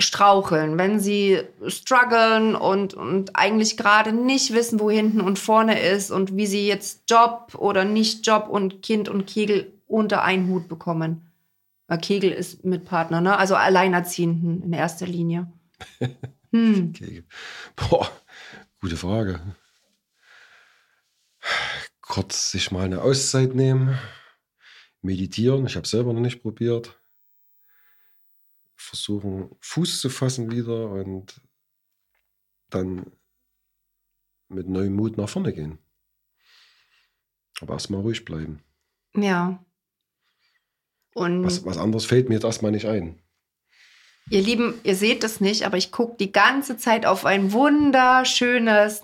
straucheln, 0.00 0.76
wenn 0.76 0.98
sie 0.98 1.42
strugglen 1.68 2.56
und, 2.56 2.94
und 2.94 3.36
eigentlich 3.36 3.76
gerade 3.76 4.12
nicht 4.12 4.52
wissen, 4.52 4.80
wo 4.80 4.90
hinten 4.90 5.20
und 5.20 5.38
vorne 5.38 5.80
ist 5.80 6.10
und 6.10 6.36
wie 6.36 6.46
sie 6.46 6.66
jetzt 6.66 7.08
Job 7.08 7.54
oder 7.56 7.84
nicht 7.84 8.26
Job 8.26 8.48
und 8.48 8.82
Kind 8.82 9.08
und 9.08 9.26
Kegel 9.26 9.72
unter 9.86 10.22
einen 10.22 10.48
Hut 10.48 10.68
bekommen? 10.68 11.30
Kegel 12.00 12.32
ist 12.32 12.64
mit 12.64 12.84
Partner, 12.84 13.20
ne? 13.20 13.38
Also 13.38 13.56
Alleinerziehenden 13.56 14.62
in 14.62 14.72
erster 14.72 15.06
Linie. 15.06 15.52
Hm. 16.50 16.92
Kegel. 16.92 17.24
Boah, 17.74 18.08
gute 18.80 18.96
Frage. 18.96 19.40
Kurz 22.00 22.52
sich 22.52 22.70
mal 22.70 22.84
eine 22.84 23.02
Auszeit 23.02 23.56
nehmen, 23.56 23.98
meditieren. 25.02 25.66
Ich 25.66 25.74
habe 25.74 25.88
selber 25.88 26.12
noch 26.12 26.20
nicht 26.20 26.42
probiert. 26.42 26.96
Versuchen, 28.94 29.54
Fuß 29.60 30.00
zu 30.00 30.08
fassen 30.08 30.50
wieder 30.50 30.90
und 30.90 31.40
dann 32.70 33.12
mit 34.48 34.68
neuem 34.68 34.94
Mut 34.94 35.16
nach 35.16 35.28
vorne 35.28 35.52
gehen. 35.52 35.78
Aber 37.60 37.74
erstmal 37.74 38.00
ruhig 38.00 38.24
bleiben. 38.24 38.62
Ja, 39.16 39.64
und 41.14 41.44
was, 41.44 41.64
was 41.64 41.78
anderes 41.78 42.04
fällt 42.04 42.28
mir 42.28 42.34
jetzt 42.34 42.44
erstmal 42.44 42.72
nicht 42.72 42.86
ein. 42.86 43.20
Ihr 44.30 44.42
Lieben, 44.42 44.80
ihr 44.84 44.96
seht 44.96 45.22
es 45.22 45.40
nicht, 45.40 45.64
aber 45.64 45.76
ich 45.76 45.92
gucke 45.92 46.16
die 46.18 46.32
ganze 46.32 46.76
Zeit 46.76 47.06
auf 47.06 47.24
ein 47.24 47.52
wunderschönes 47.52 49.02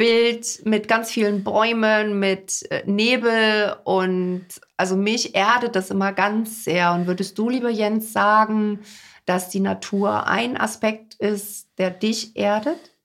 Naturbild 0.00 0.62
mit 0.64 0.88
ganz 0.88 1.10
vielen 1.10 1.44
Bäumen, 1.44 2.18
mit 2.18 2.64
äh, 2.70 2.82
Nebel 2.86 3.76
und 3.84 4.46
also 4.76 4.96
mich 4.96 5.34
erdet 5.34 5.76
das 5.76 5.90
immer 5.90 6.12
ganz 6.12 6.64
sehr. 6.64 6.92
Und 6.92 7.06
würdest 7.06 7.38
du, 7.38 7.50
lieber 7.50 7.70
Jens, 7.70 8.12
sagen, 8.12 8.80
dass 9.26 9.50
die 9.50 9.60
Natur 9.60 10.26
ein 10.26 10.56
Aspekt 10.56 11.14
ist, 11.14 11.68
der 11.78 11.90
dich 11.90 12.34
erdet? 12.36 12.96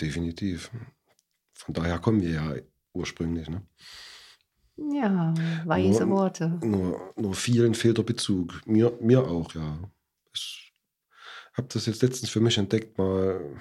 Definitiv. 0.00 0.70
Von 1.54 1.74
daher 1.74 1.98
kommen 1.98 2.22
wir 2.22 2.30
ja 2.30 2.54
ursprünglich. 2.92 3.48
Ne? 3.48 3.62
Ja, 4.76 5.34
weise 5.64 6.06
nur, 6.06 6.18
Worte. 6.18 6.58
Nur, 6.62 7.12
nur 7.16 7.34
vielen 7.34 7.74
fehlt 7.74 7.98
der 7.98 8.02
Bezug. 8.04 8.60
Mir, 8.66 8.96
mir 9.00 9.26
auch, 9.26 9.52
ja. 9.54 9.78
Ich 10.32 10.72
habe 11.54 11.68
das 11.72 11.86
jetzt 11.86 12.02
letztens 12.02 12.30
für 12.30 12.40
mich 12.40 12.58
entdeckt, 12.58 12.98
mal 12.98 13.60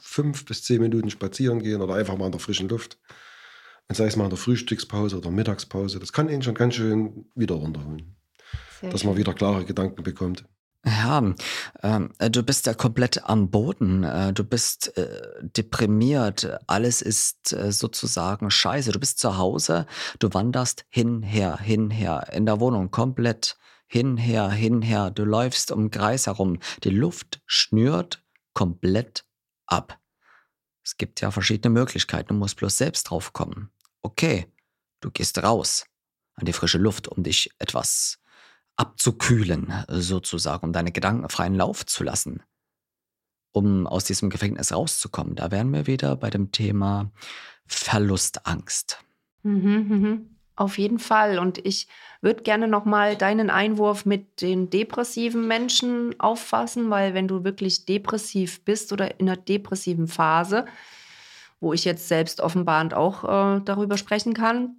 fünf 0.00 0.44
bis 0.44 0.62
zehn 0.62 0.80
Minuten 0.80 1.10
spazieren 1.10 1.60
gehen 1.60 1.80
oder 1.80 1.94
einfach 1.94 2.16
mal 2.16 2.26
in 2.26 2.32
der 2.32 2.40
frischen 2.40 2.68
Luft. 2.68 2.98
Und 3.88 3.96
sei 3.96 4.06
es 4.06 4.16
mal 4.16 4.24
in 4.24 4.30
der 4.30 4.38
Frühstückspause 4.38 5.18
oder 5.18 5.30
Mittagspause. 5.30 5.98
Das 5.98 6.12
kann 6.12 6.28
ihn 6.28 6.42
schon 6.42 6.54
ganz 6.54 6.76
schön 6.76 7.26
wieder 7.34 7.56
runterholen. 7.56 8.16
Sehr 8.80 8.90
dass 8.90 9.04
man 9.04 9.16
wieder 9.16 9.34
klare 9.34 9.64
Gedanken 9.64 10.02
bekommt. 10.02 10.44
Ja, 10.86 11.34
ähm, 11.82 12.12
äh, 12.18 12.30
du 12.30 12.42
bist 12.42 12.66
ja 12.66 12.72
komplett 12.72 13.24
am 13.28 13.50
Boden. 13.50 14.02
Äh, 14.02 14.32
du 14.32 14.44
bist 14.44 14.96
äh, 14.96 15.20
deprimiert. 15.42 16.58
Alles 16.66 17.02
ist 17.02 17.52
äh, 17.52 17.70
sozusagen 17.70 18.50
scheiße. 18.50 18.92
Du 18.92 18.98
bist 18.98 19.18
zu 19.18 19.36
Hause. 19.36 19.86
Du 20.18 20.32
wanderst 20.32 20.86
hinher, 20.88 21.58
hinher 21.58 22.28
in 22.32 22.46
der 22.46 22.60
Wohnung 22.60 22.90
komplett 22.90 23.58
hinher, 23.86 24.50
hinher. 24.50 25.10
Du 25.10 25.24
läufst 25.24 25.70
um 25.70 25.90
Kreis 25.90 26.26
herum. 26.26 26.60
Die 26.84 26.90
Luft 26.90 27.42
schnürt 27.44 28.24
komplett 28.54 29.24
ab. 29.70 29.98
Es 30.82 30.96
gibt 30.96 31.20
ja 31.20 31.30
verschiedene 31.30 31.72
Möglichkeiten. 31.72 32.28
Du 32.28 32.34
musst 32.34 32.56
bloß 32.56 32.76
selbst 32.76 33.04
drauf 33.04 33.32
kommen. 33.32 33.70
Okay, 34.02 34.46
du 35.00 35.10
gehst 35.10 35.42
raus 35.42 35.86
an 36.34 36.46
die 36.46 36.52
frische 36.52 36.78
Luft, 36.78 37.08
um 37.08 37.22
dich 37.22 37.50
etwas 37.58 38.18
abzukühlen, 38.76 39.84
sozusagen, 39.88 40.66
um 40.66 40.72
deine 40.72 40.90
Gedanken 40.90 41.28
freien 41.28 41.54
Lauf 41.54 41.84
zu 41.84 42.02
lassen, 42.02 42.42
um 43.52 43.86
aus 43.86 44.04
diesem 44.04 44.30
Gefängnis 44.30 44.72
rauszukommen. 44.72 45.34
Da 45.36 45.50
wären 45.50 45.72
wir 45.72 45.86
wieder 45.86 46.16
bei 46.16 46.30
dem 46.30 46.50
Thema 46.50 47.12
Verlustangst. 47.66 49.04
Mhm, 49.42 49.88
mhm. 49.88 50.39
Auf 50.60 50.76
jeden 50.76 50.98
Fall. 50.98 51.38
Und 51.38 51.56
ich 51.64 51.88
würde 52.20 52.42
gerne 52.42 52.68
nochmal 52.68 53.16
deinen 53.16 53.48
Einwurf 53.48 54.04
mit 54.04 54.42
den 54.42 54.68
depressiven 54.68 55.48
Menschen 55.48 56.14
auffassen, 56.20 56.90
weil 56.90 57.14
wenn 57.14 57.26
du 57.26 57.44
wirklich 57.44 57.86
depressiv 57.86 58.62
bist 58.62 58.92
oder 58.92 59.18
in 59.18 59.26
einer 59.26 59.38
depressiven 59.38 60.06
Phase, 60.06 60.66
wo 61.60 61.72
ich 61.72 61.86
jetzt 61.86 62.08
selbst 62.08 62.42
offenbarend 62.42 62.92
auch 62.92 63.24
äh, 63.24 63.62
darüber 63.64 63.96
sprechen 63.96 64.34
kann, 64.34 64.76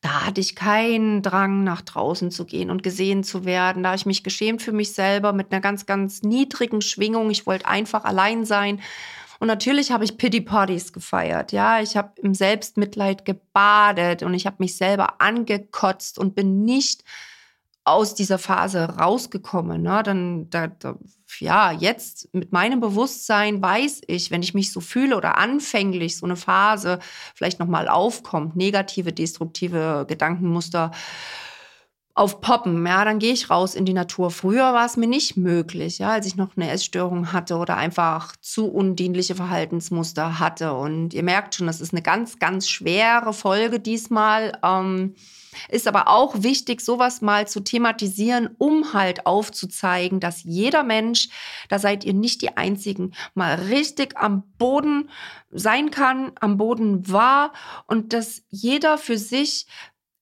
da 0.00 0.26
hatte 0.26 0.40
ich 0.40 0.54
keinen 0.54 1.22
Drang, 1.22 1.64
nach 1.64 1.80
draußen 1.80 2.30
zu 2.30 2.44
gehen 2.44 2.70
und 2.70 2.84
gesehen 2.84 3.24
zu 3.24 3.44
werden. 3.44 3.82
Da 3.82 3.88
habe 3.88 3.98
ich 3.98 4.06
mich 4.06 4.22
geschämt 4.22 4.62
für 4.62 4.72
mich 4.72 4.92
selber 4.92 5.32
mit 5.32 5.50
einer 5.50 5.60
ganz, 5.60 5.86
ganz 5.86 6.22
niedrigen 6.22 6.82
Schwingung. 6.82 7.30
Ich 7.30 7.48
wollte 7.48 7.66
einfach 7.66 8.04
allein 8.04 8.44
sein. 8.44 8.80
Und 9.40 9.46
natürlich 9.46 9.90
habe 9.90 10.04
ich 10.04 10.18
Pity 10.18 10.42
Parties 10.42 10.92
gefeiert. 10.92 11.50
Ja, 11.50 11.80
ich 11.80 11.96
habe 11.96 12.12
im 12.20 12.34
Selbstmitleid 12.34 13.24
gebadet 13.24 14.22
und 14.22 14.34
ich 14.34 14.44
habe 14.44 14.56
mich 14.58 14.76
selber 14.76 15.20
angekotzt 15.22 16.18
und 16.18 16.34
bin 16.34 16.62
nicht 16.64 17.04
aus 17.84 18.14
dieser 18.14 18.38
Phase 18.38 18.98
rausgekommen. 18.98 19.80
Ne? 19.80 20.02
Dann, 20.04 20.50
da, 20.50 20.66
da, 20.66 20.98
ja, 21.38 21.72
jetzt 21.72 22.28
mit 22.34 22.52
meinem 22.52 22.80
Bewusstsein 22.80 23.62
weiß 23.62 24.02
ich, 24.08 24.30
wenn 24.30 24.42
ich 24.42 24.52
mich 24.52 24.72
so 24.72 24.80
fühle 24.80 25.16
oder 25.16 25.38
anfänglich 25.38 26.18
so 26.18 26.26
eine 26.26 26.36
Phase 26.36 26.98
vielleicht 27.34 27.58
nochmal 27.60 27.88
aufkommt, 27.88 28.56
negative, 28.56 29.14
destruktive 29.14 30.04
Gedankenmuster 30.06 30.90
aufpoppen, 32.14 32.84
ja, 32.86 33.04
dann 33.04 33.18
gehe 33.18 33.32
ich 33.32 33.50
raus 33.50 33.74
in 33.74 33.84
die 33.84 33.92
Natur. 33.92 34.30
Früher 34.30 34.72
war 34.72 34.84
es 34.84 34.96
mir 34.96 35.06
nicht 35.06 35.36
möglich, 35.36 35.98
ja, 35.98 36.10
als 36.10 36.26
ich 36.26 36.36
noch 36.36 36.56
eine 36.56 36.70
Essstörung 36.70 37.32
hatte 37.32 37.56
oder 37.56 37.76
einfach 37.76 38.34
zu 38.40 38.70
undienliche 38.70 39.34
Verhaltensmuster 39.34 40.38
hatte. 40.38 40.74
Und 40.74 41.14
ihr 41.14 41.22
merkt 41.22 41.54
schon, 41.54 41.66
das 41.66 41.80
ist 41.80 41.92
eine 41.92 42.02
ganz, 42.02 42.38
ganz 42.38 42.68
schwere 42.68 43.32
Folge 43.32 43.80
diesmal. 43.80 44.58
Ähm, 44.62 45.14
ist 45.68 45.88
aber 45.88 46.08
auch 46.08 46.42
wichtig, 46.42 46.80
sowas 46.80 47.20
mal 47.20 47.48
zu 47.48 47.60
thematisieren, 47.60 48.50
um 48.58 48.92
halt 48.92 49.26
aufzuzeigen, 49.26 50.20
dass 50.20 50.44
jeder 50.44 50.84
Mensch, 50.84 51.28
da 51.68 51.78
seid 51.78 52.04
ihr 52.04 52.14
nicht 52.14 52.42
die 52.42 52.56
Einzigen, 52.56 53.12
mal 53.34 53.54
richtig 53.54 54.16
am 54.16 54.44
Boden 54.58 55.10
sein 55.50 55.90
kann, 55.90 56.32
am 56.40 56.56
Boden 56.56 57.10
war 57.10 57.52
und 57.86 58.12
dass 58.12 58.42
jeder 58.50 58.98
für 58.98 59.18
sich 59.18 59.66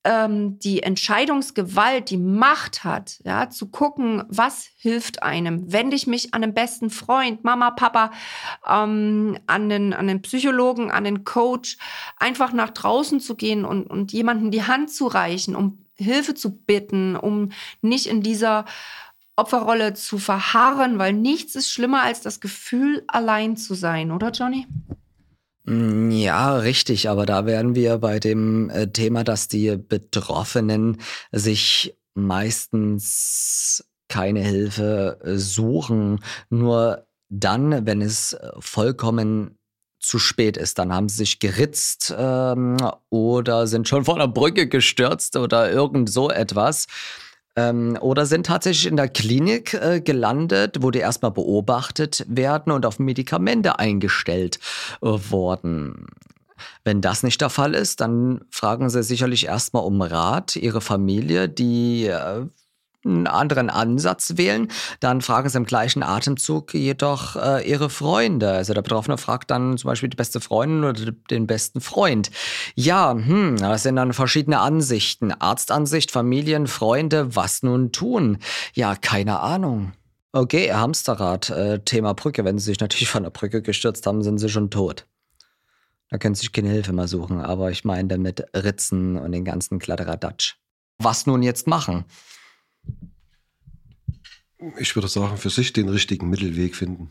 ähm, 0.04 0.58
die 0.58 0.82
Entscheidungsgewalt, 0.82 2.10
die 2.10 2.16
Macht 2.16 2.84
hat, 2.84 3.20
ja, 3.24 3.50
zu 3.50 3.68
gucken, 3.68 4.22
was 4.28 4.68
hilft 4.78 5.22
einem. 5.22 5.72
Wende 5.72 5.96
ich 5.96 6.06
mich 6.06 6.34
an 6.34 6.42
den 6.42 6.54
besten 6.54 6.90
Freund, 6.90 7.44
Mama, 7.44 7.70
Papa, 7.72 8.12
ähm, 8.66 9.38
an, 9.46 9.68
den, 9.68 9.92
an 9.92 10.06
den 10.06 10.22
Psychologen, 10.22 10.90
an 10.90 11.04
den 11.04 11.24
Coach, 11.24 11.78
einfach 12.16 12.52
nach 12.52 12.70
draußen 12.70 13.20
zu 13.20 13.34
gehen 13.34 13.64
und, 13.64 13.86
und 13.88 14.12
jemanden 14.12 14.50
die 14.50 14.64
Hand 14.64 14.90
zu 14.90 15.06
reichen, 15.06 15.56
um 15.56 15.84
Hilfe 15.96 16.34
zu 16.34 16.56
bitten, 16.56 17.16
um 17.16 17.50
nicht 17.82 18.06
in 18.06 18.22
dieser 18.22 18.64
Opferrolle 19.36 19.94
zu 19.94 20.18
verharren, 20.18 20.98
weil 20.98 21.12
nichts 21.12 21.54
ist 21.54 21.70
schlimmer 21.70 22.02
als 22.02 22.20
das 22.20 22.40
Gefühl, 22.40 23.04
allein 23.06 23.56
zu 23.56 23.74
sein, 23.74 24.10
oder 24.10 24.30
Johnny? 24.30 24.66
Mm, 25.68 26.10
ja, 26.10 26.56
richtig, 26.56 27.10
aber 27.10 27.26
da 27.26 27.44
wären 27.44 27.74
wir 27.74 27.98
bei 27.98 28.18
dem 28.18 28.70
äh, 28.70 28.86
Thema, 28.90 29.22
dass 29.22 29.48
die 29.48 29.76
Betroffenen 29.76 30.98
sich 31.30 31.94
meistens 32.14 33.84
keine 34.08 34.40
Hilfe 34.40 35.20
äh, 35.22 35.36
suchen, 35.36 36.20
nur 36.48 37.06
dann, 37.28 37.84
wenn 37.86 38.00
es 38.00 38.32
äh, 38.32 38.50
vollkommen 38.58 39.58
zu 40.00 40.18
spät 40.18 40.56
ist. 40.56 40.78
Dann 40.78 40.92
haben 40.94 41.10
sie 41.10 41.18
sich 41.18 41.38
geritzt 41.38 42.14
ähm, 42.16 42.78
oder 43.10 43.66
sind 43.66 43.88
schon 43.88 44.06
vor 44.06 44.14
einer 44.14 44.28
Brücke 44.28 44.68
gestürzt 44.68 45.36
oder 45.36 45.70
irgend 45.70 46.08
so 46.10 46.30
etwas. 46.30 46.86
Ähm, 47.58 47.98
oder 48.00 48.24
sind 48.24 48.46
tatsächlich 48.46 48.86
in 48.86 48.96
der 48.96 49.08
Klinik 49.08 49.74
äh, 49.74 50.00
gelandet, 50.00 50.76
wo 50.80 50.92
die 50.92 51.00
erstmal 51.00 51.32
beobachtet 51.32 52.24
werden 52.28 52.72
und 52.72 52.86
auf 52.86 53.00
Medikamente 53.00 53.80
eingestellt 53.80 54.60
äh, 55.02 55.06
worden. 55.06 56.06
Wenn 56.84 57.00
das 57.00 57.24
nicht 57.24 57.40
der 57.40 57.50
Fall 57.50 57.74
ist, 57.74 58.00
dann 58.00 58.44
fragen 58.50 58.88
Sie 58.90 59.02
sicherlich 59.02 59.46
erstmal 59.46 59.82
um 59.82 60.00
Rat 60.00 60.54
Ihre 60.54 60.80
Familie, 60.80 61.48
die 61.48 62.06
äh, 62.06 62.46
einen 63.04 63.26
anderen 63.26 63.70
Ansatz 63.70 64.34
wählen, 64.36 64.68
dann 65.00 65.20
fragen 65.20 65.48
sie 65.48 65.56
im 65.56 65.64
gleichen 65.64 66.02
Atemzug 66.02 66.74
jedoch 66.74 67.36
äh, 67.36 67.68
ihre 67.68 67.90
Freunde. 67.90 68.50
Also 68.50 68.74
der 68.74 68.82
Betroffene 68.82 69.18
fragt 69.18 69.50
dann 69.50 69.78
zum 69.78 69.88
Beispiel 69.88 70.08
die 70.08 70.16
beste 70.16 70.40
Freundin 70.40 70.84
oder 70.84 71.12
den 71.30 71.46
besten 71.46 71.80
Freund. 71.80 72.30
Ja, 72.74 73.12
hm, 73.12 73.56
das 73.58 73.84
sind 73.84 73.96
dann 73.96 74.12
verschiedene 74.12 74.60
Ansichten. 74.60 75.32
Arztansicht, 75.32 76.10
Familien, 76.10 76.66
Freunde, 76.66 77.34
was 77.36 77.62
nun 77.62 77.92
tun? 77.92 78.38
Ja, 78.74 78.94
keine 78.96 79.40
Ahnung. 79.40 79.92
Okay, 80.32 80.72
Hamsterrad, 80.72 81.50
äh, 81.50 81.78
Thema 81.80 82.14
Brücke. 82.14 82.44
Wenn 82.44 82.58
Sie 82.58 82.66
sich 82.66 82.80
natürlich 82.80 83.08
von 83.08 83.22
der 83.22 83.30
Brücke 83.30 83.62
gestürzt 83.62 84.06
haben, 84.06 84.22
sind 84.22 84.38
Sie 84.38 84.48
schon 84.48 84.70
tot. 84.70 85.06
Da 86.10 86.18
können 86.18 86.34
Sie 86.34 86.40
sich 86.40 86.52
keine 86.52 86.68
Hilfe 86.68 86.92
mehr 86.92 87.08
suchen. 87.08 87.40
Aber 87.40 87.70
ich 87.70 87.84
meine 87.84 88.08
damit 88.08 88.44
Ritzen 88.54 89.16
und 89.16 89.32
den 89.32 89.44
ganzen 89.44 89.78
Kladderadatsch. 89.78 90.56
Was 90.98 91.26
nun 91.26 91.42
jetzt 91.42 91.66
machen? 91.66 92.04
Ich 94.78 94.94
würde 94.96 95.08
sagen, 95.08 95.36
für 95.36 95.50
sich 95.50 95.72
den 95.72 95.88
richtigen 95.88 96.28
Mittelweg 96.28 96.74
finden. 96.74 97.10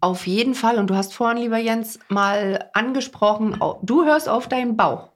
Auf 0.00 0.26
jeden 0.26 0.54
Fall. 0.54 0.78
Und 0.78 0.88
du 0.88 0.94
hast 0.96 1.14
vorhin, 1.14 1.38
lieber 1.38 1.58
Jens, 1.58 1.98
mal 2.08 2.70
angesprochen, 2.74 3.58
du 3.82 4.04
hörst 4.04 4.28
auf 4.28 4.48
deinen 4.48 4.76
Bauch. 4.76 5.10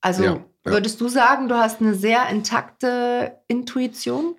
Also 0.00 0.24
ja, 0.24 0.32
ja. 0.34 0.44
würdest 0.64 1.00
du 1.00 1.08
sagen, 1.08 1.48
du 1.48 1.56
hast 1.56 1.80
eine 1.80 1.94
sehr 1.94 2.28
intakte 2.28 3.38
Intuition? 3.48 4.36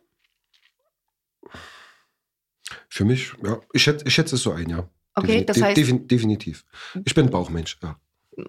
Für 2.89 3.05
mich, 3.05 3.33
ja. 3.43 3.59
Ich 3.73 3.83
schätze, 3.83 4.05
ich 4.05 4.13
schätze 4.13 4.35
es 4.35 4.43
so 4.43 4.51
ein, 4.51 4.69
ja. 4.69 4.87
Okay, 5.15 5.43
Defin 5.43 5.45
das 5.45 5.61
heißt. 5.61 6.11
definitiv. 6.11 6.65
Ich 7.05 7.13
bin 7.13 7.29
Bauchmensch, 7.29 7.77
ja. 7.81 7.95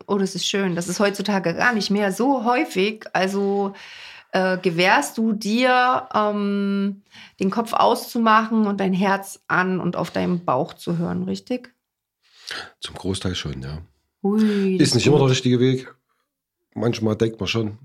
Oh, 0.07 0.19
das 0.19 0.35
ist 0.35 0.47
schön. 0.47 0.77
Das 0.77 0.89
ist 0.89 1.01
heutzutage 1.01 1.55
gar 1.55 1.73
nicht 1.73 1.91
mehr 1.91 2.13
so 2.13 2.45
häufig. 2.45 3.05
Also 3.13 3.75
äh, 4.33 4.59
gewährst 4.59 5.19
du 5.19 5.33
dir, 5.33 6.09
ähm, 6.15 7.03
den 7.39 7.51
Kopf 7.51 7.73
auszumachen 7.73 8.67
und 8.67 8.81
dein 8.81 8.93
Herz 8.93 9.41
an 9.47 9.81
und 9.81 9.97
auf 9.97 10.11
deinem 10.11 10.45
Bauch 10.45 10.75
zu 10.75 10.99
hören, 10.99 11.23
richtig? 11.23 11.75
Zum 12.81 12.97
Großteil 12.97 13.35
schon, 13.35 13.63
ja. 13.63 13.79
Ui, 14.23 14.77
ist 14.77 14.95
nicht 14.95 15.05
gut. 15.05 15.13
immer 15.13 15.23
der 15.25 15.31
richtige 15.31 15.61
Weg. 15.61 15.95
Manchmal 16.75 17.17
denkt 17.17 17.39
man 17.41 17.47
schon, 17.47 17.79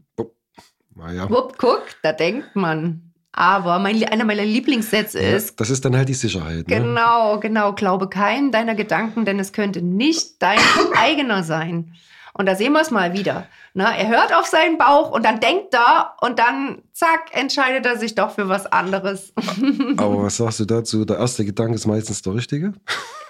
naja. 0.95 1.30
Wupp, 1.30 1.58
guck, 1.58 1.84
da 2.02 2.12
denkt 2.12 2.56
man. 2.56 3.14
Aber 3.32 3.78
mein, 3.78 4.04
einer 4.04 4.26
meiner 4.26 4.45
Lieblingssätze 4.45 5.22
ja, 5.22 5.36
ist. 5.36 5.60
Das 5.60 5.70
ist 5.70 5.86
dann 5.86 5.95
halt 5.95 6.10
die 6.10 6.16
Sicherheit. 6.16 6.68
Ne? 6.68 6.76
Genau, 6.78 7.39
genau. 7.39 7.74
Glaube 7.74 8.10
keinen 8.10 8.52
deiner 8.52 8.74
Gedanken, 8.74 9.26
denn 9.26 9.39
es 9.39 9.54
könnte 9.54 9.84
nicht 9.84 10.41
dein 10.41 10.58
eigener 10.95 11.43
sein. 11.43 11.93
Und 12.38 12.46
da 12.46 12.56
sehen 12.56 12.74
wir 12.74 12.82
es 12.82 12.92
mal 12.92 13.14
wieder. 13.14 13.48
Na, 13.74 13.96
er 13.96 14.08
hört 14.08 14.34
auf 14.34 14.46
seinen 14.46 14.78
Bauch 14.78 15.12
und 15.12 15.26
dann 15.26 15.40
denkt 15.40 15.74
er 15.74 16.14
und 16.22 16.38
dann, 16.38 16.84
zack, 16.94 17.32
entscheidet 17.32 17.86
er 17.86 17.98
sich 17.98 18.14
doch 18.14 18.32
für 18.32 18.48
was 18.48 18.66
anderes. 18.68 19.34
Aber 19.98 20.24
was 20.24 20.38
sagst 20.38 20.60
du 20.60 20.66
dazu? 20.66 21.04
Der 21.04 21.18
erste 21.18 21.46
Gedanke 21.46 21.74
ist 21.76 21.88
meistens 21.88 22.22
der 22.22 22.36
richtige? 22.36 22.74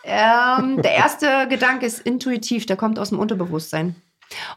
Ähm, 0.04 0.82
der 0.82 0.92
erste 0.92 1.48
Gedanke 1.50 1.86
ist 1.86 2.00
intuitiv, 2.00 2.66
der 2.66 2.76
kommt 2.76 3.00
aus 3.00 3.10
dem 3.10 3.20
Unterbewusstsein. 3.20 3.96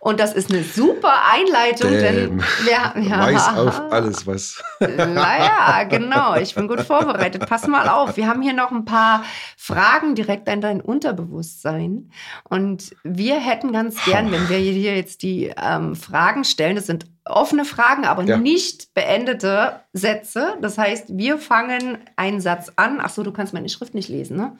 Und 0.00 0.18
das 0.18 0.32
ist 0.32 0.50
eine 0.50 0.62
super 0.62 1.14
Einleitung, 1.32 1.92
Damn. 1.92 2.00
denn 2.00 2.42
wir 2.64 3.02
ja, 3.08 3.26
weiß 3.26 3.48
auf 3.56 3.92
alles 3.92 4.26
was. 4.26 4.62
naja, 4.80 5.84
genau. 5.84 6.36
Ich 6.36 6.54
bin 6.54 6.68
gut 6.68 6.80
vorbereitet. 6.80 7.46
Pass 7.46 7.66
mal 7.66 7.88
auf. 7.88 8.16
Wir 8.16 8.26
haben 8.26 8.42
hier 8.42 8.52
noch 8.52 8.70
ein 8.70 8.84
paar 8.84 9.24
Fragen 9.56 10.14
direkt 10.14 10.48
an 10.48 10.60
dein 10.60 10.80
Unterbewusstsein. 10.80 12.10
Und 12.44 12.96
wir 13.04 13.36
hätten 13.36 13.72
ganz 13.72 14.04
gern, 14.04 14.32
wenn 14.32 14.48
wir 14.48 14.58
hier 14.58 14.96
jetzt 14.96 15.22
die 15.22 15.52
ähm, 15.56 15.94
Fragen 15.94 16.44
stellen, 16.44 16.76
das 16.76 16.86
sind 16.86 17.06
offene 17.24 17.64
Fragen, 17.64 18.04
aber 18.04 18.24
ja. 18.24 18.36
nicht 18.36 18.92
beendete 18.94 19.80
Sätze. 19.92 20.56
Das 20.60 20.78
heißt, 20.78 21.16
wir 21.16 21.38
fangen 21.38 21.98
einen 22.16 22.40
Satz 22.40 22.72
an. 22.76 22.98
Ach 23.00 23.10
so, 23.10 23.22
du 23.22 23.32
kannst 23.32 23.52
meine 23.52 23.68
Schrift 23.68 23.94
nicht 23.94 24.08
lesen, 24.08 24.36
ne? 24.36 24.56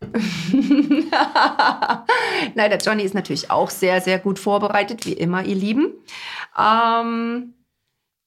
Nein, 2.54 2.70
der 2.70 2.78
Johnny 2.78 3.02
ist 3.02 3.14
natürlich 3.14 3.50
auch 3.50 3.70
sehr, 3.70 4.00
sehr 4.00 4.18
gut 4.18 4.38
vorbereitet, 4.38 5.06
wie 5.06 5.14
immer, 5.14 5.42
ihr 5.44 5.54
Lieben. 5.54 5.94
Ähm, 6.58 7.54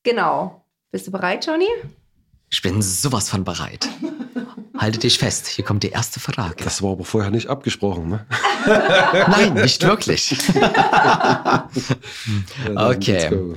genau. 0.04 0.66
Bist 0.92 1.08
du 1.08 1.12
bereit, 1.12 1.46
Johnny? 1.46 1.68
Ich 2.50 2.62
bin 2.64 2.82
sowas 2.82 3.30
von 3.30 3.44
bereit. 3.44 3.88
Halte 4.78 4.98
dich 4.98 5.20
fest, 5.20 5.48
hier 5.48 5.64
kommt 5.64 5.84
die 5.84 5.90
erste 5.90 6.20
Frage. 6.20 6.64
Das 6.64 6.82
war 6.82 6.94
aber 6.94 7.04
vorher 7.04 7.30
nicht 7.30 7.48
abgesprochen, 7.48 8.10
ne? 8.10 8.26
Nein, 9.28 9.54
nicht 9.54 9.84
wirklich. 9.84 10.32
okay. 12.76 13.56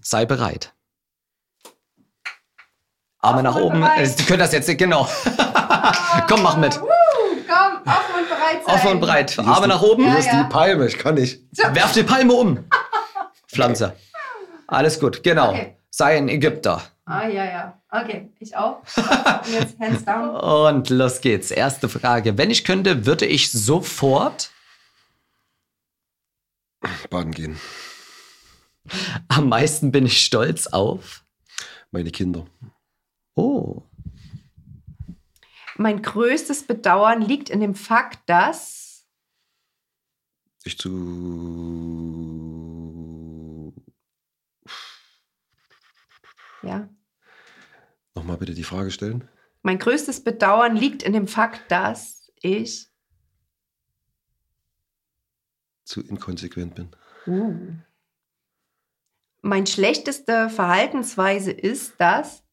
Sei 0.00 0.24
bereit. 0.24 0.72
Arme 3.18 3.42
nach 3.42 3.56
oben. 3.56 3.80
Bereit. 3.80 4.16
Sie 4.16 4.24
können 4.24 4.38
das 4.38 4.52
jetzt, 4.52 4.78
genau. 4.78 5.08
Komm, 6.28 6.42
mach 6.42 6.56
mit. 6.56 6.80
Komm, 8.64 8.74
offen 8.74 8.90
und 8.92 9.00
bereit 9.00 9.30
sein. 9.30 9.48
Offen 9.48 9.48
und 9.48 9.50
bereit. 9.50 9.56
Arme 9.56 9.68
nach 9.68 9.82
oben. 9.82 10.04
Hier 10.04 10.18
ist 10.18 10.26
ja. 10.26 10.42
die 10.42 10.48
Palme, 10.48 10.86
ich 10.86 10.98
kann 10.98 11.14
nicht. 11.14 11.40
Werf 11.72 11.92
die 11.92 12.02
Palme 12.02 12.32
um. 12.32 12.64
Pflanze. 13.48 13.94
Alles 14.66 14.98
gut, 14.98 15.22
genau. 15.22 15.50
Okay. 15.50 15.76
Sei 15.90 16.16
ein 16.16 16.28
Ägypter. 16.28 16.82
Ah, 17.06 17.26
ja, 17.26 17.44
ja. 17.44 17.80
Okay, 17.90 18.30
ich 18.40 18.56
auch. 18.56 18.82
jetzt 19.50 19.78
hands 19.78 20.04
down. 20.04 20.36
Und 20.36 20.90
los 20.90 21.20
geht's. 21.20 21.50
Erste 21.50 21.88
Frage. 21.88 22.36
Wenn 22.36 22.50
ich 22.50 22.64
könnte, 22.64 23.06
würde 23.06 23.26
ich 23.26 23.52
sofort 23.52 24.50
baden 27.10 27.32
gehen. 27.32 27.60
Am 29.28 29.48
meisten 29.48 29.92
bin 29.92 30.06
ich 30.06 30.24
stolz 30.24 30.66
auf 30.66 31.24
meine 31.90 32.10
Kinder. 32.10 32.46
Oh. 33.34 33.82
Mein 35.78 36.00
größtes 36.02 36.66
Bedauern 36.66 37.20
liegt 37.20 37.50
in 37.50 37.60
dem 37.60 37.74
Fakt, 37.74 38.28
dass 38.28 39.06
ich 40.64 40.78
zu. 40.78 40.92
Ja. 46.62 46.88
Nochmal 48.14 48.38
bitte 48.38 48.54
die 48.54 48.64
Frage 48.64 48.90
stellen. 48.90 49.28
Mein 49.62 49.78
größtes 49.78 50.24
Bedauern 50.24 50.76
liegt 50.76 51.02
in 51.02 51.12
dem 51.12 51.28
Fakt, 51.28 51.70
dass 51.70 52.32
ich 52.40 52.88
zu 55.84 56.00
inkonsequent 56.00 56.74
bin. 56.74 56.88
Uh. 57.26 57.54
Meine 59.42 59.66
schlechteste 59.66 60.48
Verhaltensweise 60.48 61.52
ist, 61.52 62.00
dass 62.00 62.45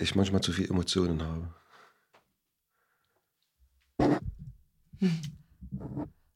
ich 0.00 0.14
manchmal 0.14 0.40
zu 0.40 0.52
viel 0.52 0.68
Emotionen 0.70 1.22
habe. 1.22 1.54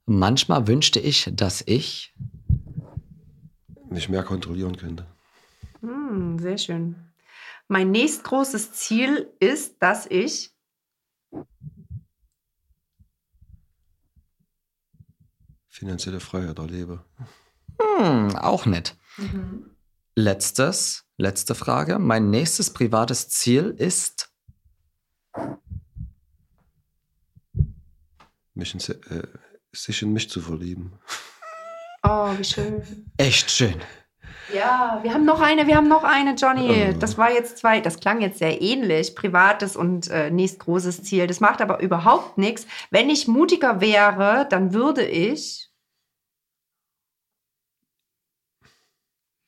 Manchmal 0.06 0.66
wünschte 0.66 1.00
ich, 1.00 1.30
dass 1.32 1.62
ich 1.66 2.14
mich 3.88 4.08
mehr 4.08 4.22
kontrollieren 4.22 4.76
könnte. 4.76 5.06
Hm, 5.80 6.38
sehr 6.38 6.58
schön. 6.58 6.96
Mein 7.68 7.90
nächstgroßes 7.90 8.72
Ziel 8.72 9.32
ist, 9.40 9.76
dass 9.80 10.06
ich 10.06 10.54
finanzielle 15.68 16.20
Freiheit 16.20 16.58
erlebe. 16.58 17.04
Hm, 17.80 18.36
auch 18.36 18.66
nett. 18.66 18.96
Mhm. 19.16 19.70
Letztes, 20.14 21.03
letzte 21.16 21.54
Frage. 21.54 21.98
Mein 21.98 22.30
nächstes 22.30 22.72
privates 22.72 23.28
Ziel 23.28 23.74
ist. 23.78 24.30
Mich 28.54 28.74
in, 28.74 28.80
äh, 29.10 29.26
sich 29.72 30.02
in 30.02 30.12
mich 30.12 30.28
zu 30.30 30.40
verlieben. 30.40 30.98
Oh, 32.06 32.30
wie 32.36 32.44
schön. 32.44 32.82
Echt 33.16 33.50
schön. 33.50 33.80
Ja, 34.52 35.00
wir 35.02 35.14
haben 35.14 35.24
noch 35.24 35.40
eine, 35.40 35.66
wir 35.66 35.76
haben 35.76 35.88
noch 35.88 36.04
eine, 36.04 36.34
Johnny. 36.34 36.94
Das 36.98 37.16
war 37.16 37.32
jetzt 37.32 37.56
zwei, 37.56 37.80
das 37.80 37.98
klang 37.98 38.20
jetzt 38.20 38.40
sehr 38.40 38.60
ähnlich, 38.60 39.14
privates 39.14 39.74
und 39.74 40.08
äh, 40.10 40.30
nächstgroßes 40.30 41.02
Ziel. 41.02 41.26
Das 41.26 41.40
macht 41.40 41.62
aber 41.62 41.80
überhaupt 41.80 42.36
nichts. 42.36 42.66
Wenn 42.90 43.08
ich 43.08 43.26
mutiger 43.26 43.80
wäre, 43.80 44.46
dann 44.50 44.74
würde 44.74 45.06
ich. 45.06 45.70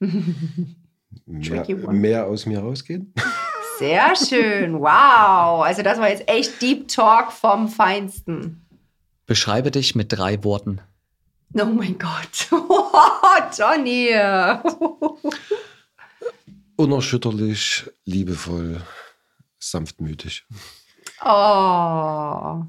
mehr, 1.27 1.67
mehr 1.91 2.27
aus 2.27 2.47
mir 2.47 2.61
rausgehen. 2.61 3.13
Sehr 3.79 4.17
schön, 4.17 4.81
wow. 4.81 5.63
Also 5.63 5.83
das 5.83 5.99
war 5.99 6.09
jetzt 6.09 6.29
echt 6.29 6.63
Deep 6.63 6.89
Talk 6.89 7.31
vom 7.31 7.69
Feinsten. 7.69 8.67
Beschreibe 9.27 9.71
dich 9.71 9.95
mit 9.95 10.13
drei 10.13 10.43
Worten. 10.45 10.81
Oh 11.55 11.65
mein 11.65 11.99
Gott. 11.99 12.49
Oh, 13.29 13.39
Johnny. 13.57 14.09
Unerschütterlich, 16.77 17.91
liebevoll, 18.05 18.81
sanftmütig. 19.59 20.47
Oh. 21.23 21.27
Oh. 21.29 22.65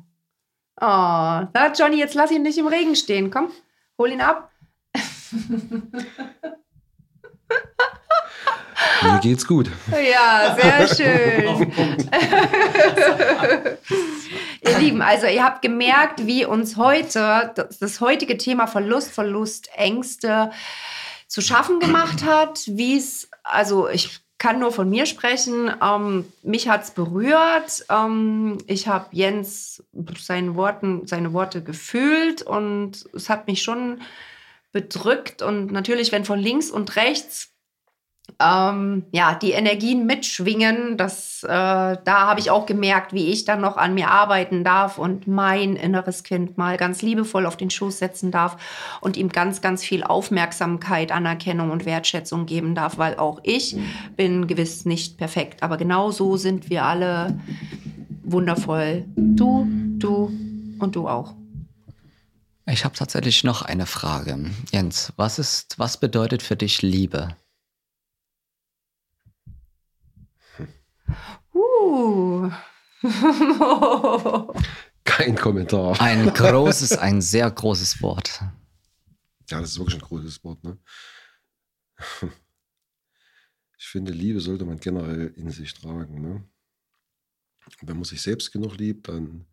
Na, 0.82 1.74
Johnny, 1.78 1.98
jetzt 1.98 2.16
lass 2.16 2.32
ihn 2.32 2.44
nicht 2.44 2.58
im 2.58 2.68
Regen 2.68 2.96
stehen. 2.96 3.32
Komm, 3.32 3.50
hol 3.98 4.12
ihn 4.12 4.22
ab. 4.22 4.52
Mir 9.04 9.20
geht's 9.20 9.48
gut. 9.48 9.70
Ja, 9.92 10.58
sehr 10.60 10.88
schön. 10.96 11.72
ihr 14.62 14.80
Lieben, 14.80 15.02
also 15.02 15.28
ihr 15.28 15.44
habt 15.44 15.62
gemerkt, 15.62 16.26
wie 16.26 16.46
uns 16.46 16.78
heute 16.78 17.52
das, 17.56 17.80
das 17.80 18.02
heutige 18.02 18.38
Thema 18.38 18.68
Verlust, 18.68 19.12
Verlust, 19.12 19.70
Ängste 19.76 20.52
zu 21.28 21.42
schaffen 21.42 21.80
gemacht 21.80 22.24
hat, 22.24 22.64
wie 22.68 22.98
es, 22.98 23.30
also 23.44 23.90
ich 23.90 24.22
kann 24.38 24.60
nur 24.60 24.72
von 24.72 24.90
mir 24.90 25.06
sprechen. 25.06 25.72
Ähm, 25.82 26.26
mich 26.44 26.70
hat 26.70 26.84
es 26.84 26.92
berührt. 26.92 27.86
Ähm, 27.90 28.60
ich 28.68 28.88
habe 28.88 29.08
Jens 29.12 29.84
seinen 30.20 30.56
Worten, 30.56 31.08
seine 31.08 31.34
Worte 31.34 31.64
gefühlt 31.64 32.44
und 32.44 33.06
es 33.14 33.30
hat 33.30 33.48
mich 33.48 33.64
schon 33.64 34.02
bedrückt. 34.72 35.42
Und 35.42 35.72
natürlich, 35.72 36.12
wenn 36.12 36.26
von 36.26 36.40
links 36.40 36.70
und 36.72 36.96
rechts 36.96 37.58
ähm, 38.40 39.06
ja, 39.12 39.36
die 39.36 39.52
Energien 39.52 40.06
mitschwingen. 40.06 40.98
Das, 40.98 41.44
äh, 41.44 41.48
da 41.48 41.98
habe 42.06 42.40
ich 42.40 42.52
auch 42.52 42.66
gemerkt, 42.66 43.14
wie 43.14 43.28
ich 43.28 43.46
dann 43.46 43.62
noch 43.62 43.78
an 43.78 43.94
mir 43.94 44.10
arbeiten 44.10 44.64
darf 44.64 44.98
und 44.98 45.28
mein 45.28 45.76
inneres 45.76 46.24
Kind 46.24 46.58
mal 46.58 46.78
ganz 46.78 47.02
liebevoll 47.02 47.46
auf 47.46 47.58
den 47.58 47.70
Schoß 47.70 47.98
setzen 47.98 48.32
darf 48.32 48.58
und 49.02 49.18
ihm 49.18 49.30
ganz, 49.30 49.62
ganz 49.62 49.84
viel 49.84 50.04
Aufmerksamkeit, 50.04 51.12
Anerkennung 51.12 51.72
und 51.72 51.86
Wertschätzung 51.86 52.46
geben 52.46 52.76
darf, 52.76 52.98
weil 52.98 53.18
auch 53.18 53.40
ich 53.44 53.76
bin 54.16 54.48
gewiss 54.48 54.86
nicht 54.86 55.18
perfekt. 55.18 55.64
Aber 55.64 55.78
genau 55.78 56.12
so 56.12 56.38
sind 56.38 56.70
wir 56.70 56.86
alle 56.86 57.40
wundervoll. 58.24 59.06
Du, 59.16 59.68
du 59.98 60.32
und 60.80 60.96
du 60.96 61.08
auch. 61.08 61.34
Ich 62.70 62.84
habe 62.84 62.96
tatsächlich 62.96 63.46
noch 63.46 63.62
eine 63.62 63.86
Frage. 63.86 64.52
Jens, 64.72 65.14
was 65.16 65.40
ist, 65.40 65.80
was 65.80 65.98
bedeutet 66.00 66.44
für 66.44 66.58
dich 66.58 66.82
Liebe? 66.82 67.38
Uh. 71.54 72.52
Kein 75.06 75.36
Kommentar. 75.36 76.00
Ein 76.02 76.34
großes, 76.34 76.98
ein 76.98 77.22
sehr 77.22 77.50
großes 77.50 78.02
Wort. 78.02 78.42
Ja, 79.50 79.62
das 79.62 79.72
ist 79.72 79.80
wirklich 79.80 80.02
ein 80.02 80.06
großes 80.06 80.44
Wort. 80.44 80.62
Ne? 80.66 80.78
Ich 83.78 83.88
finde, 83.88 84.12
Liebe 84.12 84.42
sollte 84.42 84.66
man 84.66 84.78
generell 84.78 85.28
in 85.38 85.52
sich 85.52 85.74
tragen. 85.74 86.20
Ne? 86.20 86.44
Wenn 87.82 87.96
man 87.96 88.04
sich 88.04 88.22
selbst 88.22 88.52
genug 88.52 88.78
liebt, 88.78 89.08
dann 89.08 89.48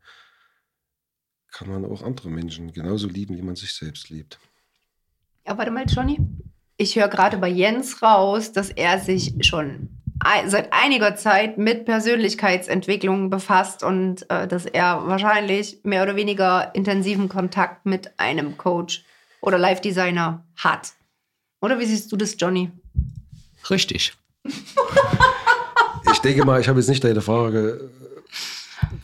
kann 1.55 1.69
man 1.69 1.85
auch 1.85 2.03
andere 2.03 2.29
Menschen 2.31 2.73
genauso 2.73 3.09
lieben, 3.09 3.37
wie 3.37 3.43
man 3.43 3.55
sich 3.55 3.73
selbst 3.73 4.11
liebt. 4.11 4.39
Ja, 5.47 5.57
warte 5.57 5.71
mal, 5.71 5.85
Johnny. 5.87 6.19
Ich 6.77 6.97
höre 6.97 7.09
gerade 7.09 7.39
bei 7.39 7.49
Jens 7.49 8.03
raus, 8.03 8.53
dass 8.53 8.71
er 8.71 8.99
sich 8.99 9.35
schon 9.41 9.89
seit 10.47 10.73
einiger 10.73 11.15
Zeit 11.15 11.59
mit 11.59 11.85
Persönlichkeitsentwicklung 11.85 13.31
befasst 13.31 13.85
und 13.85 14.29
äh, 14.31 14.49
dass 14.49 14.67
er 14.67 15.07
wahrscheinlich 15.07 15.79
mehr 15.85 16.03
oder 16.03 16.17
weniger 16.17 16.75
intensiven 16.75 17.29
Kontakt 17.29 17.87
mit 17.87 18.19
einem 18.19 18.57
Coach 18.57 19.05
oder 19.41 19.59
Live-Designer 19.59 20.45
hat. 20.57 20.95
Oder 21.61 21.79
wie 21.79 21.85
siehst 21.85 22.11
du 22.11 22.17
das, 22.17 22.37
Johnny? 22.39 22.71
Richtig. 23.71 24.15
ich 26.13 26.19
denke 26.19 26.45
mal, 26.45 26.61
ich 26.61 26.69
habe 26.69 26.81
jetzt 26.81 26.89
nicht 26.89 27.05
deine 27.05 27.21
Frage 27.21 27.91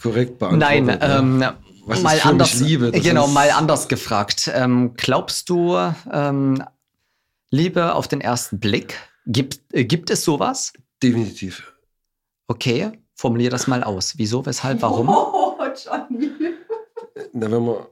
korrekt 0.03 0.39
beantwortet. 0.39 0.87
Nein, 0.87 0.99
ähm, 1.01 1.45
Was 1.91 2.03
mal 2.03 2.21
anders, 2.23 2.61
Liebe? 2.61 2.93
Das 2.93 3.03
genau, 3.03 3.27
mal 3.27 3.51
anders 3.51 3.89
gefragt. 3.89 4.51
Ähm, 4.55 4.95
glaubst 4.97 5.49
du, 5.51 5.77
ähm, 6.13 6.63
Liebe 7.51 7.95
auf 7.95 8.07
den 8.07 8.21
ersten 8.21 8.61
Blick, 8.61 8.97
gibt, 9.27 9.61
äh, 9.73 9.85
gibt 9.85 10.09
es 10.11 10.23
sowas? 10.23 10.73
Definitiv. 11.03 11.73
Okay, 12.47 12.93
formulier 13.15 13.51
das 13.51 13.67
mal 13.67 13.83
aus. 13.83 14.15
Wieso, 14.17 14.47
weshalb, 14.47 14.83
warum? 14.83 15.09
Oh, 15.61 15.67
Johnny. 15.85 16.31
Na, 17.33 17.51
wenn 17.51 17.65
wir. 17.65 17.91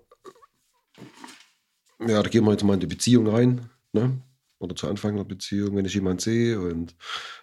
Ja, 2.07 2.23
da 2.23 2.29
gehen 2.31 2.45
wir 2.45 2.53
jetzt 2.53 2.65
mal 2.65 2.75
in 2.75 2.81
die 2.81 2.87
Beziehung 2.87 3.27
rein. 3.27 3.69
Ne? 3.93 4.23
Oder 4.59 4.75
zu 4.75 4.89
Anfang 4.89 5.17
der 5.17 5.25
Beziehung, 5.25 5.77
wenn 5.77 5.85
ich 5.85 5.95
jemanden 5.95 6.21
sehe 6.21 6.59
und 6.59 6.97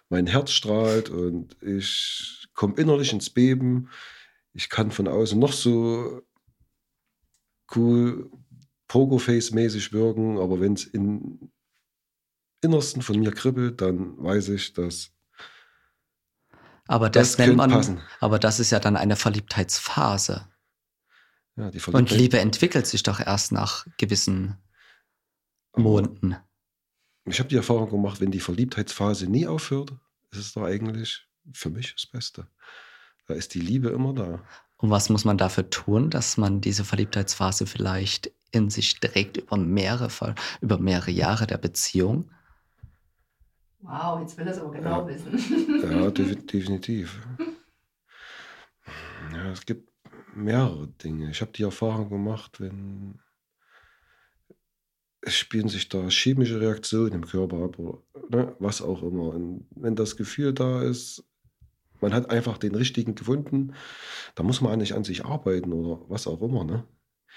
mein 0.09 0.25
Herz 0.25 0.51
strahlt 0.51 1.09
und 1.09 1.55
ich 1.61 2.47
komme 2.53 2.75
innerlich 2.77 3.13
ins 3.13 3.29
Beben. 3.29 3.89
Ich 4.53 4.69
kann 4.69 4.91
von 4.91 5.07
außen 5.07 5.37
noch 5.37 5.53
so 5.53 6.23
cool 7.76 8.30
Pokerface-mäßig 8.88 9.93
wirken, 9.93 10.38
aber 10.38 10.59
wenn 10.59 10.74
es 10.74 10.86
im 10.86 11.51
Innersten 12.61 13.01
von 13.01 13.20
mir 13.20 13.32
kribbelt, 13.32 13.82
dann 13.82 14.22
weiß 14.22 14.49
ich, 14.49 14.74
dass 14.74 15.11
aber 16.88 17.09
das, 17.09 17.32
das 17.32 17.38
nennt 17.39 17.57
man, 17.57 17.72
passen. 17.72 18.01
aber 18.20 18.38
das 18.38 18.59
ist 18.59 18.72
ja 18.72 18.80
dann 18.80 18.95
eine 18.95 19.16
Verliebtheitsphase. 19.16 20.47
Ja, 21.55 21.72
die 21.72 21.80
Verliebtheit 21.80 22.11
Und 22.11 22.18
Liebe 22.18 22.39
entwickelt 22.39 22.86
sich 22.86 23.01
doch 23.01 23.20
erst 23.20 23.51
nach 23.51 23.88
gewissen 23.97 24.57
Monaten. 25.76 26.36
Ich 27.26 27.39
habe 27.39 27.49
die 27.49 27.55
Erfahrung 27.55 27.89
gemacht, 27.89 28.22
wenn 28.22 28.32
die 28.32 28.39
Verliebtheitsphase 28.39 29.28
nie 29.28 29.47
aufhört, 29.47 29.93
ist 30.32 30.39
es 30.39 30.53
doch 30.53 30.63
eigentlich 30.63 31.28
für 31.53 31.70
mich 31.72 31.93
das 31.95 32.05
Beste. 32.05 32.47
Da 33.26 33.34
ist 33.34 33.55
die 33.55 33.61
Liebe 33.61 33.89
immer 33.89 34.13
da. 34.13 34.43
Und 34.78 34.89
was 34.89 35.09
muss 35.09 35.26
man 35.26 35.38
dafür 35.38 35.69
tun, 35.69 36.09
dass 36.09 36.38
man 36.38 36.61
diese 36.61 36.84
Verliebtheitsphase 36.84 37.65
vielleicht 37.65 38.32
in 38.51 38.69
sich 38.69 38.99
trägt 38.99 39.38
über 39.38 39.57
mehrere, 39.57 40.36
über 40.61 40.78
mehrere 40.78 41.11
Jahre 41.11 41.47
der 41.47 41.57
Beziehung? 41.57 42.30
Wow, 43.80 44.19
jetzt 44.19 44.38
will 44.38 44.47
er 44.47 44.53
es 44.53 44.59
aber 44.59 44.71
genau 44.71 45.07
ja. 45.07 45.07
wissen. 45.07 45.82
ja, 45.82 46.11
definitiv. 46.11 47.21
Ja, 49.34 49.51
es 49.51 49.65
gibt 49.65 49.91
mehrere 50.36 50.88
Dinge. 50.88 51.30
Ich 51.32 51.41
habe 51.41 51.51
die 51.51 51.63
Erfahrung 51.63 52.09
gemacht, 52.09 52.59
wenn 52.59 53.19
es 55.21 55.36
spielen 55.36 55.67
sich 55.67 55.89
da 55.89 56.07
chemische 56.09 56.61
Reaktionen 56.61 57.13
im 57.13 57.26
Körper 57.26 57.63
ab, 57.63 57.78
ne, 58.30 58.55
was 58.59 58.82
auch 58.82 59.01
immer. 59.01 59.34
Und 59.34 59.67
wenn 59.71 59.95
das 59.95 60.17
Gefühl 60.17 60.53
da 60.53 60.84
ist, 60.84 61.23
man 62.01 62.13
hat 62.13 62.29
einfach 62.29 62.57
den 62.57 62.75
richtigen 62.75 63.15
gefunden, 63.15 63.73
da 64.35 64.43
muss 64.43 64.61
man 64.61 64.73
eigentlich 64.73 64.95
an 64.95 65.03
sich 65.03 65.25
arbeiten 65.25 65.73
oder 65.73 66.01
was 66.07 66.27
auch 66.27 66.41
immer. 66.41 66.63
Ne? 66.63 66.83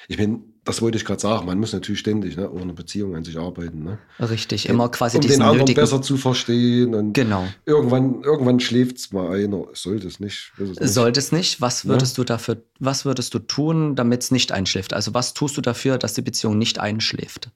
Ich 0.06 0.16
meine, 0.16 0.40
das 0.64 0.80
wollte 0.80 0.96
ich 0.96 1.04
gerade 1.04 1.20
sagen, 1.20 1.46
man 1.46 1.58
muss 1.58 1.72
natürlich 1.72 1.98
ständig 1.98 2.36
ne, 2.36 2.48
eine 2.48 2.72
Beziehung 2.72 3.16
an 3.16 3.24
sich 3.24 3.36
arbeiten. 3.36 3.82
Ne? 3.82 3.98
Richtig, 4.20 4.68
immer 4.68 4.90
quasi 4.90 5.16
um 5.16 5.22
den 5.22 5.42
anderen 5.42 5.58
nötigen... 5.58 5.80
besser 5.80 6.00
zu 6.00 6.16
verstehen. 6.16 6.94
Und 6.94 7.14
genau. 7.14 7.48
Irgendwann, 7.66 8.22
irgendwann 8.22 8.60
schläft 8.60 8.98
es 8.98 9.12
mal 9.12 9.34
einer. 9.34 9.66
Sollte 9.72 10.06
es 10.06 10.20
nicht. 10.20 10.52
Nicht. 10.58 10.78
Sollte 10.80 11.18
es 11.18 11.32
nicht. 11.32 11.60
Was 11.60 11.86
würdest 11.86 12.16
ja? 12.16 12.22
du 12.22 12.26
dafür, 12.26 12.62
was 12.78 13.04
würdest 13.04 13.34
du 13.34 13.40
tun, 13.40 13.96
damit 13.96 14.22
es 14.22 14.30
nicht 14.30 14.52
einschläft? 14.52 14.94
Also 14.94 15.14
was 15.14 15.34
tust 15.34 15.56
du 15.56 15.60
dafür, 15.60 15.98
dass 15.98 16.14
die 16.14 16.22
Beziehung 16.22 16.58
nicht 16.58 16.78
einschläft? 16.78 17.50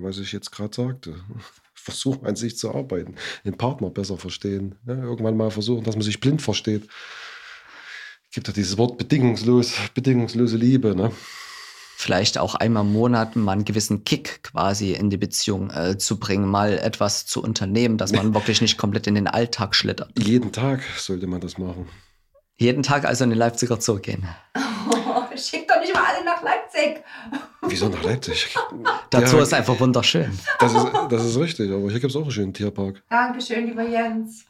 Was 0.00 0.18
ich 0.18 0.32
jetzt 0.32 0.50
gerade 0.50 0.74
sagte. 0.74 1.14
Versuchen 1.82 2.26
an 2.26 2.36
sich 2.36 2.56
zu 2.56 2.74
arbeiten, 2.74 3.16
den 3.44 3.56
Partner 3.56 3.90
besser 3.90 4.16
verstehen. 4.16 4.76
Ja, 4.86 4.94
irgendwann 4.94 5.36
mal 5.36 5.50
versuchen, 5.50 5.84
dass 5.84 5.96
man 5.96 6.02
sich 6.02 6.20
blind 6.20 6.42
versteht 6.42 6.88
gibt 8.34 8.48
ja 8.48 8.54
dieses 8.54 8.78
Wort 8.78 8.96
bedingungslos, 8.96 9.74
bedingungslose 9.94 10.56
Liebe. 10.56 10.96
Ne? 10.96 11.12
vielleicht 12.02 12.38
auch 12.38 12.56
einmal 12.56 12.84
im 12.84 12.92
Monat 12.92 13.36
mal 13.36 13.52
einen 13.52 13.64
gewissen 13.64 14.04
Kick 14.04 14.42
quasi 14.42 14.92
in 14.92 15.08
die 15.08 15.16
Beziehung 15.16 15.70
äh, 15.70 15.96
zu 15.98 16.18
bringen, 16.18 16.48
mal 16.48 16.78
etwas 16.78 17.26
zu 17.26 17.40
unternehmen, 17.40 17.96
dass 17.96 18.12
man 18.12 18.34
wirklich 18.34 18.60
nicht 18.60 18.76
komplett 18.76 19.06
in 19.06 19.14
den 19.14 19.28
Alltag 19.28 19.74
schlittert. 19.74 20.10
Jeden 20.18 20.52
Tag 20.52 20.82
sollte 20.98 21.26
man 21.28 21.40
das 21.40 21.58
machen. 21.58 21.88
Jeden 22.56 22.82
Tag 22.82 23.04
also 23.04 23.24
in 23.24 23.30
den 23.30 23.38
Leipziger 23.38 23.80
Zoo 23.80 23.98
gehen. 23.98 24.28
Oh, 24.56 25.01
schick 25.36 25.68
doch 25.68 25.80
nicht 25.80 25.94
mal 25.94 26.02
alle 26.04 26.24
nach 26.24 26.42
Leipzig. 26.42 27.02
Wieso 27.62 27.88
nach 27.88 28.02
Leipzig? 28.02 28.54
Der 29.12 29.26
Zoo 29.26 29.38
ist 29.38 29.54
einfach 29.54 29.78
wunderschön. 29.78 30.38
Das 30.58 30.74
ist, 30.74 30.86
das 31.10 31.24
ist 31.24 31.38
richtig, 31.38 31.70
aber 31.70 31.90
hier 31.90 32.00
gibt 32.00 32.10
es 32.10 32.16
auch 32.16 32.22
einen 32.22 32.30
schönen 32.30 32.54
Tierpark. 32.54 33.02
Dankeschön, 33.08 33.66
lieber 33.66 33.82
Jens. 33.82 34.44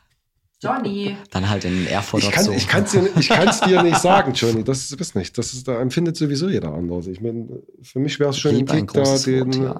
Johnny. 0.62 1.16
Dann 1.30 1.50
halt 1.50 1.64
in 1.64 1.86
Erfurt 1.88 2.22
ich 2.22 2.30
kann, 2.30 2.44
Zoo. 2.44 2.52
Ich 2.52 2.68
kann 2.68 2.84
es 2.84 2.92
dir, 2.92 3.66
dir 3.66 3.82
nicht 3.82 3.98
sagen, 4.00 4.32
Johnny. 4.32 4.62
Das 4.62 4.92
ist 4.92 5.14
nicht. 5.16 5.36
Das 5.36 5.52
ist, 5.52 5.66
da 5.66 5.80
empfindet 5.80 6.16
sowieso 6.16 6.48
jeder 6.48 6.72
anders. 6.72 7.08
Ich 7.08 7.20
meine, 7.20 7.48
für 7.82 7.98
mich 7.98 8.20
wäre 8.20 8.30
es 8.30 8.38
schon 8.38 8.54
ein 8.54 8.66
Kick, 8.66 8.92
da 8.92 9.18
den, 9.18 9.52
ja. 9.52 9.76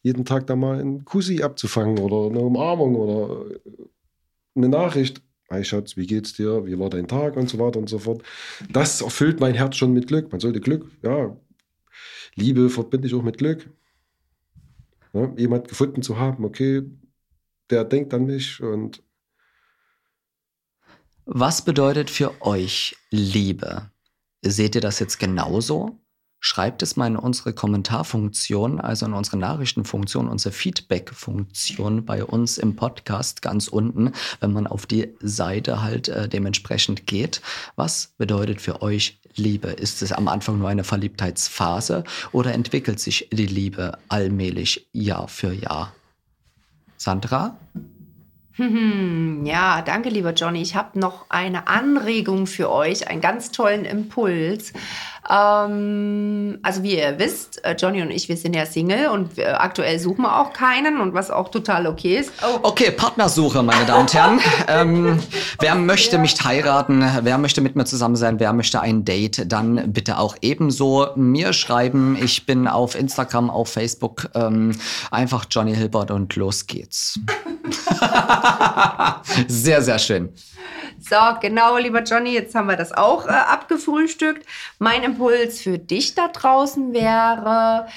jeden 0.00 0.24
Tag 0.24 0.46
da 0.46 0.56
mal 0.56 0.80
einen 0.80 1.04
Kussi 1.04 1.42
abzufangen 1.42 1.98
oder 1.98 2.30
eine 2.30 2.40
Umarmung 2.40 2.94
oder 2.94 3.44
eine 4.56 4.68
Nachricht. 4.70 5.20
Hey 5.52 5.64
Schatz, 5.64 5.98
wie 5.98 6.06
geht's 6.06 6.32
dir? 6.32 6.64
Wie 6.64 6.78
war 6.78 6.88
dein 6.88 7.06
Tag? 7.06 7.36
Und 7.36 7.50
so 7.50 7.58
weiter 7.58 7.78
und 7.78 7.88
so 7.88 7.98
fort. 7.98 8.22
Das 8.70 9.02
erfüllt 9.02 9.38
mein 9.38 9.54
Herz 9.54 9.76
schon 9.76 9.92
mit 9.92 10.06
Glück. 10.06 10.32
Man 10.32 10.40
sollte 10.40 10.60
Glück, 10.60 10.90
ja, 11.02 11.36
Liebe 12.34 12.70
verbinde 12.70 13.06
ich 13.06 13.14
auch 13.14 13.22
mit 13.22 13.36
Glück. 13.36 13.68
Ja, 15.12 15.30
jemand 15.36 15.68
gefunden 15.68 16.00
zu 16.00 16.18
haben, 16.18 16.46
okay, 16.46 16.82
der 17.68 17.84
denkt 17.84 18.14
an 18.14 18.24
mich 18.24 18.62
und 18.62 19.02
was 21.26 21.64
bedeutet 21.64 22.08
für 22.08 22.40
euch 22.40 22.96
Liebe? 23.10 23.90
Seht 24.40 24.74
ihr 24.74 24.80
das 24.80 24.98
jetzt 24.98 25.18
genauso? 25.18 26.01
Schreibt 26.44 26.82
es 26.82 26.96
mal 26.96 27.06
in 27.06 27.14
unsere 27.14 27.52
Kommentarfunktion, 27.52 28.80
also 28.80 29.06
in 29.06 29.12
unsere 29.12 29.36
Nachrichtenfunktion, 29.36 30.26
unsere 30.26 30.52
Feedback-Funktion 30.52 32.04
bei 32.04 32.24
uns 32.24 32.58
im 32.58 32.74
Podcast 32.74 33.42
ganz 33.42 33.68
unten, 33.68 34.10
wenn 34.40 34.52
man 34.52 34.66
auf 34.66 34.84
die 34.86 35.14
Seite 35.20 35.82
halt 35.82 36.08
äh, 36.08 36.28
dementsprechend 36.28 37.06
geht. 37.06 37.42
Was 37.76 38.08
bedeutet 38.18 38.60
für 38.60 38.82
euch 38.82 39.20
Liebe? 39.36 39.68
Ist 39.68 40.02
es 40.02 40.10
am 40.10 40.26
Anfang 40.26 40.58
nur 40.58 40.68
eine 40.68 40.82
Verliebtheitsphase 40.82 42.02
oder 42.32 42.52
entwickelt 42.52 42.98
sich 42.98 43.28
die 43.30 43.46
Liebe 43.46 43.96
allmählich 44.08 44.88
Jahr 44.92 45.28
für 45.28 45.52
Jahr? 45.52 45.94
Sandra? 46.96 47.56
Ja, 49.44 49.82
danke, 49.82 50.08
lieber 50.08 50.32
Johnny. 50.34 50.62
Ich 50.62 50.76
habe 50.76 50.98
noch 50.98 51.26
eine 51.30 51.66
Anregung 51.66 52.46
für 52.46 52.70
euch, 52.70 53.08
einen 53.08 53.20
ganz 53.20 53.50
tollen 53.50 53.84
Impuls. 53.84 54.72
Ähm, 55.30 56.58
also 56.62 56.82
wie 56.82 56.98
ihr 56.98 57.18
wisst, 57.18 57.64
äh, 57.64 57.74
Johnny 57.78 58.02
und 58.02 58.10
ich, 58.10 58.28
wir 58.28 58.36
sind 58.36 58.56
ja 58.56 58.66
Single 58.66 59.08
und 59.08 59.36
wir, 59.36 59.60
aktuell 59.60 59.98
suchen 59.98 60.22
wir 60.22 60.40
auch 60.40 60.52
keinen 60.52 61.00
und 61.00 61.14
was 61.14 61.30
auch 61.30 61.50
total 61.50 61.86
okay 61.86 62.18
ist. 62.18 62.32
Oh. 62.42 62.58
Okay, 62.62 62.90
Partnersuche, 62.90 63.62
meine 63.62 63.86
Damen 63.86 64.02
und 64.02 64.14
Herren. 64.14 64.40
ähm, 64.68 65.18
wer 65.60 65.74
möchte 65.74 66.18
mich 66.18 66.42
heiraten? 66.42 67.04
Wer 67.22 67.38
möchte 67.38 67.60
mit 67.60 67.76
mir 67.76 67.84
zusammen 67.84 68.16
sein? 68.16 68.40
Wer 68.40 68.52
möchte 68.52 68.80
ein 68.80 69.04
Date? 69.04 69.50
Dann 69.50 69.92
bitte 69.92 70.18
auch 70.18 70.36
ebenso 70.40 71.08
mir 71.14 71.52
schreiben. 71.52 72.16
Ich 72.20 72.44
bin 72.46 72.66
auf 72.66 72.94
Instagram, 72.94 73.50
auf 73.50 73.68
Facebook. 73.68 74.28
Ähm, 74.34 74.76
einfach 75.10 75.46
Johnny 75.50 75.74
Hilbert 75.74 76.10
und 76.10 76.34
los 76.36 76.66
geht's. 76.66 77.20
sehr, 79.48 79.82
sehr 79.82 79.98
schön. 79.98 80.30
So, 81.02 81.16
genau, 81.40 81.78
lieber 81.78 82.04
Johnny, 82.04 82.32
jetzt 82.32 82.54
haben 82.54 82.68
wir 82.68 82.76
das 82.76 82.92
auch 82.92 83.26
äh, 83.26 83.30
abgefrühstückt. 83.30 84.46
Mein 84.78 85.02
Impuls 85.02 85.60
für 85.60 85.76
dich 85.76 86.14
da 86.14 86.28
draußen 86.28 86.92
wäre, 86.92 87.88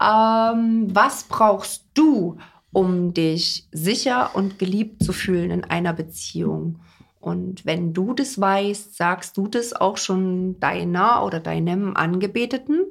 ähm, 0.00 0.88
was 0.90 1.24
brauchst 1.24 1.84
du, 1.92 2.38
um 2.72 3.12
dich 3.12 3.68
sicher 3.70 4.30
und 4.34 4.58
geliebt 4.58 5.04
zu 5.04 5.12
fühlen 5.12 5.50
in 5.50 5.64
einer 5.64 5.92
Beziehung? 5.92 6.80
Und 7.20 7.66
wenn 7.66 7.92
du 7.92 8.14
das 8.14 8.40
weißt, 8.40 8.96
sagst 8.96 9.36
du 9.36 9.48
das 9.48 9.74
auch 9.74 9.98
schon 9.98 10.58
deiner 10.58 11.24
oder 11.24 11.40
deinem 11.40 11.96
Angebeteten? 11.96 12.86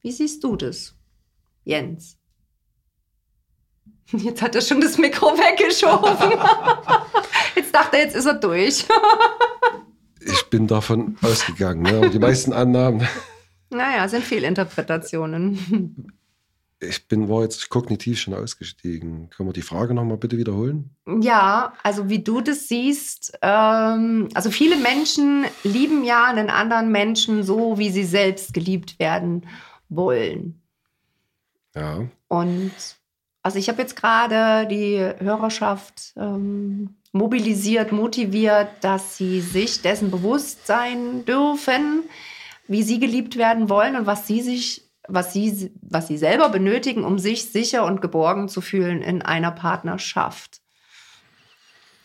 Wie 0.00 0.12
siehst 0.12 0.42
du 0.42 0.56
das, 0.56 0.94
Jens? 1.64 2.16
Jetzt 4.12 4.40
hat 4.40 4.54
er 4.54 4.62
schon 4.62 4.80
das 4.80 4.96
Mikro 4.96 5.26
weggeschoben. 5.36 6.16
Dachte 7.76 7.98
jetzt 7.98 8.16
ist 8.16 8.24
er 8.24 8.32
durch. 8.32 8.86
ich 10.20 10.48
bin 10.48 10.66
davon 10.66 11.18
ausgegangen. 11.20 11.82
Ne? 11.82 12.08
Die 12.08 12.18
meisten 12.18 12.54
Annahmen. 12.54 13.06
Naja, 13.68 14.08
sind 14.08 14.24
Fehlinterpretationen. 14.24 16.10
Ich 16.80 17.06
bin, 17.06 17.28
war 17.28 17.42
jetzt 17.42 17.68
kognitiv 17.68 18.18
schon 18.18 18.32
ausgestiegen. 18.32 19.28
Können 19.28 19.50
wir 19.50 19.52
die 19.52 19.60
Frage 19.60 19.92
nochmal 19.92 20.16
bitte 20.16 20.38
wiederholen? 20.38 20.96
Ja, 21.20 21.74
also 21.82 22.08
wie 22.08 22.22
du 22.24 22.40
das 22.40 22.66
siehst, 22.66 23.38
ähm, 23.42 24.30
also 24.32 24.50
viele 24.50 24.76
Menschen 24.76 25.44
lieben 25.62 26.02
ja 26.02 26.24
einen 26.24 26.48
anderen 26.48 26.90
Menschen 26.90 27.42
so, 27.42 27.76
wie 27.76 27.90
sie 27.90 28.04
selbst 28.04 28.54
geliebt 28.54 28.98
werden 28.98 29.46
wollen. 29.90 30.62
Ja. 31.74 32.06
Und 32.28 32.72
also 33.42 33.58
ich 33.58 33.68
habe 33.68 33.82
jetzt 33.82 33.96
gerade 33.96 34.66
die 34.66 34.98
Hörerschaft 34.98 36.14
ähm, 36.16 36.95
mobilisiert, 37.12 37.92
motiviert, 37.92 38.68
dass 38.80 39.16
sie 39.16 39.40
sich 39.40 39.82
dessen 39.82 40.10
bewusst 40.10 40.66
sein 40.66 41.24
dürfen, 41.24 42.04
wie 42.68 42.82
sie 42.82 42.98
geliebt 42.98 43.36
werden 43.36 43.68
wollen 43.68 43.96
und 43.96 44.06
was 44.06 44.26
sie 44.26 44.42
sich 44.42 44.82
was 45.08 45.32
sie, 45.32 45.72
was 45.82 46.08
sie 46.08 46.18
selber 46.18 46.48
benötigen, 46.48 47.04
um 47.04 47.20
sich 47.20 47.52
sicher 47.52 47.84
und 47.84 48.02
geborgen 48.02 48.48
zu 48.48 48.60
fühlen 48.60 49.02
in 49.02 49.22
einer 49.22 49.52
Partnerschaft. 49.52 50.60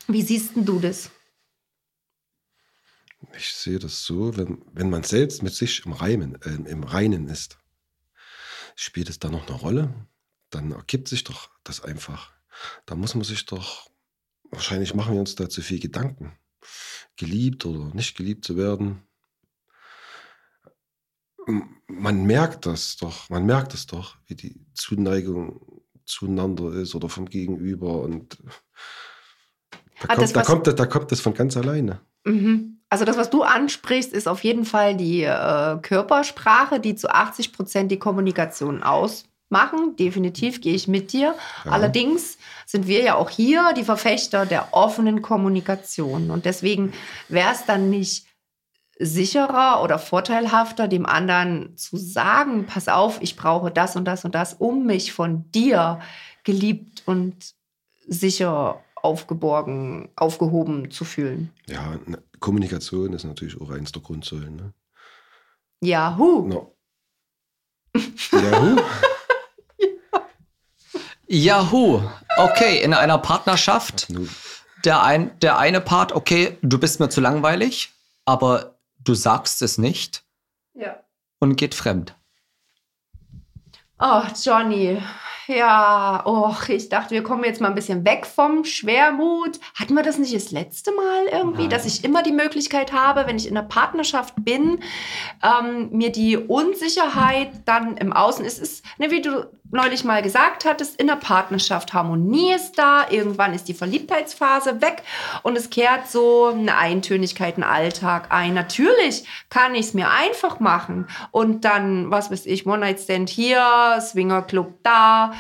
Wie 0.08 0.22
siehst 0.22 0.52
du 0.54 0.80
das? 0.80 1.10
Ich 3.36 3.56
sehe 3.56 3.80
das 3.80 4.06
so, 4.06 4.38
wenn, 4.38 4.62
wenn 4.72 4.92
man 4.92 5.02
selbst 5.02 5.42
mit 5.42 5.56
sich 5.56 5.84
im, 5.84 5.94
Reimen, 5.94 6.40
äh, 6.44 6.70
im 6.70 6.84
Reinen 6.84 7.28
ist, 7.28 7.58
spielt 8.76 9.10
es 9.10 9.18
da 9.18 9.30
noch 9.30 9.48
eine 9.48 9.58
Rolle? 9.58 9.92
dann 10.52 10.72
ergibt 10.72 11.08
sich 11.08 11.24
doch 11.24 11.50
das 11.64 11.82
einfach. 11.84 12.32
Da 12.86 12.96
muss 12.96 13.16
man 13.16 13.24
sich 13.24 13.46
doch, 13.46 13.90
wahrscheinlich 14.52 14.94
machen 14.94 15.14
wir 15.14 15.20
uns 15.20 15.36
da 15.36 15.50
zu 15.50 15.62
viel 15.62 15.80
Gedanken, 15.80 16.34
geliebt 17.18 17.66
oder 17.66 17.94
nicht 17.96 18.16
geliebt 18.16 18.46
zu 18.46 18.58
werden. 18.58 19.02
Man 21.88 22.26
merkt 22.26 22.66
das 22.66 22.98
doch, 22.98 23.30
man 23.30 23.46
merkt 23.46 23.74
es 23.74 23.88
doch, 23.88 24.18
wie 24.28 24.36
die 24.36 24.66
Zuneigung 24.74 25.82
zueinander 26.06 26.74
ist 26.74 26.94
oder 26.94 27.10
vom 27.10 27.26
Gegenüber 27.26 28.02
und 28.02 28.38
da, 30.02 30.08
kommt, 30.08 30.22
das, 30.22 30.34
da, 30.34 30.44
kommt, 30.44 30.68
da 30.68 30.86
kommt 30.86 31.12
das 31.12 31.22
von 31.22 31.34
ganz 31.34 31.58
alleine. 31.58 32.02
Mhm. 32.26 32.80
Also 32.90 33.06
das, 33.06 33.18
was 33.18 33.30
du 33.30 33.44
ansprichst, 33.44 34.12
ist 34.12 34.28
auf 34.28 34.44
jeden 34.44 34.66
Fall 34.66 34.98
die 34.98 35.24
äh, 35.24 35.78
Körpersprache, 35.82 36.80
die 36.80 36.96
zu 36.96 37.10
80 37.10 37.54
Prozent 37.54 37.92
die 37.92 38.00
Kommunikation 38.00 38.84
aus 38.84 39.31
machen. 39.52 39.96
Definitiv 39.96 40.62
gehe 40.62 40.74
ich 40.74 40.88
mit 40.88 41.14
dir. 41.14 41.36
Ja. 41.66 41.72
Allerdings 41.72 42.38
sind 42.66 42.88
wir 42.88 43.04
ja 43.04 43.16
auch 43.16 43.30
hier 43.30 43.74
die 43.76 43.84
Verfechter 43.84 44.46
der 44.46 44.70
offenen 44.72 45.22
Kommunikation. 45.22 46.32
Und 46.32 46.46
deswegen 46.46 46.94
wäre 47.28 47.52
es 47.52 47.66
dann 47.66 47.90
nicht 47.90 48.26
sicherer 48.98 49.82
oder 49.84 49.98
vorteilhafter, 50.00 50.88
dem 50.88 51.06
anderen 51.06 51.76
zu 51.76 51.98
sagen, 51.98 52.66
pass 52.66 52.88
auf, 52.88 53.22
ich 53.22 53.36
brauche 53.36 53.72
das 53.72 53.96
und 53.96 54.06
das 54.06 54.26
und 54.26 54.36
das, 54.36 54.54
um 54.54 54.86
mich 54.86 55.12
von 55.12 55.52
dir 55.52 56.00
geliebt 56.44 57.04
und 57.06 57.36
sicher 58.08 58.84
aufgeborgen, 58.96 60.10
aufgehoben 60.16 60.92
zu 60.92 61.06
fühlen. 61.06 61.52
Ja, 61.68 61.96
ne, 62.06 62.22
Kommunikation 62.40 63.14
ist 63.14 63.24
natürlich 63.24 63.60
auch 63.60 63.72
eins 63.72 63.92
der 63.92 64.02
Grundsäulen. 64.02 64.56
Ne? 64.56 64.74
Yahoo! 65.82 66.48
No. 66.48 66.76
Yahoo! 68.32 68.78
Yahoo. 71.32 72.02
Okay, 72.38 72.82
in 72.84 72.94
einer 72.94 73.18
Partnerschaft. 73.18 74.08
Der, 74.84 75.02
ein, 75.04 75.40
der 75.40 75.58
eine 75.58 75.80
Part, 75.80 76.12
okay, 76.12 76.58
du 76.62 76.78
bist 76.78 77.00
mir 77.00 77.08
zu 77.08 77.22
langweilig, 77.22 77.94
aber 78.26 78.76
du 79.00 79.14
sagst 79.14 79.62
es 79.62 79.78
nicht. 79.78 80.24
Ja. 80.74 80.98
Und 81.40 81.56
geht 81.56 81.74
fremd. 81.74 82.16
Oh, 83.98 84.24
Johnny. 84.44 85.02
Ja, 85.58 86.24
oh, 86.26 86.54
ich 86.68 86.90
dachte, 86.90 87.14
wir 87.14 87.24
kommen 87.24 87.44
jetzt 87.44 87.62
mal 87.62 87.68
ein 87.68 87.76
bisschen 87.76 88.06
weg 88.06 88.26
vom 88.26 88.66
Schwermut. 88.66 89.60
Hatten 89.76 89.94
wir 89.94 90.04
das 90.04 90.18
nicht 90.18 90.36
das 90.36 90.52
letzte 90.52 90.92
Mal 90.92 91.26
irgendwie, 91.32 91.64
Nein. 91.64 91.70
dass 91.70 91.86
ich 91.86 92.04
immer 92.04 92.24
die 92.24 92.32
Möglichkeit 92.32 92.94
habe, 92.94 93.28
wenn 93.28 93.38
ich 93.38 93.48
in 93.48 93.58
einer 93.58 93.68
Partnerschaft 93.68 94.34
bin, 94.38 94.80
ähm, 95.44 95.90
mir 95.92 96.12
die 96.12 96.38
Unsicherheit 96.38 97.50
dann 97.66 97.98
im 97.98 98.14
Außen 98.14 98.46
ist, 98.46 98.60
ist, 98.60 98.86
ne, 98.98 99.12
wie 99.12 99.22
du 99.22 99.48
neulich 99.72 100.04
mal 100.04 100.22
gesagt 100.22 100.66
hattest, 100.66 101.00
in 101.00 101.08
der 101.08 101.16
Partnerschaft 101.16 101.94
Harmonie 101.94 102.54
ist 102.54 102.78
da, 102.78 103.10
irgendwann 103.10 103.54
ist 103.54 103.68
die 103.68 103.74
Verliebtheitsphase 103.74 104.82
weg 104.82 105.04
und 105.44 105.58
es 105.58 105.70
kehrt 105.70 106.10
so 106.10 106.48
eine 106.48 106.78
Eintönigkeit 106.78 107.56
in 107.56 107.62
den 107.62 107.70
Alltag 107.70 108.28
ein. 108.30 108.54
Natürlich 108.54 109.26
kann 109.50 109.74
ich 109.76 109.88
es 109.88 109.94
mir 109.94 110.10
einfach 110.10 110.60
machen 110.60 111.08
und 111.32 111.64
dann, 111.64 112.12
was 112.12 112.32
weiß 112.32 112.46
ich, 112.48 112.68
One-Night-Stand 112.68 113.30
hier, 113.30 113.98
Swinger-Club 114.02 114.80
da 114.84 115.34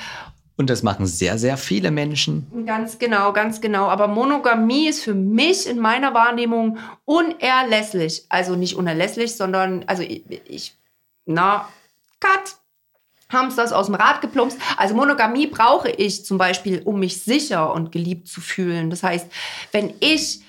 und 0.57 0.69
das 0.69 0.83
machen 0.83 1.07
sehr, 1.07 1.39
sehr 1.39 1.57
viele 1.57 1.89
Menschen. 1.89 2.45
Ganz 2.67 2.99
genau, 2.99 3.33
ganz 3.33 3.61
genau. 3.61 3.87
Aber 3.87 4.07
Monogamie 4.07 4.89
ist 4.89 5.03
für 5.03 5.15
mich 5.15 5.67
in 5.67 5.79
meiner 5.79 6.13
Wahrnehmung 6.13 6.77
unerlässlich. 7.05 8.25
Also 8.29 8.55
nicht 8.55 8.75
unerlässlich, 8.75 9.35
sondern, 9.35 9.83
also 9.87 10.03
ich, 10.03 10.23
ich 10.47 10.75
na, 11.25 11.67
cut, 12.19 12.57
Hamsters 13.31 13.71
aus 13.71 13.87
dem 13.87 13.95
Rad 13.95 14.21
geplumpst. 14.21 14.59
Also 14.77 14.93
Monogamie 14.93 15.47
brauche 15.47 15.89
ich 15.89 16.25
zum 16.25 16.37
Beispiel, 16.37 16.81
um 16.83 16.99
mich 16.99 17.23
sicher 17.23 17.73
und 17.73 17.91
geliebt 17.91 18.27
zu 18.27 18.41
fühlen. 18.41 18.89
Das 18.89 19.03
heißt, 19.03 19.27
wenn 19.71 19.93
ich 19.99 20.41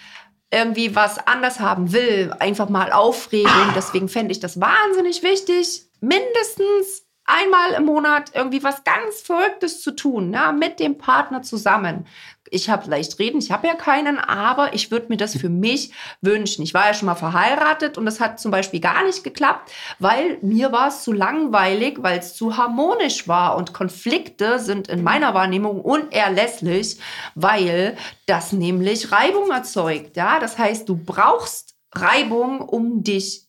irgendwie 0.51 0.95
was 0.95 1.19
anders 1.27 1.61
haben 1.61 1.93
will, 1.93 2.35
einfach 2.39 2.69
mal 2.69 2.93
Aufregung, 2.93 3.73
deswegen 3.75 4.09
fände 4.09 4.33
ich 4.33 4.41
das 4.41 4.61
wahnsinnig 4.61 5.23
wichtig, 5.23 5.87
mindestens 6.01 7.02
einmal 7.25 7.73
im 7.73 7.85
Monat 7.85 8.33
irgendwie 8.35 8.63
was 8.63 8.85
ganz 8.85 9.21
Verrücktes 9.23 9.81
zu 9.81 9.93
tun, 9.93 10.33
ja, 10.33 10.53
mit 10.53 10.81
dem 10.81 10.99
Partner 10.99 11.43
zusammen 11.43 12.07
ich 12.53 12.69
habe 12.69 12.89
leicht 12.91 13.19
reden, 13.19 13.39
ich 13.39 13.51
habe 13.51 13.67
ja 13.67 13.75
keinen, 13.75 14.19
aber 14.19 14.75
ich 14.75 14.91
würde 14.91 15.07
mir 15.09 15.17
das 15.17 15.37
für 15.37 15.49
mich 15.49 15.91
wünschen. 16.21 16.63
Ich 16.63 16.75
war 16.75 16.87
ja 16.87 16.95
schon 16.95 17.07
mal 17.07 17.15
verheiratet 17.15 17.99
und 17.99 18.05
das 18.05 18.21
hat 18.21 18.39
zum 18.39 18.51
Beispiel 18.51 18.81
gar 18.81 19.05
nicht 19.05 19.25
geklappt, 19.25 19.73
weil 19.99 20.39
mir 20.43 20.71
war 20.71 20.89
es 20.89 21.03
zu 21.03 21.13
langweilig, 21.13 22.03
weil 22.03 22.19
es 22.19 22.35
zu 22.35 22.57
harmonisch 22.57 23.27
war 23.27 23.57
und 23.57 23.73
Konflikte 23.73 24.59
sind 24.59 24.89
in 24.89 25.03
meiner 25.03 25.35
Wahrnehmung 25.35 25.81
unerlässlich, 25.81 26.99
weil 27.35 27.97
das 28.27 28.53
nämlich 28.53 29.11
Reibung 29.11 29.51
erzeugt. 29.51 30.17
Ja, 30.17 30.39
das 30.39 30.59
heißt, 30.59 30.89
du 30.89 30.97
brauchst 30.97 31.75
Reibung, 31.95 32.61
um 32.61 33.03
dich 33.03 33.49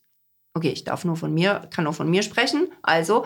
Okay, 0.55 0.69
ich 0.69 0.84
darf 0.84 1.03
nur 1.03 1.15
von 1.15 1.34
mir, 1.34 1.67
kann 1.74 1.86
nur 1.86 1.93
von 1.93 2.07
mir 2.07 2.21
sprechen. 2.21 2.67
Also, 2.84 3.26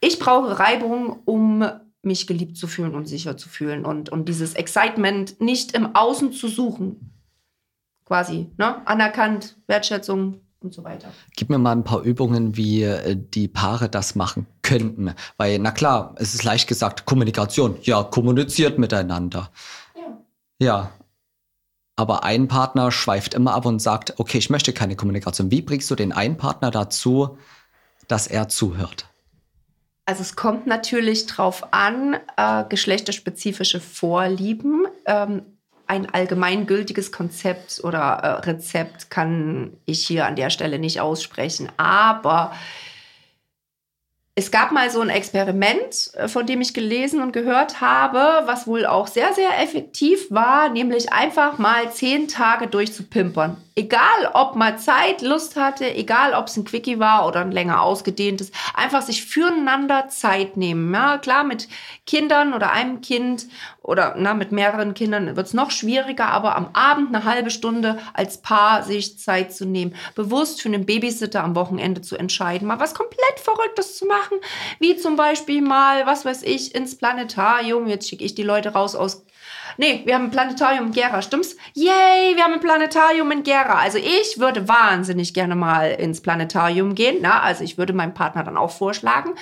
ich 0.00 0.18
brauche 0.18 0.58
Reibung, 0.58 1.20
um 1.24 1.64
mich 2.02 2.26
geliebt 2.26 2.56
zu 2.56 2.66
fühlen 2.66 2.94
und 2.94 3.06
sicher 3.06 3.36
zu 3.36 3.48
fühlen 3.48 3.84
und, 3.84 4.08
und 4.08 4.28
dieses 4.28 4.54
Excitement 4.54 5.40
nicht 5.40 5.72
im 5.72 5.94
Außen 5.94 6.32
zu 6.32 6.48
suchen. 6.48 7.12
Quasi, 8.04 8.50
ne? 8.56 8.86
Anerkannt, 8.86 9.56
Wertschätzung 9.66 10.40
und 10.60 10.72
so 10.72 10.84
weiter. 10.84 11.08
Gib 11.34 11.50
mir 11.50 11.58
mal 11.58 11.72
ein 11.72 11.84
paar 11.84 12.02
Übungen, 12.02 12.56
wie 12.56 12.84
äh, 12.84 13.16
die 13.16 13.48
Paare 13.48 13.88
das 13.88 14.14
machen 14.14 14.46
könnten. 14.62 15.12
Weil, 15.36 15.58
na 15.58 15.72
klar, 15.72 16.14
es 16.16 16.34
ist 16.34 16.44
leicht 16.44 16.68
gesagt, 16.68 17.04
Kommunikation. 17.04 17.76
Ja, 17.82 18.04
kommuniziert 18.04 18.78
miteinander. 18.78 19.50
Ja. 19.96 20.18
Ja. 20.60 20.90
Aber 21.96 22.24
ein 22.24 22.46
Partner 22.46 22.92
schweift 22.92 23.34
immer 23.34 23.54
ab 23.54 23.66
und 23.66 23.80
sagt, 23.80 24.14
okay, 24.18 24.38
ich 24.38 24.50
möchte 24.50 24.72
keine 24.72 24.96
Kommunikation. 24.96 25.50
Wie 25.50 25.62
bringst 25.62 25.90
du 25.90 25.94
den 25.94 26.12
einen 26.12 26.36
Partner 26.36 26.70
dazu, 26.70 27.38
dass 28.06 28.26
er 28.26 28.48
zuhört? 28.48 29.08
Also 30.06 30.22
es 30.22 30.36
kommt 30.36 30.68
natürlich 30.68 31.26
drauf 31.26 31.72
an, 31.72 32.16
äh, 32.36 32.64
geschlechterspezifische 32.68 33.80
Vorlieben. 33.80 34.86
Ähm, 35.04 35.42
ein 35.88 36.12
allgemeingültiges 36.12 37.10
Konzept 37.10 37.80
oder 37.82 37.98
äh, 37.98 38.28
Rezept 38.48 39.10
kann 39.10 39.72
ich 39.84 40.06
hier 40.06 40.26
an 40.26 40.36
der 40.36 40.50
Stelle 40.50 40.78
nicht 40.78 41.00
aussprechen. 41.00 41.68
Aber 41.76 42.52
es 44.38 44.50
gab 44.50 44.70
mal 44.70 44.90
so 44.90 45.00
ein 45.00 45.08
Experiment, 45.08 46.10
äh, 46.14 46.28
von 46.28 46.46
dem 46.46 46.60
ich 46.60 46.74
gelesen 46.74 47.22
und 47.22 47.32
gehört 47.32 47.80
habe, 47.80 48.46
was 48.46 48.66
wohl 48.66 48.84
auch 48.84 49.06
sehr, 49.06 49.32
sehr 49.32 49.62
effektiv 49.62 50.30
war, 50.30 50.68
nämlich 50.68 51.10
einfach 51.10 51.56
mal 51.56 51.90
zehn 51.90 52.28
Tage 52.28 52.66
durchzupimpern. 52.66 53.56
Egal, 53.78 54.30
ob 54.32 54.54
man 54.54 54.78
Zeit, 54.78 55.20
Lust 55.20 55.56
hatte, 55.56 55.94
egal, 55.94 56.32
ob 56.32 56.46
es 56.46 56.56
ein 56.56 56.64
Quickie 56.64 56.98
war 56.98 57.26
oder 57.26 57.40
ein 57.40 57.52
länger 57.52 57.82
ausgedehntes, 57.82 58.50
einfach 58.74 59.02
sich 59.02 59.24
füreinander 59.24 60.08
Zeit 60.08 60.56
nehmen. 60.56 60.92
Ja, 60.94 61.18
klar, 61.18 61.44
mit 61.44 61.68
Kindern 62.06 62.54
oder 62.54 62.72
einem 62.72 63.02
Kind 63.02 63.46
oder 63.82 64.14
na, 64.18 64.34
mit 64.34 64.50
mehreren 64.50 64.94
Kindern 64.94 65.36
wird 65.36 65.46
es 65.46 65.54
noch 65.54 65.70
schwieriger, 65.70 66.26
aber 66.26 66.56
am 66.56 66.70
Abend 66.72 67.14
eine 67.14 67.24
halbe 67.24 67.50
Stunde 67.50 67.98
als 68.14 68.40
Paar 68.42 68.82
sich 68.82 69.18
Zeit 69.18 69.54
zu 69.54 69.64
nehmen, 69.64 69.94
bewusst 70.14 70.60
für 70.60 70.68
einen 70.68 70.86
Babysitter 70.86 71.44
am 71.44 71.54
Wochenende 71.54 72.00
zu 72.00 72.16
entscheiden, 72.16 72.66
mal 72.66 72.80
was 72.80 72.94
komplett 72.94 73.38
Verrücktes 73.42 73.96
zu 73.96 74.06
machen, 74.06 74.25
wie 74.78 74.96
zum 74.96 75.16
Beispiel 75.16 75.62
mal, 75.62 76.06
was 76.06 76.24
weiß 76.24 76.42
ich, 76.42 76.74
ins 76.74 76.96
Planetarium. 76.96 77.86
Jetzt 77.86 78.08
schicke 78.08 78.24
ich 78.24 78.34
die 78.34 78.42
Leute 78.42 78.70
raus 78.70 78.94
aus 78.94 79.24
Nee, 79.78 80.02
wir 80.04 80.14
haben 80.14 80.24
ein 80.24 80.30
Planetarium 80.30 80.86
in 80.86 80.92
Gera, 80.92 81.20
stimmt's? 81.20 81.56
Yay, 81.74 82.34
wir 82.34 82.44
haben 82.44 82.54
ein 82.54 82.60
Planetarium 82.60 83.30
in 83.30 83.42
Gera. 83.42 83.78
Also 83.78 83.98
ich 83.98 84.38
würde 84.38 84.68
wahnsinnig 84.68 85.34
gerne 85.34 85.54
mal 85.54 85.90
ins 85.90 86.22
Planetarium 86.22 86.94
gehen. 86.94 87.18
Na, 87.20 87.40
also 87.40 87.62
ich 87.62 87.76
würde 87.76 87.92
meinem 87.92 88.14
Partner 88.14 88.42
dann 88.42 88.56
auch 88.56 88.70
vorschlagen, 88.70 89.34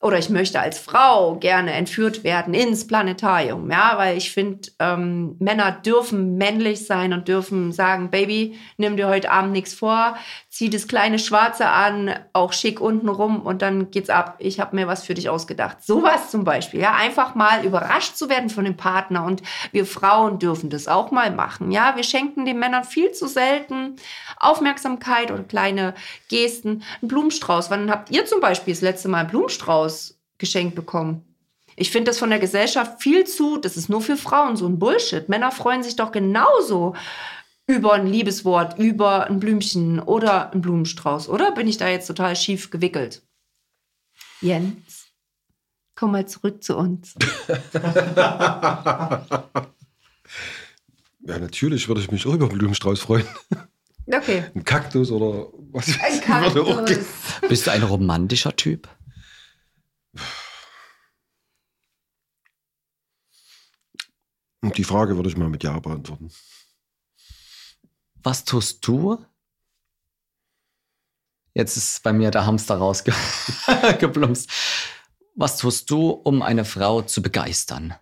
oder 0.00 0.18
ich 0.18 0.30
möchte 0.30 0.60
als 0.60 0.78
Frau 0.78 1.34
gerne 1.36 1.72
entführt 1.72 2.22
werden 2.22 2.54
ins 2.54 2.86
Planetarium, 2.86 3.68
ja, 3.68 3.94
weil 3.96 4.16
ich 4.16 4.30
finde, 4.30 4.70
ähm, 4.78 5.34
Männer 5.40 5.72
dürfen 5.72 6.36
männlich 6.36 6.86
sein 6.86 7.12
und 7.12 7.26
dürfen 7.26 7.72
sagen, 7.72 8.10
Baby, 8.10 8.56
nimm 8.76 8.96
dir 8.96 9.08
heute 9.08 9.32
Abend 9.32 9.52
nichts 9.52 9.74
vor, 9.74 10.16
zieh 10.58 10.70
das 10.70 10.88
kleine 10.88 11.20
Schwarze 11.20 11.68
an, 11.68 12.18
auch 12.32 12.52
schick 12.52 12.80
unten 12.80 13.08
rum 13.08 13.42
und 13.42 13.62
dann 13.62 13.92
geht's 13.92 14.10
ab. 14.10 14.34
Ich 14.40 14.58
habe 14.58 14.74
mir 14.74 14.88
was 14.88 15.04
für 15.04 15.14
dich 15.14 15.28
ausgedacht. 15.28 15.84
Sowas 15.84 16.32
zum 16.32 16.42
Beispiel, 16.42 16.80
ja, 16.80 16.94
einfach 16.94 17.36
mal 17.36 17.64
überrascht 17.64 18.16
zu 18.16 18.28
werden 18.28 18.50
von 18.50 18.64
dem 18.64 18.76
Partner 18.76 19.24
und 19.24 19.40
wir 19.70 19.86
Frauen 19.86 20.40
dürfen 20.40 20.68
das 20.68 20.88
auch 20.88 21.12
mal 21.12 21.30
machen, 21.30 21.70
ja. 21.70 21.94
Wir 21.94 22.02
schenken 22.02 22.44
den 22.44 22.58
Männern 22.58 22.82
viel 22.82 23.12
zu 23.12 23.28
selten 23.28 23.94
Aufmerksamkeit 24.36 25.30
oder 25.30 25.44
kleine 25.44 25.94
Gesten. 26.28 26.82
Ein 27.02 27.06
Blumenstrauß. 27.06 27.70
Wann 27.70 27.88
habt 27.88 28.10
ihr 28.10 28.26
zum 28.26 28.40
Beispiel 28.40 28.74
das 28.74 28.80
letzte 28.80 29.06
Mal 29.06 29.18
einen 29.18 29.30
Blumenstrauß 29.30 30.18
geschenkt 30.38 30.74
bekommen? 30.74 31.24
Ich 31.76 31.92
finde 31.92 32.10
das 32.10 32.18
von 32.18 32.30
der 32.30 32.40
Gesellschaft 32.40 33.00
viel 33.00 33.24
zu, 33.24 33.58
das 33.58 33.76
ist 33.76 33.88
nur 33.88 34.00
für 34.00 34.16
Frauen 34.16 34.56
so 34.56 34.66
ein 34.66 34.80
Bullshit. 34.80 35.28
Männer 35.28 35.52
freuen 35.52 35.84
sich 35.84 35.94
doch 35.94 36.10
genauso 36.10 36.96
über 37.68 37.92
ein 37.92 38.06
Liebeswort, 38.06 38.78
über 38.78 39.26
ein 39.26 39.38
Blümchen 39.38 40.00
oder 40.00 40.50
einen 40.50 40.62
Blumenstrauß, 40.62 41.28
oder? 41.28 41.52
Bin 41.52 41.68
ich 41.68 41.76
da 41.76 41.88
jetzt 41.88 42.06
total 42.06 42.34
schief 42.34 42.70
gewickelt? 42.70 43.22
Jens, 44.40 45.08
komm 45.94 46.12
mal 46.12 46.26
zurück 46.26 46.64
zu 46.64 46.76
uns. 46.78 47.14
ja, 47.74 49.26
natürlich 51.20 51.88
würde 51.88 52.00
ich 52.00 52.10
mich 52.10 52.26
auch 52.26 52.32
über 52.32 52.48
einen 52.48 52.58
Blumenstrauß 52.58 53.00
freuen. 53.00 53.26
Okay. 54.06 54.44
Ein 54.54 54.64
Kaktus 54.64 55.10
oder 55.10 55.52
was? 55.70 55.88
Ein 56.00 56.20
Kaktus. 56.22 57.06
Bist 57.46 57.66
du 57.66 57.70
ein 57.70 57.82
romantischer 57.82 58.56
Typ? 58.56 58.88
Und 64.62 64.78
die 64.78 64.84
Frage 64.84 65.16
würde 65.16 65.28
ich 65.28 65.36
mal 65.36 65.50
mit 65.50 65.62
Ja 65.62 65.78
beantworten. 65.78 66.30
Was 68.22 68.44
tust 68.44 68.86
du? 68.86 69.24
Jetzt 71.54 71.76
ist 71.76 72.02
bei 72.02 72.12
mir 72.12 72.30
der 72.30 72.46
Hamster 72.46 72.76
rausgeplumpst. 72.76 74.50
Was 75.34 75.56
tust 75.56 75.90
du, 75.90 76.10
um 76.10 76.42
eine 76.42 76.64
Frau 76.64 77.02
zu 77.02 77.22
begeistern? 77.22 77.94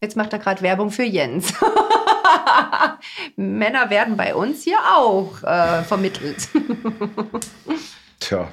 Jetzt 0.00 0.16
macht 0.16 0.32
er 0.32 0.38
gerade 0.38 0.62
Werbung 0.62 0.90
für 0.90 1.02
Jens. 1.02 1.52
Männer 3.36 3.90
werden 3.90 4.16
bei 4.16 4.34
uns 4.34 4.62
hier 4.62 4.78
auch 4.78 5.42
äh, 5.42 5.82
vermittelt. 5.82 6.48
Tja, 8.20 8.52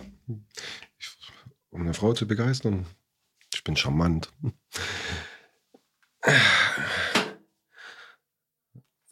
ich, 0.98 1.18
um 1.70 1.82
eine 1.82 1.94
Frau 1.94 2.14
zu 2.14 2.28
begeistern, 2.28 2.86
ich 3.54 3.64
bin 3.64 3.76
charmant. 3.76 4.32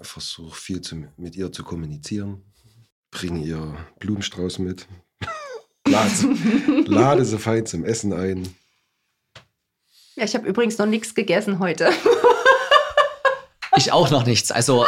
Versuche 0.02 0.56
viel 0.56 0.82
zu, 0.82 1.08
mit 1.18 1.36
ihr 1.36 1.52
zu 1.52 1.64
kommunizieren, 1.64 2.43
bringe 3.12 3.43
ihr 3.43 3.76
Blumenstrauß 4.00 4.60
mit, 4.60 4.88
lade, 5.88 6.12
lade 6.86 7.26
sie 7.26 7.38
fein 7.38 7.66
zum 7.66 7.84
Essen 7.84 8.14
ein. 8.14 8.47
Ja, 10.16 10.26
ich 10.26 10.36
habe 10.36 10.47
übrigens 10.47 10.78
noch 10.78 10.86
nichts 10.86 11.16
gegessen 11.16 11.60
heute. 11.60 11.91
Ich 13.80 13.91
auch 13.91 14.10
noch 14.10 14.26
nichts. 14.26 14.52
Also. 14.52 14.86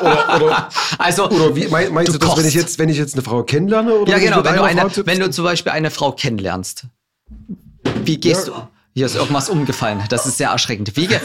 oder, 0.00 0.36
oder, 0.36 0.68
also, 0.98 1.28
oder 1.30 1.54
wie, 1.54 1.68
mein, 1.68 1.92
meinst 1.92 2.14
du, 2.14 2.18
du 2.18 2.26
das, 2.26 2.36
wenn 2.36 2.46
ich, 2.46 2.54
jetzt, 2.54 2.78
wenn 2.78 2.88
ich 2.88 2.96
jetzt 2.96 3.14
eine 3.14 3.22
Frau 3.22 3.44
kennenlerne? 3.44 3.94
Oder 3.94 4.12
ja, 4.12 4.18
genau. 4.18 4.44
Wenn 4.44 4.56
du, 4.56 4.62
eine, 4.62 5.06
wenn 5.06 5.20
du 5.20 5.30
zum 5.30 5.44
Beispiel 5.44 5.70
eine 5.72 5.90
Frau 5.90 6.12
kennenlernst 6.12 6.86
Wie 8.04 8.18
gehst 8.18 8.48
ja. 8.48 8.54
du? 8.54 8.68
Hier 8.94 9.06
ist 9.06 9.14
irgendwas 9.14 9.48
umgefallen. 9.48 10.04
Das 10.08 10.26
ist 10.26 10.36
sehr 10.38 10.50
erschreckend. 10.50 10.96
Wie 10.96 11.06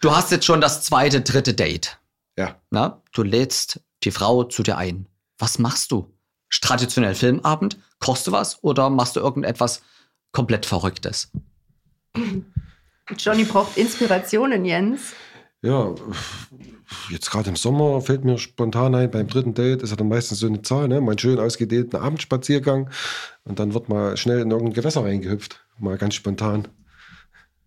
du 0.00 0.14
hast 0.14 0.30
jetzt 0.30 0.44
schon 0.44 0.60
das 0.60 0.82
zweite, 0.82 1.22
dritte 1.22 1.54
Date. 1.54 1.98
Ja. 2.36 2.56
Na, 2.70 3.02
du 3.12 3.22
lädst 3.22 3.80
die 4.02 4.10
Frau 4.10 4.44
zu 4.44 4.62
dir 4.62 4.76
ein. 4.76 5.06
Was 5.38 5.58
machst 5.58 5.90
du? 5.90 6.12
Traditionell 6.60 7.14
Filmabend? 7.14 7.78
Kochst 7.98 8.26
du 8.26 8.32
was 8.32 8.62
oder 8.62 8.90
machst 8.90 9.16
du 9.16 9.20
irgendetwas 9.20 9.82
komplett 10.32 10.66
Verrücktes? 10.66 11.30
Johnny 13.18 13.44
braucht 13.44 13.76
Inspirationen, 13.76 14.64
Jens. 14.64 15.12
Ja, 15.62 15.94
jetzt 17.10 17.30
gerade 17.30 17.50
im 17.50 17.56
Sommer 17.56 18.00
fällt 18.00 18.24
mir 18.24 18.38
spontan 18.38 18.94
ein, 18.94 19.10
beim 19.10 19.28
dritten 19.28 19.54
Date 19.54 19.82
ist 19.82 19.90
ja 19.90 19.96
dann 19.96 20.08
meistens 20.08 20.38
so 20.38 20.46
eine 20.46 20.62
Zahl, 20.62 20.88
ne? 20.88 21.00
mal 21.00 21.12
einen 21.12 21.18
schön 21.18 21.38
ausgedehnten 21.38 21.98
Abendspaziergang 21.98 22.90
und 23.44 23.58
dann 23.58 23.74
wird 23.74 23.88
mal 23.88 24.16
schnell 24.16 24.40
in 24.40 24.50
irgendein 24.50 24.74
Gewässer 24.74 25.04
reingehüpft, 25.04 25.64
mal 25.78 25.98
ganz 25.98 26.14
spontan. 26.14 26.68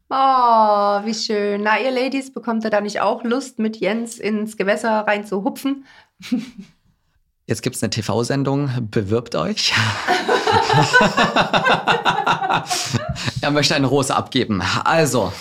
Oh, 0.10 0.16
wie 0.16 1.14
schön. 1.14 1.64
Na, 1.64 1.80
ihr 1.80 1.92
Ladies, 1.92 2.32
bekommt 2.32 2.64
ihr 2.64 2.70
da 2.70 2.80
nicht 2.80 3.02
auch 3.02 3.24
Lust, 3.24 3.60
mit 3.60 3.78
Jens 3.78 4.20
ins 4.20 4.56
Gewässer 4.56 5.02
rein 5.02 5.26
zu 5.26 5.44
hupfen? 5.44 5.86
Jetzt 7.46 7.62
gibt 7.62 7.76
es 7.76 7.84
eine 7.84 7.90
TV-Sendung, 7.90 8.70
bewirbt 8.90 9.36
euch. 9.36 9.74
er 13.42 13.52
möchte 13.52 13.76
eine 13.76 13.88
Rose 13.88 14.16
abgeben. 14.16 14.62
Also, 14.84 15.34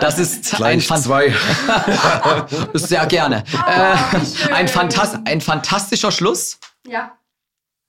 das 0.00 0.18
ist 0.18 0.56
Gleich 0.56 0.90
ein 0.90 1.02
zwei. 1.02 1.32
Sehr 2.74 3.06
gerne. 3.06 3.44
Oh, 3.54 3.58
äh, 3.70 3.96
ein, 4.52 4.68
Fantas 4.68 5.18
ein 5.24 5.40
fantastischer 5.40 6.12
Schluss. 6.12 6.58
Ja. 6.86 7.12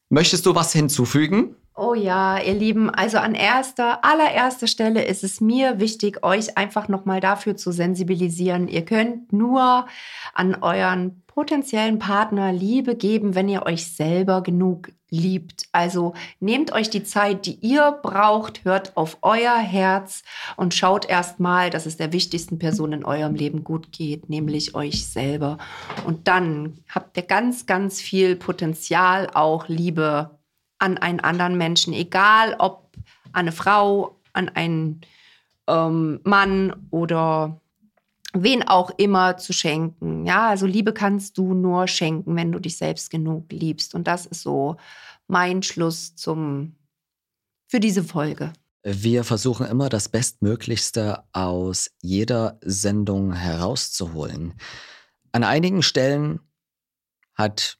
Möchtest 0.10 0.46
du 0.46 0.56
was 0.56 0.72
hinzufügen? 0.74 1.56
Oh 1.80 1.94
ja, 1.94 2.40
ihr 2.40 2.56
Lieben, 2.56 2.90
also 2.90 3.20
an 3.20 3.36
erster, 3.36 4.04
allererster 4.04 4.66
Stelle 4.66 5.06
ist 5.06 5.24
es 5.24 5.42
mir 5.42 5.80
wichtig, 5.80 6.24
euch 6.24 6.58
einfach 6.58 6.88
nochmal 6.88 7.20
dafür 7.20 7.56
zu 7.56 7.72
sensibilisieren. 7.72 8.68
Ihr 8.68 8.84
könnt 8.84 9.32
nur 9.32 9.86
an 10.34 10.56
euren 10.64 11.22
potenziellen 11.28 12.00
Partner 12.00 12.52
Liebe 12.52 12.96
geben, 12.96 13.36
wenn 13.36 13.48
ihr 13.48 13.68
euch 13.68 13.94
selber 13.94 14.42
genug 14.42 14.90
liebt. 15.10 15.68
Also 15.72 16.14
nehmt 16.40 16.72
euch 16.72 16.90
die 16.90 17.04
Zeit, 17.04 17.46
die 17.46 17.56
ihr 17.62 18.00
braucht, 18.02 18.66
hört 18.66 18.98
auf 18.98 19.18
euer 19.22 19.58
Herz 19.58 20.24
und 20.56 20.74
schaut 20.74 21.06
erstmal, 21.06 21.70
dass 21.70 21.86
es 21.86 21.98
der 21.98 22.14
wichtigsten 22.14 22.60
Person 22.60 22.94
in 22.94 23.06
eurem 23.06 23.36
Leben 23.36 23.64
gut 23.64 23.92
geht, 23.92 24.30
nämlich 24.30 24.76
euch 24.76 25.08
selber. 25.08 25.58
Und 26.06 26.28
dann 26.28 26.80
habt 26.90 27.18
ihr 27.18 27.24
ganz, 27.24 27.66
ganz 27.66 28.02
viel 28.02 28.36
Potenzial, 28.36 29.30
auch 29.34 29.68
Liebe 29.68 30.38
an 30.80 30.98
einen 30.98 31.20
anderen 31.20 31.58
Menschen, 31.58 31.94
egal 31.94 32.56
ob 32.60 32.88
an 33.32 33.42
eine 33.42 33.52
Frau, 33.52 34.20
an 34.34 34.50
einen 34.50 35.02
ähm, 35.68 36.20
Mann 36.24 36.88
oder 36.92 37.60
wen 38.34 38.68
auch 38.68 38.92
immer 38.98 39.38
zu 39.38 39.54
schenken. 39.54 40.26
Ja, 40.26 40.50
also 40.50 40.66
Liebe 40.66 40.94
kannst 40.94 41.38
du 41.38 41.54
nur 41.54 41.88
schenken, 41.88 42.36
wenn 42.36 42.52
du 42.52 42.60
dich 42.60 42.78
selbst 42.78 43.10
genug 43.10 43.52
liebst. 43.52 43.96
Und 43.96 44.08
das 44.08 44.26
ist 44.26 44.42
so 44.42 44.78
mein 45.28 45.64
Schluss 45.64 46.16
zum, 46.16 46.76
für 47.68 47.80
diese 47.80 48.04
Folge. 48.04 48.54
Wir 48.84 49.24
versuchen 49.24 49.66
immer 49.66 49.90
das 49.90 50.08
Bestmöglichste 50.08 51.24
aus 51.34 51.92
jeder 52.02 52.58
Sendung 52.62 53.34
herauszuholen. 53.34 54.54
An 55.32 55.44
einigen 55.44 55.84
Stellen 55.84 56.40
hat 57.36 57.78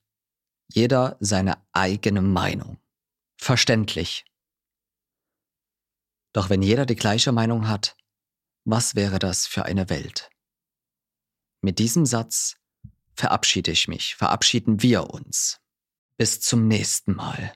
jeder 0.74 1.16
seine 1.20 1.58
eigene 1.72 2.22
Meinung. 2.22 2.78
Verständlich. 3.38 4.26
Doch 6.34 6.50
wenn 6.50 6.62
jeder 6.62 6.86
die 6.86 6.96
gleiche 6.96 7.32
Meinung 7.32 7.68
hat, 7.68 7.96
was 8.66 8.96
wäre 8.96 9.18
das 9.18 9.48
für 9.48 9.64
eine 9.64 9.90
Welt? 9.90 10.30
Mit 11.62 11.80
diesem 11.80 12.06
Satz 12.06 12.56
verabschiede 13.14 13.72
ich 13.72 13.88
mich, 13.88 14.16
verabschieden 14.16 14.82
wir 14.82 15.10
uns. 15.10 15.60
Bis 16.18 16.40
zum 16.40 16.68
nächsten 16.68 17.16
Mal. 17.16 17.54